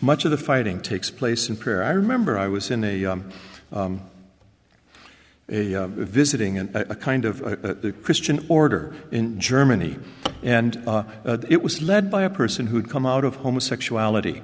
Much 0.00 0.24
of 0.24 0.30
the 0.30 0.38
fighting 0.38 0.80
takes 0.80 1.10
place 1.10 1.50
in 1.50 1.56
prayer. 1.56 1.82
I 1.82 1.90
remember 1.90 2.38
I 2.38 2.48
was 2.48 2.70
in 2.70 2.82
a 2.82 3.04
um, 3.04 3.30
um, 3.72 4.09
a, 5.50 5.74
uh, 5.74 5.86
visiting 5.88 6.58
a, 6.58 6.68
a, 6.74 6.94
kind 6.94 7.24
of 7.24 7.40
a, 7.42 7.88
a, 7.88 7.92
Christian 7.92 8.44
order 8.48 8.94
in 9.10 9.40
Germany. 9.40 9.98
And 10.42 10.82
uh, 10.86 11.04
uh, 11.24 11.38
it 11.48 11.62
was 11.62 11.82
led 11.82 12.10
by 12.10 12.22
a 12.22 12.30
person 12.30 12.68
who 12.68 12.76
had 12.76 12.88
come 12.88 13.04
out 13.04 13.24
of 13.24 13.36
homosexuality. 13.36 14.42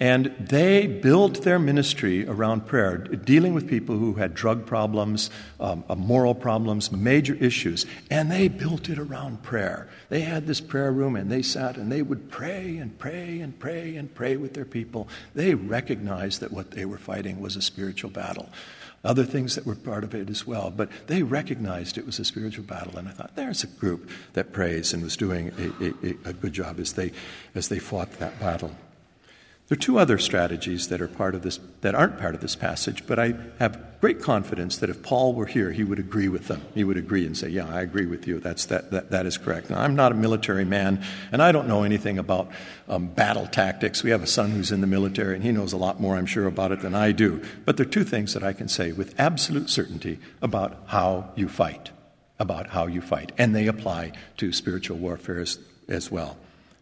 And 0.00 0.34
they 0.40 0.88
built 0.88 1.44
their 1.44 1.60
ministry 1.60 2.26
around 2.26 2.66
prayer, 2.66 2.98
dealing 2.98 3.54
with 3.54 3.68
people 3.68 3.96
who 3.96 4.14
had 4.14 4.34
drug 4.34 4.66
problems, 4.66 5.30
um, 5.60 5.84
uh, 5.88 5.94
moral 5.94 6.34
problems, 6.34 6.90
major 6.90 7.34
issues. 7.34 7.86
And 8.10 8.28
they 8.28 8.48
built 8.48 8.88
it 8.88 8.98
around 8.98 9.44
prayer. 9.44 9.88
They 10.08 10.22
had 10.22 10.48
this 10.48 10.60
prayer 10.60 10.90
room 10.90 11.14
and 11.14 11.30
they 11.30 11.42
sat 11.42 11.76
and 11.76 11.92
they 11.92 12.02
would 12.02 12.32
pray 12.32 12.78
and 12.78 12.98
pray 12.98 13.38
and 13.40 13.56
pray 13.56 13.94
and 13.94 14.12
pray 14.12 14.36
with 14.36 14.54
their 14.54 14.64
people. 14.64 15.08
They 15.36 15.54
recognized 15.54 16.40
that 16.40 16.50
what 16.52 16.72
they 16.72 16.84
were 16.84 16.98
fighting 16.98 17.40
was 17.40 17.54
a 17.54 17.62
spiritual 17.62 18.10
battle 18.10 18.48
other 19.04 19.24
things 19.24 19.54
that 19.54 19.66
were 19.66 19.74
part 19.74 20.04
of 20.04 20.14
it 20.14 20.30
as 20.30 20.46
well. 20.46 20.70
But 20.70 20.90
they 21.06 21.22
recognized 21.22 21.98
it 21.98 22.06
was 22.06 22.18
a 22.18 22.24
spiritual 22.24 22.64
battle, 22.64 22.96
and 22.98 23.08
I 23.08 23.12
thought, 23.12 23.34
there's 23.34 23.64
a 23.64 23.66
group 23.66 24.08
that 24.34 24.52
prays 24.52 24.92
and 24.92 25.02
was 25.02 25.16
doing 25.16 25.52
a, 25.58 26.06
a, 26.06 26.30
a 26.30 26.32
good 26.32 26.52
job 26.52 26.78
as 26.78 26.92
they, 26.92 27.12
as 27.54 27.68
they 27.68 27.78
fought 27.78 28.12
that 28.18 28.38
battle. 28.38 28.72
There 29.72 29.78
are 29.78 29.80
two 29.80 29.98
other 29.98 30.18
strategies 30.18 30.88
that 30.88 31.00
are 31.00 31.08
part 31.08 31.34
of 31.34 31.40
this 31.40 31.58
that 31.80 31.94
aren't 31.94 32.18
part 32.18 32.34
of 32.34 32.42
this 32.42 32.54
passage, 32.54 33.06
but 33.06 33.18
I 33.18 33.32
have 33.58 33.82
great 34.02 34.20
confidence 34.20 34.76
that 34.76 34.90
if 34.90 35.02
Paul 35.02 35.32
were 35.32 35.46
here, 35.46 35.72
he 35.72 35.82
would 35.82 35.98
agree 35.98 36.28
with 36.28 36.46
them. 36.46 36.60
He 36.74 36.84
would 36.84 36.98
agree 36.98 37.24
and 37.24 37.34
say, 37.34 37.48
"Yeah, 37.48 37.66
I 37.66 37.80
agree 37.80 38.04
with 38.04 38.28
you. 38.28 38.38
That's 38.38 38.66
that 38.66 38.90
that, 38.90 39.10
that 39.12 39.24
is 39.24 39.38
correct." 39.38 39.70
Now, 39.70 39.80
I'm 39.80 39.96
not 39.96 40.12
a 40.12 40.14
military 40.14 40.66
man, 40.66 41.02
and 41.32 41.42
I 41.42 41.52
don't 41.52 41.68
know 41.68 41.84
anything 41.84 42.18
about 42.18 42.50
um, 42.86 43.06
battle 43.06 43.46
tactics. 43.46 44.02
We 44.02 44.10
have 44.10 44.22
a 44.22 44.26
son 44.26 44.50
who's 44.50 44.72
in 44.72 44.82
the 44.82 44.86
military, 44.86 45.36
and 45.36 45.42
he 45.42 45.52
knows 45.52 45.72
a 45.72 45.78
lot 45.78 45.98
more, 45.98 46.16
I'm 46.16 46.26
sure, 46.26 46.46
about 46.46 46.72
it 46.72 46.82
than 46.82 46.94
I 46.94 47.12
do. 47.12 47.42
But 47.64 47.78
there 47.78 47.86
are 47.86 47.88
two 47.88 48.04
things 48.04 48.34
that 48.34 48.44
I 48.44 48.52
can 48.52 48.68
say 48.68 48.92
with 48.92 49.18
absolute 49.18 49.70
certainty 49.70 50.18
about 50.42 50.82
how 50.88 51.30
you 51.34 51.48
fight, 51.48 51.88
about 52.38 52.66
how 52.66 52.88
you 52.88 53.00
fight, 53.00 53.32
and 53.38 53.56
they 53.56 53.68
apply 53.68 54.12
to 54.36 54.52
spiritual 54.52 54.98
warfare 54.98 55.40
as, 55.40 55.58
as 55.88 56.10
well. 56.10 56.36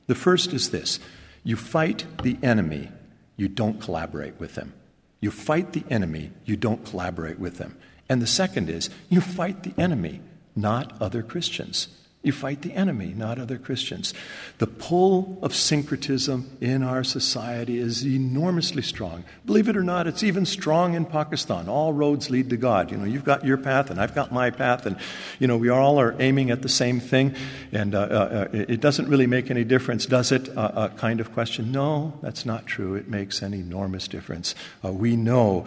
The 0.09 0.17
first 0.17 0.53
is 0.53 0.71
this. 0.71 0.99
You 1.43 1.57
fight 1.57 2.07
the 2.23 2.39
enemy, 2.43 2.91
you 3.37 3.49
don't 3.49 3.81
collaborate 3.81 4.39
with 4.39 4.55
them. 4.55 4.75
You 5.21 5.31
fight 5.31 5.73
the 5.73 5.85
enemy, 5.91 6.33
you 6.45 6.57
don't 6.57 6.85
collaborate 6.85 7.39
with 7.39 7.59
them. 7.59 7.77
And 8.09 8.21
the 8.21 8.27
second 8.27 8.69
is 8.69 8.91
you 9.09 9.21
fight 9.21 9.63
the 9.63 9.81
enemy, 9.81 10.21
not 10.57 11.01
other 11.01 11.23
Christians. 11.23 11.89
You 12.23 12.33
fight 12.33 12.61
the 12.61 12.75
enemy, 12.75 13.15
not 13.17 13.39
other 13.39 13.57
Christians. 13.57 14.13
The 14.59 14.67
pull 14.67 15.39
of 15.41 15.55
syncretism 15.55 16.59
in 16.61 16.83
our 16.83 17.03
society 17.03 17.79
is 17.79 18.05
enormously 18.05 18.83
strong. 18.83 19.25
Believe 19.47 19.71
it 19.71 19.77
or 19.77 19.83
not, 19.83 20.07
it's 20.07 20.23
even 20.23 20.45
strong 20.45 20.93
in 20.93 21.07
Pakistan. 21.07 21.67
All 21.67 21.95
roads 21.95 22.29
lead 22.29 22.51
to 22.51 22.59
God. 22.59 22.91
You 22.91 22.99
know, 22.99 23.05
you've 23.05 23.25
got 23.25 23.47
your 23.47 23.57
path 23.57 23.89
and 23.89 23.99
I've 23.99 24.15
got 24.15 24.33
my 24.33 24.51
path, 24.51 24.85
and 24.85 24.99
you 25.39 25.47
know, 25.47 25.57
we 25.57 25.71
all 25.71 25.99
are 25.99 26.15
aiming 26.19 26.51
at 26.51 26.61
the 26.61 26.69
same 26.69 27.01
thing. 27.01 27.35
And 27.73 27.95
uh, 27.95 28.01
uh, 28.01 28.05
uh 28.05 28.49
it 28.53 28.83
doesn't 28.83 29.09
really 29.09 29.27
make 29.27 29.51
any 29.51 29.65
difference, 29.65 30.05
does 30.05 30.31
it? 30.31 30.51
Uh, 30.51 30.61
uh, 30.61 30.89
kind 30.91 31.21
of 31.21 31.33
question. 31.33 31.73
No, 31.73 32.19
that's 32.21 32.45
not 32.45 32.67
true. 32.67 32.97
It 32.97 33.09
makes 33.09 33.41
an 33.41 33.55
enormous 33.55 34.07
difference. 34.07 34.55
Uh, 34.85 34.93
we 34.93 35.17
know 35.17 35.61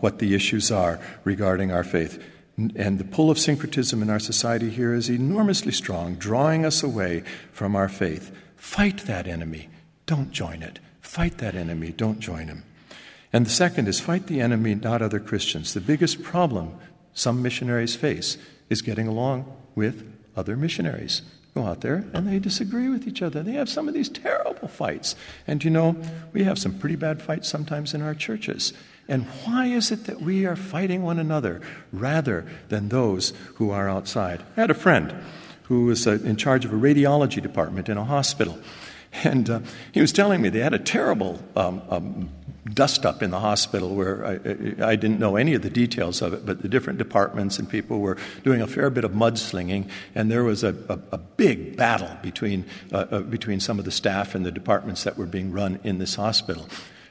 what 0.00 0.18
the 0.18 0.34
issues 0.34 0.70
are 0.70 1.00
regarding 1.24 1.72
our 1.72 1.84
faith. 1.84 2.22
And 2.58 2.98
the 2.98 3.04
pull 3.04 3.30
of 3.30 3.38
syncretism 3.38 4.02
in 4.02 4.10
our 4.10 4.18
society 4.18 4.68
here 4.68 4.92
is 4.92 5.08
enormously 5.08 5.70
strong, 5.70 6.16
drawing 6.16 6.66
us 6.66 6.82
away 6.82 7.22
from 7.52 7.76
our 7.76 7.88
faith. 7.88 8.34
Fight 8.56 9.04
that 9.06 9.28
enemy. 9.28 9.68
Don't 10.06 10.32
join 10.32 10.62
it. 10.62 10.80
Fight 11.00 11.38
that 11.38 11.54
enemy. 11.54 11.92
Don't 11.92 12.18
join 12.18 12.48
him. 12.48 12.64
And 13.32 13.46
the 13.46 13.50
second 13.50 13.86
is 13.86 14.00
fight 14.00 14.26
the 14.26 14.40
enemy, 14.40 14.74
not 14.74 15.02
other 15.02 15.20
Christians. 15.20 15.72
The 15.72 15.80
biggest 15.80 16.22
problem 16.22 16.76
some 17.12 17.42
missionaries 17.42 17.94
face 17.94 18.38
is 18.68 18.82
getting 18.82 19.06
along 19.06 19.54
with 19.76 20.10
other 20.36 20.56
missionaries. 20.56 21.22
Go 21.54 21.64
out 21.64 21.80
there 21.80 22.04
and 22.12 22.26
they 22.26 22.38
disagree 22.38 22.88
with 22.88 23.06
each 23.06 23.22
other. 23.22 23.42
They 23.42 23.52
have 23.52 23.68
some 23.68 23.88
of 23.88 23.94
these 23.94 24.08
terrible 24.08 24.68
fights. 24.68 25.14
And 25.46 25.62
you 25.62 25.70
know, 25.70 25.96
we 26.32 26.44
have 26.44 26.58
some 26.58 26.78
pretty 26.78 26.96
bad 26.96 27.22
fights 27.22 27.48
sometimes 27.48 27.94
in 27.94 28.02
our 28.02 28.14
churches. 28.14 28.72
And 29.08 29.24
why 29.44 29.66
is 29.66 29.90
it 29.90 30.04
that 30.04 30.20
we 30.20 30.44
are 30.44 30.56
fighting 30.56 31.02
one 31.02 31.18
another 31.18 31.62
rather 31.92 32.44
than 32.68 32.90
those 32.90 33.32
who 33.54 33.70
are 33.70 33.88
outside? 33.88 34.42
I 34.56 34.60
had 34.60 34.70
a 34.70 34.74
friend 34.74 35.14
who 35.64 35.86
was 35.86 36.06
uh, 36.06 36.18
in 36.24 36.36
charge 36.36 36.64
of 36.64 36.72
a 36.72 36.76
radiology 36.76 37.42
department 37.42 37.88
in 37.88 37.96
a 37.96 38.04
hospital. 38.04 38.58
And 39.24 39.48
uh, 39.48 39.60
he 39.92 40.02
was 40.02 40.12
telling 40.12 40.42
me 40.42 40.50
they 40.50 40.60
had 40.60 40.74
a 40.74 40.78
terrible 40.78 41.40
um, 41.56 41.82
um, 41.88 42.30
dust 42.74 43.06
up 43.06 43.22
in 43.22 43.30
the 43.30 43.40
hospital 43.40 43.94
where 43.94 44.26
I, 44.26 44.90
I, 44.90 44.96
didn't 44.96 45.18
know 45.18 45.36
any 45.36 45.54
of 45.54 45.62
the 45.62 45.70
details 45.70 46.20
of 46.20 46.34
it, 46.34 46.44
but 46.44 46.60
the 46.60 46.68
different 46.68 46.98
departments 46.98 47.58
and 47.58 47.68
people 47.68 48.00
were 48.00 48.18
doing 48.44 48.60
a 48.60 48.66
fair 48.66 48.90
bit 48.90 49.04
of 49.04 49.12
mudslinging, 49.12 49.88
and 50.14 50.30
there 50.30 50.44
was 50.44 50.62
a, 50.62 50.76
a, 50.90 50.98
a 51.12 51.18
big 51.18 51.76
battle 51.76 52.10
between, 52.22 52.66
uh, 52.92 53.06
uh, 53.10 53.20
between 53.20 53.60
some 53.60 53.78
of 53.78 53.86
the 53.86 53.90
staff 53.90 54.34
and 54.34 54.44
the 54.44 54.52
departments 54.52 55.04
that 55.04 55.16
were 55.16 55.26
being 55.26 55.52
run 55.52 55.78
in 55.82 55.98
this 55.98 56.16
hospital. 56.16 56.68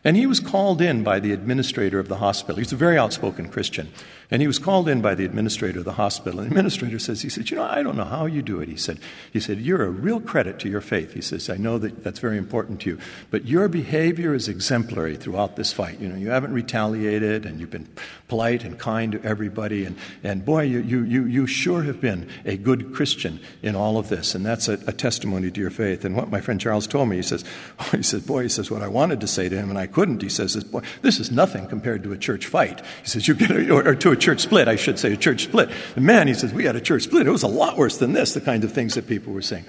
And 0.08 0.16
he 0.16 0.26
was 0.26 0.40
called 0.40 0.82
in 0.82 1.04
by 1.04 1.20
the 1.20 1.34
administrator 1.34 2.00
of 2.00 2.08
the 2.08 2.16
hospital. 2.16 2.60
He's 2.60 2.72
a 2.72 2.78
very 2.78 2.98
outspoken 2.98 3.50
Christian. 3.50 3.92
And 4.30 4.42
he 4.42 4.48
was 4.48 4.60
called 4.60 4.90
in 4.90 5.02
by 5.02 5.16
the 5.16 5.24
administrator 5.24 5.80
of 5.80 5.86
the 5.86 5.94
hospital. 5.94 6.42
And 6.42 6.48
the 6.48 6.52
administrator 6.52 7.00
says, 7.00 7.22
he 7.22 7.30
said, 7.30 7.50
you 7.50 7.56
know, 7.56 7.64
I 7.64 7.82
don't 7.82 7.96
know 7.96 8.04
how 8.04 8.26
you 8.26 8.42
do 8.42 8.60
it. 8.60 8.68
He 8.68 8.76
said, 8.76 9.00
he 9.32 9.40
said, 9.40 9.62
you're 9.62 9.86
a 9.86 9.90
real 9.90 10.20
credit 10.20 10.60
to 10.60 10.70
your 10.70 10.82
faith. 10.82 11.14
He 11.14 11.22
says, 11.22 11.50
I 11.50 11.56
know 11.56 11.78
that 11.78 12.04
that's 12.04 12.20
very 12.20 12.38
important 12.38 12.82
to 12.82 12.90
you. 12.90 13.00
But 13.32 13.46
your 13.46 13.70
behavior 13.70 14.34
is 14.34 14.50
exemplary 14.50 15.16
throughout 15.16 15.56
this 15.56 15.72
fight. 15.72 16.02
You 16.02 16.10
know, 16.10 16.18
you 16.18 16.30
haven't 16.30 16.52
retaliated 16.52 17.46
and 17.46 17.62
you've 17.62 17.70
been 17.70 17.88
polite 18.28 18.66
and 18.66 18.78
kind 18.78 19.14
to 19.14 19.24
everybody. 19.24 19.86
And, 19.86 19.96
and 20.24 20.44
boy, 20.44 20.64
you, 20.64 20.80
you, 20.80 21.04
you, 21.04 21.26
you 21.26 21.48
sure 21.48 21.84
have 21.84 22.02
been 22.02 22.30
a 22.44 22.58
good 22.58 22.94
Christian 22.94 23.40
in 23.62 23.78
all 23.78 23.98
of 23.98 24.10
this. 24.10 24.36
And 24.36 24.46
that's 24.46 24.68
a, 24.68 24.74
a 24.88 24.92
testimony 24.92 25.52
to 25.52 25.62
your 25.62 25.70
faith. 25.70 26.04
And 26.04 26.18
what 26.18 26.30
my 26.30 26.42
friend 26.42 26.60
Charles 26.60 26.86
told 26.86 27.08
me, 27.08 27.16
he 27.16 27.22
says, 27.22 27.46
he 27.92 28.04
said, 28.04 28.26
boy, 28.26 28.44
he 28.44 28.50
says, 28.50 28.70
what 28.70 28.82
I 28.82 28.90
wanted 28.90 29.22
to 29.22 29.28
say 29.28 29.48
to 29.48 29.56
him 29.56 29.70
and 29.70 29.80
I 29.80 29.88
couldn't, 29.88 30.22
he 30.22 30.28
says, 30.28 30.62
boy, 30.66 30.82
this 31.02 31.18
is 31.22 31.32
nothing 31.32 31.66
compared 31.68 32.04
to 32.04 32.12
a 32.12 32.18
church 32.18 32.46
fight. 32.46 32.82
He 33.04 33.08
says, 33.08 33.26
you 33.26 33.34
get, 33.34 33.52
or, 33.52 33.88
or 33.88 33.96
to 33.96 34.12
a 34.12 34.17
a 34.18 34.20
church 34.20 34.42
split, 34.42 34.68
I 34.68 34.76
should 34.76 34.98
say, 35.00 35.14
a 35.14 35.18
church 35.18 35.44
split. 35.44 35.70
The 35.96 36.02
man, 36.02 36.28
he 36.28 36.34
says, 36.34 36.52
we 36.52 36.66
had 36.66 36.76
a 36.76 36.82
church 36.82 37.04
split. 37.04 37.28
It 37.28 37.32
was 37.32 37.44
a 37.44 37.48
lot 37.48 37.78
worse 37.78 37.98
than 37.98 38.14
this, 38.14 38.34
the 38.34 38.42
kind 38.42 38.64
of 38.64 38.72
things 38.72 38.96
that 38.96 39.08
people 39.08 39.32
were 39.32 39.42
saying. 39.42 39.66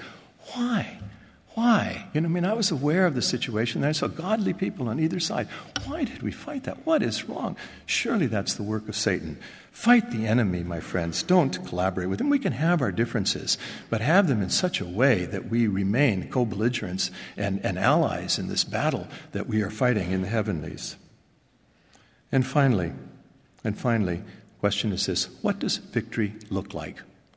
Why? 0.54 0.98
Why? 1.54 2.06
You 2.14 2.20
know, 2.20 2.28
I 2.28 2.30
mean, 2.30 2.44
I 2.44 2.54
was 2.54 2.70
aware 2.70 3.04
of 3.04 3.14
the 3.14 3.22
situation. 3.22 3.84
I 3.84 3.92
saw 3.92 4.06
godly 4.06 4.54
people 4.54 4.88
on 4.88 5.00
either 5.00 5.20
side. 5.20 5.48
Why 5.84 6.04
did 6.04 6.22
we 6.22 6.30
fight 6.30 6.64
that? 6.64 6.86
What 6.86 7.02
is 7.02 7.28
wrong? 7.28 7.56
Surely 7.84 8.26
that's 8.26 8.54
the 8.54 8.62
work 8.62 8.88
of 8.88 8.96
Satan. 8.96 9.38
Fight 9.72 10.10
the 10.10 10.26
enemy, 10.26 10.62
my 10.62 10.80
friends. 10.80 11.22
Don't 11.22 11.64
collaborate 11.66 12.08
with 12.08 12.20
him. 12.20 12.30
We 12.30 12.38
can 12.38 12.52
have 12.52 12.80
our 12.80 12.92
differences, 12.92 13.58
but 13.90 14.00
have 14.00 14.28
them 14.28 14.40
in 14.40 14.50
such 14.50 14.80
a 14.80 14.86
way 14.86 15.24
that 15.26 15.50
we 15.50 15.66
remain 15.66 16.30
co 16.30 16.44
belligerents 16.44 17.10
and, 17.36 17.60
and 17.64 17.78
allies 17.78 18.38
in 18.38 18.48
this 18.48 18.64
battle 18.64 19.08
that 19.32 19.48
we 19.48 19.60
are 19.62 19.70
fighting 19.70 20.12
in 20.12 20.22
the 20.22 20.28
heavenlies. 20.28 20.96
And 22.30 22.46
finally, 22.46 22.92
and 23.64 23.76
finally, 23.76 24.22
question 24.60 24.92
is 24.92 25.06
this 25.06 25.26
what 25.42 25.58
does 25.58 25.76
victory 25.78 26.34
look 26.50 26.74
like? 26.74 26.96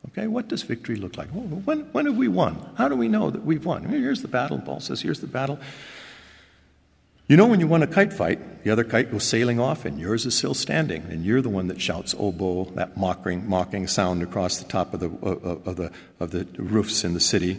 Okay, 0.10 0.28
what 0.28 0.48
does 0.48 0.64
victory 0.64 0.96
look 0.96 1.16
like? 1.16 1.30
When, 1.30 1.82
when 1.92 2.06
have 2.08 2.18
we 2.18 2.28
won? 2.28 2.74
How 2.76 2.90
do 2.90 2.96
we 2.96 3.08
know 3.08 3.30
that 3.30 3.46
we've 3.46 3.64
won? 3.64 3.84
Here's 3.84 4.24
the 4.24 4.28
battle. 4.28 4.60
Paul 4.60 4.80
says, 4.80 5.02
here's 5.02 5.20
the 5.20 5.28
battle. 5.28 5.60
You 7.28 7.38
know, 7.38 7.46
when 7.46 7.60
you 7.60 7.68
won 7.68 7.84
a 7.84 7.88
kite 7.88 8.12
fight, 8.12 8.64
the 8.64 8.72
other 8.72 8.84
kite 8.84 9.12
goes 9.12 9.24
sailing 9.24 9.60
off 9.60 9.86
and 9.86 10.00
yours 10.00 10.26
is 10.26 10.36
still 10.36 10.54
standing, 10.54 11.04
and 11.04 11.24
you're 11.24 11.42
the 11.42 11.50
one 11.50 11.68
that 11.68 11.80
shouts 11.80 12.14
oboe, 12.18 12.66
that 12.76 12.98
mocking, 12.98 13.48
mocking 13.48 13.88
sound 13.88 14.22
across 14.22 14.58
the 14.58 14.68
top 14.68 14.94
of 14.94 15.00
the, 15.00 15.10
uh, 15.24 15.30
uh, 15.30 15.70
of, 15.70 15.76
the, 15.78 15.92
of 16.20 16.32
the 16.32 16.46
roofs 16.58 17.06
in 17.06 17.14
the 17.14 17.22
city. 17.22 17.58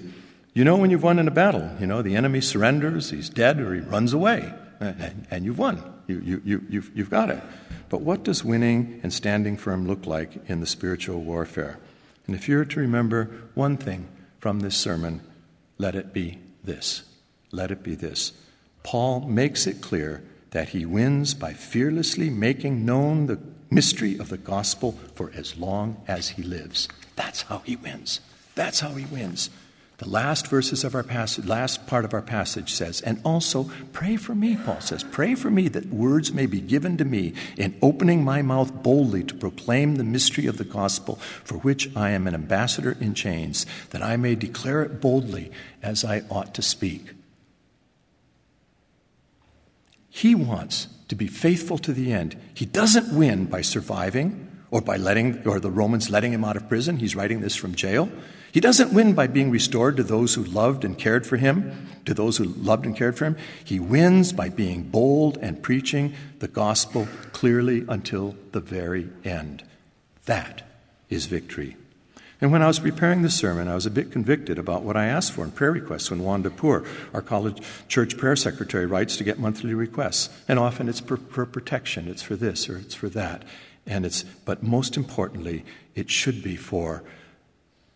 You 0.53 0.65
know 0.65 0.77
when 0.77 0.91
you've 0.91 1.03
won 1.03 1.19
in 1.19 1.27
a 1.27 1.31
battle. 1.31 1.71
You 1.81 1.87
know, 1.87 2.03
the 2.03 2.17
enemy 2.17 2.43
surrenders, 2.43 3.11
he's 3.11 3.31
dead, 3.31 3.61
or 3.61 3.73
he 3.73 3.81
runs 3.81 4.13
away, 4.13 4.53
and, 4.81 5.27
and 5.31 5.45
you've 5.45 5.59
won. 5.59 5.83
You, 6.07 6.21
you, 6.21 6.43
you, 6.45 6.65
you've, 6.69 6.91
you've 6.95 7.11
got 7.11 7.31
it. 7.31 7.43
But 7.93 8.01
what 8.01 8.23
does 8.23 8.43
winning 8.43 9.01
and 9.03 9.13
standing 9.13 9.59
firm 9.59 9.87
look 9.87 10.07
like 10.07 10.49
in 10.49 10.61
the 10.61 10.67
spiritual 10.67 11.21
warfare? 11.21 11.79
And 12.27 12.35
if 12.35 12.49
you're 12.49 12.65
to 12.65 12.81
remember 12.81 13.25
one 13.53 13.77
thing 13.77 14.09
from 14.41 14.61
this 14.61 14.79
sermon, 14.79 15.21
let 15.77 15.95
it 15.95 16.15
be 16.15 16.39
this. 16.65 17.03
Let 17.51 17.71
it 17.71 17.83
be 17.83 17.95
this. 17.95 18.33
Paul 18.83 19.29
makes 19.29 19.67
it 19.67 19.83
clear 19.83 20.23
that 20.53 20.71
he 20.71 20.87
wins 20.87 21.35
by 21.35 21.53
fearlessly 21.53 22.31
making 22.31 22.87
known 22.87 23.27
the 23.27 23.39
mystery 23.71 24.17
of 24.17 24.31
the 24.31 24.39
gospel 24.39 24.93
for 25.15 25.31
as 25.35 25.59
long 25.59 26.03
as 26.09 26.31
he 26.31 26.43
lives. 26.43 26.89
That's 27.15 27.43
how 27.43 27.59
he 27.59 27.77
wins. 27.77 28.21
That's 28.55 28.81
how 28.81 28.95
he 28.95 29.05
wins. 29.05 29.51
The 30.03 30.09
last 30.09 30.49
verses 30.49 30.83
of 30.83 30.97
our 30.97 31.05
passage, 31.05 31.47
last 31.47 31.87
part 31.87 32.05
of 32.05 32.13
our 32.13 32.23
passage 32.23 32.75
says, 32.75 33.01
and 33.03 33.21
also 33.25 33.71
pray 33.93 34.17
for 34.17 34.35
me, 34.35 34.57
Paul 34.57 34.81
says, 34.81 35.05
pray 35.05 35.37
for 35.37 35.49
me 35.49 35.69
that 35.69 35.93
words 35.93 36.33
may 36.33 36.47
be 36.47 36.61
given 36.61 36.97
to 36.97 37.05
me 37.05 37.35
in 37.57 37.79
opening 37.81 38.25
my 38.25 38.43
mouth 38.43 38.83
boldly 38.83 39.23
to 39.23 39.35
proclaim 39.37 39.95
the 39.95 40.03
mystery 40.03 40.47
of 40.49 40.59
the 40.59 40.65
gospel, 40.65 41.21
for 41.45 41.59
which 41.59 41.95
I 41.97 42.11
am 42.11 42.27
an 42.27 42.35
ambassador 42.35 42.97
in 42.99 43.15
chains, 43.15 43.65
that 43.91 44.03
I 44.03 44.17
may 44.17 44.35
declare 44.35 44.83
it 44.83 45.01
boldly 45.01 45.53
as 45.85 46.05
I 46.05 46.25
ought 46.29 46.53
to 46.55 46.63
speak. 46.63 47.13
He 50.11 50.35
wants 50.35 50.89
to 51.07 51.15
be 51.15 51.29
faithful 51.29 51.79
to 51.79 51.93
the 51.93 52.13
end. 52.13 52.37
He 52.55 52.67
doesn't 52.67 53.17
win 53.17 53.45
by 53.45 53.61
surviving 53.61 54.51
or 54.73 54.81
by 54.81 54.97
letting, 54.97 55.47
or 55.47 55.61
the 55.61 55.71
Romans 55.71 56.11
letting 56.11 56.33
him 56.33 56.45
out 56.45 56.57
of 56.57 56.69
prison. 56.69 56.97
He's 56.97 57.15
writing 57.15 57.41
this 57.41 57.55
from 57.55 57.77
jail. 57.77 58.09
He 58.53 58.61
doesn't 58.61 58.93
win 58.93 59.15
by 59.15 59.29
being 59.29 59.51
restored 59.51 59.97
to 59.97 60.03
those 60.03 60.35
who 60.35 60.45
loved 60.45 60.85
and 60.85 60.97
cared 60.97 61.27
for 61.27 61.39
him, 61.39 61.89
to 62.05 62.13
those 62.13 62.37
who 62.37 62.45
loved 62.45 62.85
and 62.85 62.95
cared 62.95 63.17
for 63.17 63.25
him. 63.25 63.37
He 63.65 63.81
wins 63.81 64.35
by 64.35 64.51
being 64.51 64.83
bold 64.83 65.39
and 65.39 65.63
preaching 65.63 66.13
the 66.39 66.49
gospel 66.49 67.09
clearly 67.33 67.87
until 67.89 68.37
the 68.53 68.61
very 68.61 69.09
end. 69.25 69.65
That 70.27 70.63
is 71.09 71.27
victory. 71.27 71.77
And 72.43 72.53
when 72.53 72.61
I 72.61 72.67
was 72.67 72.81
preparing 72.81 73.23
the 73.23 73.31
sermon, 73.31 73.69
I 73.69 73.75
was 73.75 73.87
a 73.87 73.91
bit 73.91 74.13
convicted 74.13 74.59
about 74.59 74.83
what 74.83 74.97
I 74.97 75.07
asked 75.07 75.33
for 75.33 75.45
in 75.45 75.53
prayer 75.53 75.71
requests 75.71 76.11
when 76.11 76.23
Wanda 76.23 76.51
Poor, 76.51 76.85
our 77.15 77.23
college 77.23 77.63
church 77.89 78.19
prayer 78.19 78.37
secretary, 78.37 78.85
writes 78.85 79.17
to 79.17 79.25
get 79.25 79.39
monthly 79.39 79.73
requests. 79.73 80.29
And 80.47 80.59
often 80.59 80.89
it's 80.91 81.01
for, 81.01 81.17
for 81.17 81.47
protection, 81.47 82.07
it's 82.07 82.23
for 82.23 82.37
this 82.37 82.69
or 82.69 82.77
it's 82.77 82.95
for 82.97 83.09
that. 83.11 83.45
And 83.87 84.05
it's, 84.05 84.25
but 84.45 84.63
most 84.63 84.97
importantly, 84.97 85.65
it 85.95 86.11
should 86.11 86.43
be 86.43 86.57
for 86.57 87.03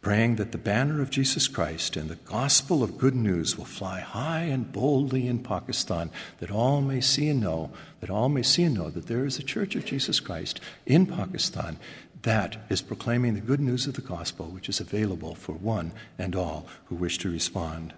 praying 0.07 0.37
that 0.37 0.53
the 0.53 0.59
banner 0.59 1.03
of 1.03 1.11
Jesus 1.11 1.49
Christ 1.49 1.97
and 1.97 2.09
the 2.09 2.15
gospel 2.15 2.85
of 2.85 2.97
good 2.97 3.17
news 3.17 3.59
will 3.59 3.65
fly 3.65 3.99
high 3.99 4.43
and 4.43 4.71
boldly 4.71 5.27
in 5.27 5.41
Pakistan, 5.41 6.13
that 6.39 6.49
all 6.49 6.81
may 6.81 7.01
see 7.01 7.29
and 7.29 7.41
know, 7.41 7.73
that 7.99 8.09
all 8.09 8.29
may 8.29 8.45
see 8.45 8.63
and 8.63 8.77
know 8.77 8.89
that 8.89 9.09
there 9.09 9.25
is 9.25 9.37
a 9.37 9.43
church 9.43 9.75
of 9.75 9.85
Jesus 9.85 10.21
Christ 10.21 10.61
in 10.87 11.07
Pakistan 11.07 11.77
that 12.23 12.57
is 12.69 12.83
proclaiming 12.83 13.35
the 13.35 13.41
good 13.41 13.59
news 13.59 13.89
of 13.89 13.95
the 13.95 14.01
gospel, 14.01 14.47
which 14.47 14.69
is 14.69 14.79
available 14.79 15.35
for 15.35 15.55
one 15.55 15.91
and 16.17 16.37
all 16.37 16.69
who 16.85 16.95
wish 16.95 17.19
to 17.19 17.29
respond. 17.29 17.93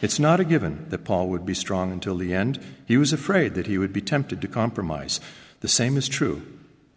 It's 0.00 0.20
not 0.20 0.38
a 0.38 0.44
given 0.44 0.86
that 0.90 1.02
Paul 1.02 1.26
would 1.30 1.44
be 1.44 1.54
strong 1.54 1.90
until 1.90 2.16
the 2.16 2.32
end. 2.32 2.60
He 2.86 2.96
was 2.96 3.12
afraid 3.12 3.54
that 3.54 3.66
he 3.66 3.78
would 3.78 3.92
be 3.92 4.00
tempted 4.00 4.40
to 4.42 4.46
compromise. 4.46 5.20
The 5.58 5.66
same 5.66 5.96
is 5.96 6.08
true, 6.08 6.42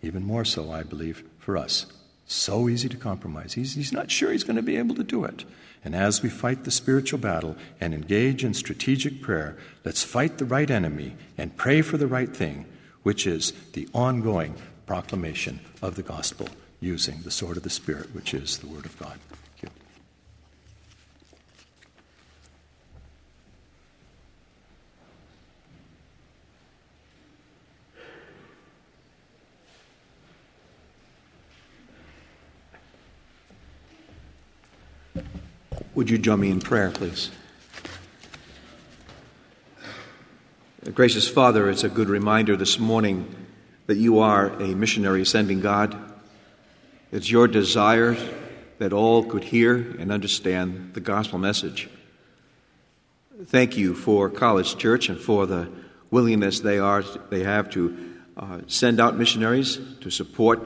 even 0.04 0.24
more 0.24 0.46
so, 0.46 0.72
I 0.72 0.84
believe, 0.84 1.24
for 1.40 1.58
us. 1.58 1.88
So 2.28 2.68
easy 2.68 2.90
to 2.90 2.98
compromise. 2.98 3.54
He's, 3.54 3.76
he's 3.76 3.92
not 3.92 4.10
sure 4.10 4.32
he's 4.32 4.44
going 4.44 4.56
to 4.56 4.62
be 4.62 4.78
able 4.78 4.96
to 4.96 5.04
do 5.04 5.24
it. 5.26 5.46
And 5.84 5.96
as 5.96 6.24
we 6.24 6.30
fight 6.30 6.64
the 6.64 6.72
spiritual 6.72 7.20
battle 7.20 7.56
and 7.80 7.94
engage 7.94 8.44
in 8.44 8.56
strategic 8.56 9.22
prayer, 9.22 9.56
let's 9.84 10.04
fight 10.04 10.40
the 10.40 10.46
right 10.46 10.70
enemy 10.70 11.16
and 11.38 11.56
pray 11.56 11.84
for 11.84 11.98
the 11.98 12.08
right 12.08 12.36
thing, 12.36 12.66
which 13.04 13.28
is 13.28 13.54
the 13.74 13.88
ongoing 13.94 14.56
proclamation 14.88 15.60
of 15.84 15.96
the 15.96 16.04
gospel 16.04 16.48
using 16.80 17.22
the 17.22 17.32
sword 17.32 17.58
of 17.58 17.64
the 17.64 17.70
Spirit, 17.70 18.14
which 18.16 18.34
is 18.34 18.58
the 18.58 18.68
Word 18.68 18.86
of 18.86 18.98
God. 18.98 19.20
Would 35.96 36.10
you 36.10 36.18
join 36.18 36.42
me 36.42 36.50
in 36.50 36.60
prayer, 36.60 36.92
please? 36.92 37.32
Gracious 40.94 41.26
Father, 41.26 41.70
it's 41.70 41.86
a 41.86 41.90
good 41.90 42.10
reminder 42.10 42.58
this 42.58 42.78
morning 42.78 43.34
that 43.88 43.96
you 43.96 44.20
are 44.20 44.48
a 44.62 44.76
missionary 44.76 45.24
sending 45.24 45.62
God. 45.62 45.96
It's 47.14 47.32
your 47.32 47.48
desire 47.48 48.18
that 48.78 48.92
all 48.92 49.24
could 49.24 49.46
hear 49.46 49.78
and 49.98 50.12
understand 50.12 50.96
the 50.96 51.00
gospel 51.00 51.40
message. 51.40 51.90
Thank 53.46 53.78
you 53.78 53.94
for 53.94 54.30
College 54.30 54.78
Church 54.78 55.08
and 55.08 55.18
for 55.18 55.46
the 55.46 55.72
willingness 56.12 56.60
they 56.60 56.78
are 56.78 57.04
they 57.30 57.44
have 57.44 57.70
to 57.70 58.16
uh, 58.36 58.60
send 58.68 59.00
out 59.00 59.18
missionaries 59.18 59.80
to 60.02 60.10
support 60.10 60.60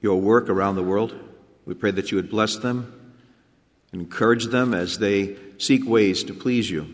your 0.00 0.18
work 0.18 0.48
around 0.48 0.76
the 0.76 0.82
world. 0.82 1.14
We 1.66 1.74
pray 1.74 1.90
that 1.90 2.10
you 2.10 2.16
would 2.16 2.30
bless 2.30 2.56
them 2.56 3.05
Encourage 4.00 4.46
them 4.46 4.74
as 4.74 4.98
they 4.98 5.36
seek 5.56 5.88
ways 5.88 6.22
to 6.24 6.34
please 6.34 6.70
you. 6.70 6.86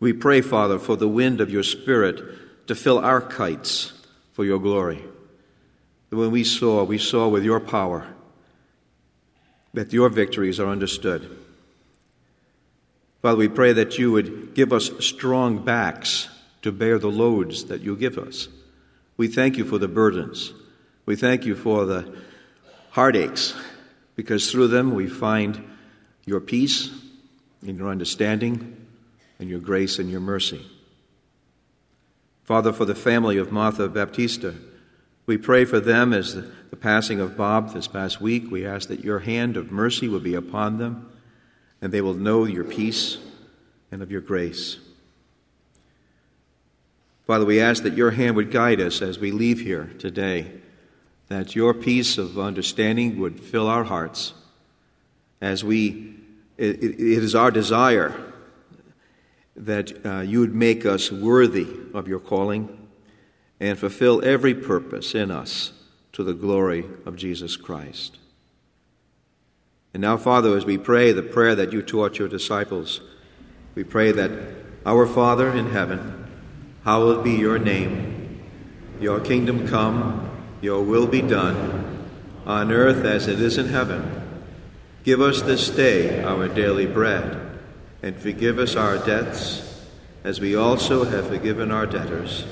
We 0.00 0.12
pray, 0.12 0.40
Father, 0.40 0.76
for 0.80 0.96
the 0.96 1.08
wind 1.08 1.40
of 1.40 1.50
your 1.50 1.62
Spirit 1.62 2.66
to 2.66 2.74
fill 2.74 2.98
our 2.98 3.20
kites 3.20 3.92
for 4.32 4.44
your 4.44 4.58
glory. 4.58 5.04
when 6.08 6.32
we 6.32 6.42
saw, 6.42 6.82
we 6.82 6.98
saw 6.98 7.28
with 7.28 7.44
your 7.44 7.60
power 7.60 8.08
that 9.72 9.92
your 9.92 10.08
victories 10.08 10.58
are 10.58 10.68
understood. 10.68 11.38
Father, 13.22 13.38
we 13.38 13.48
pray 13.48 13.72
that 13.72 13.98
you 13.98 14.10
would 14.10 14.54
give 14.54 14.72
us 14.72 14.90
strong 14.98 15.64
backs 15.64 16.28
to 16.62 16.72
bear 16.72 16.98
the 16.98 17.10
loads 17.10 17.66
that 17.66 17.82
you 17.82 17.94
give 17.94 18.18
us. 18.18 18.48
We 19.16 19.28
thank 19.28 19.56
you 19.56 19.64
for 19.64 19.78
the 19.78 19.86
burdens. 19.86 20.52
We 21.06 21.14
thank 21.14 21.46
you 21.46 21.54
for 21.54 21.84
the 21.84 22.16
heartaches 22.90 23.54
because 24.16 24.50
through 24.50 24.68
them 24.68 24.94
we 24.94 25.06
find 25.08 25.64
your 26.24 26.40
peace 26.40 26.90
and 27.66 27.78
your 27.78 27.88
understanding 27.88 28.76
and 29.38 29.48
your 29.48 29.60
grace 29.60 29.98
and 29.98 30.10
your 30.10 30.20
mercy. 30.20 30.64
Father, 32.44 32.72
for 32.72 32.84
the 32.84 32.94
family 32.94 33.36
of 33.36 33.52
Martha 33.52 33.88
Baptista, 33.88 34.54
we 35.26 35.38
pray 35.38 35.64
for 35.64 35.78
them 35.78 36.12
as 36.12 36.34
the, 36.34 36.50
the 36.70 36.76
passing 36.76 37.20
of 37.20 37.36
Bob 37.36 37.72
this 37.72 37.86
past 37.86 38.20
week. 38.20 38.50
We 38.50 38.66
ask 38.66 38.88
that 38.88 39.04
your 39.04 39.20
hand 39.20 39.56
of 39.56 39.70
mercy 39.70 40.08
will 40.08 40.20
be 40.20 40.34
upon 40.34 40.78
them 40.78 41.10
and 41.80 41.92
they 41.92 42.00
will 42.00 42.14
know 42.14 42.44
your 42.44 42.64
peace 42.64 43.18
and 43.92 44.02
of 44.02 44.10
your 44.10 44.20
grace. 44.20 44.78
Father, 47.26 47.44
we 47.44 47.60
ask 47.60 47.84
that 47.84 47.96
your 47.96 48.10
hand 48.10 48.34
would 48.36 48.50
guide 48.50 48.80
us 48.80 49.00
as 49.02 49.18
we 49.18 49.30
leave 49.30 49.60
here 49.60 49.92
today 49.98 50.50
that 51.30 51.54
your 51.54 51.72
peace 51.72 52.18
of 52.18 52.40
understanding 52.40 53.20
would 53.20 53.38
fill 53.38 53.68
our 53.68 53.84
hearts 53.84 54.32
as 55.40 55.62
we, 55.62 56.16
it, 56.58 56.82
it 56.82 57.00
is 57.00 57.36
our 57.36 57.52
desire 57.52 58.12
that 59.54 60.04
uh, 60.04 60.20
you 60.22 60.40
would 60.40 60.54
make 60.54 60.84
us 60.84 61.12
worthy 61.12 61.68
of 61.94 62.08
your 62.08 62.18
calling 62.18 62.88
and 63.60 63.78
fulfill 63.78 64.24
every 64.24 64.56
purpose 64.56 65.14
in 65.14 65.30
us 65.30 65.72
to 66.12 66.24
the 66.24 66.34
glory 66.34 66.84
of 67.06 67.14
Jesus 67.14 67.56
Christ. 67.56 68.18
And 69.94 70.00
now, 70.00 70.16
Father, 70.16 70.56
as 70.56 70.64
we 70.64 70.78
pray 70.78 71.12
the 71.12 71.22
prayer 71.22 71.54
that 71.54 71.72
you 71.72 71.80
taught 71.80 72.18
your 72.18 72.28
disciples, 72.28 73.02
we 73.76 73.84
pray 73.84 74.10
that 74.10 74.32
our 74.84 75.06
Father 75.06 75.52
in 75.52 75.70
heaven, 75.70 76.26
hallowed 76.82 77.22
be 77.22 77.34
your 77.34 77.60
name, 77.60 78.42
your 78.98 79.20
kingdom 79.20 79.68
come, 79.68 80.26
your 80.60 80.82
will 80.82 81.06
be 81.06 81.22
done, 81.22 82.08
on 82.46 82.72
earth 82.72 83.04
as 83.04 83.28
it 83.28 83.40
is 83.40 83.58
in 83.58 83.68
heaven. 83.68 84.22
Give 85.04 85.20
us 85.20 85.42
this 85.42 85.70
day 85.70 86.22
our 86.22 86.48
daily 86.48 86.86
bread, 86.86 87.58
and 88.02 88.16
forgive 88.16 88.58
us 88.58 88.76
our 88.76 88.98
debts, 88.98 89.86
as 90.24 90.40
we 90.40 90.54
also 90.54 91.04
have 91.04 91.28
forgiven 91.28 91.70
our 91.70 91.86
debtors. 91.86 92.44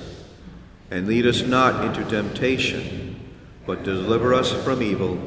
And 0.91 1.07
lead 1.07 1.27
us 1.27 1.43
not 1.43 1.85
into 1.85 2.09
temptation, 2.09 3.21
but 3.67 3.83
deliver 3.83 4.33
us 4.33 4.53
from 4.65 4.83
evil. 4.83 5.19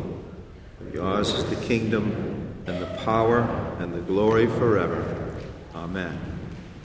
Yours 0.92 1.30
is 1.34 1.46
the 1.46 1.66
kingdom, 1.68 2.64
and 2.66 2.82
the 2.82 2.98
power, 3.04 3.42
and 3.80 3.94
the 3.94 4.02
glory 4.02 4.48
forever. 4.48 5.36
Amen. 5.76 6.20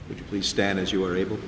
Would 0.07 0.19
you 0.19 0.23
please 0.25 0.47
stand 0.47 0.79
as 0.79 0.91
you 0.91 1.03
are 1.05 1.15
able? 1.15 1.39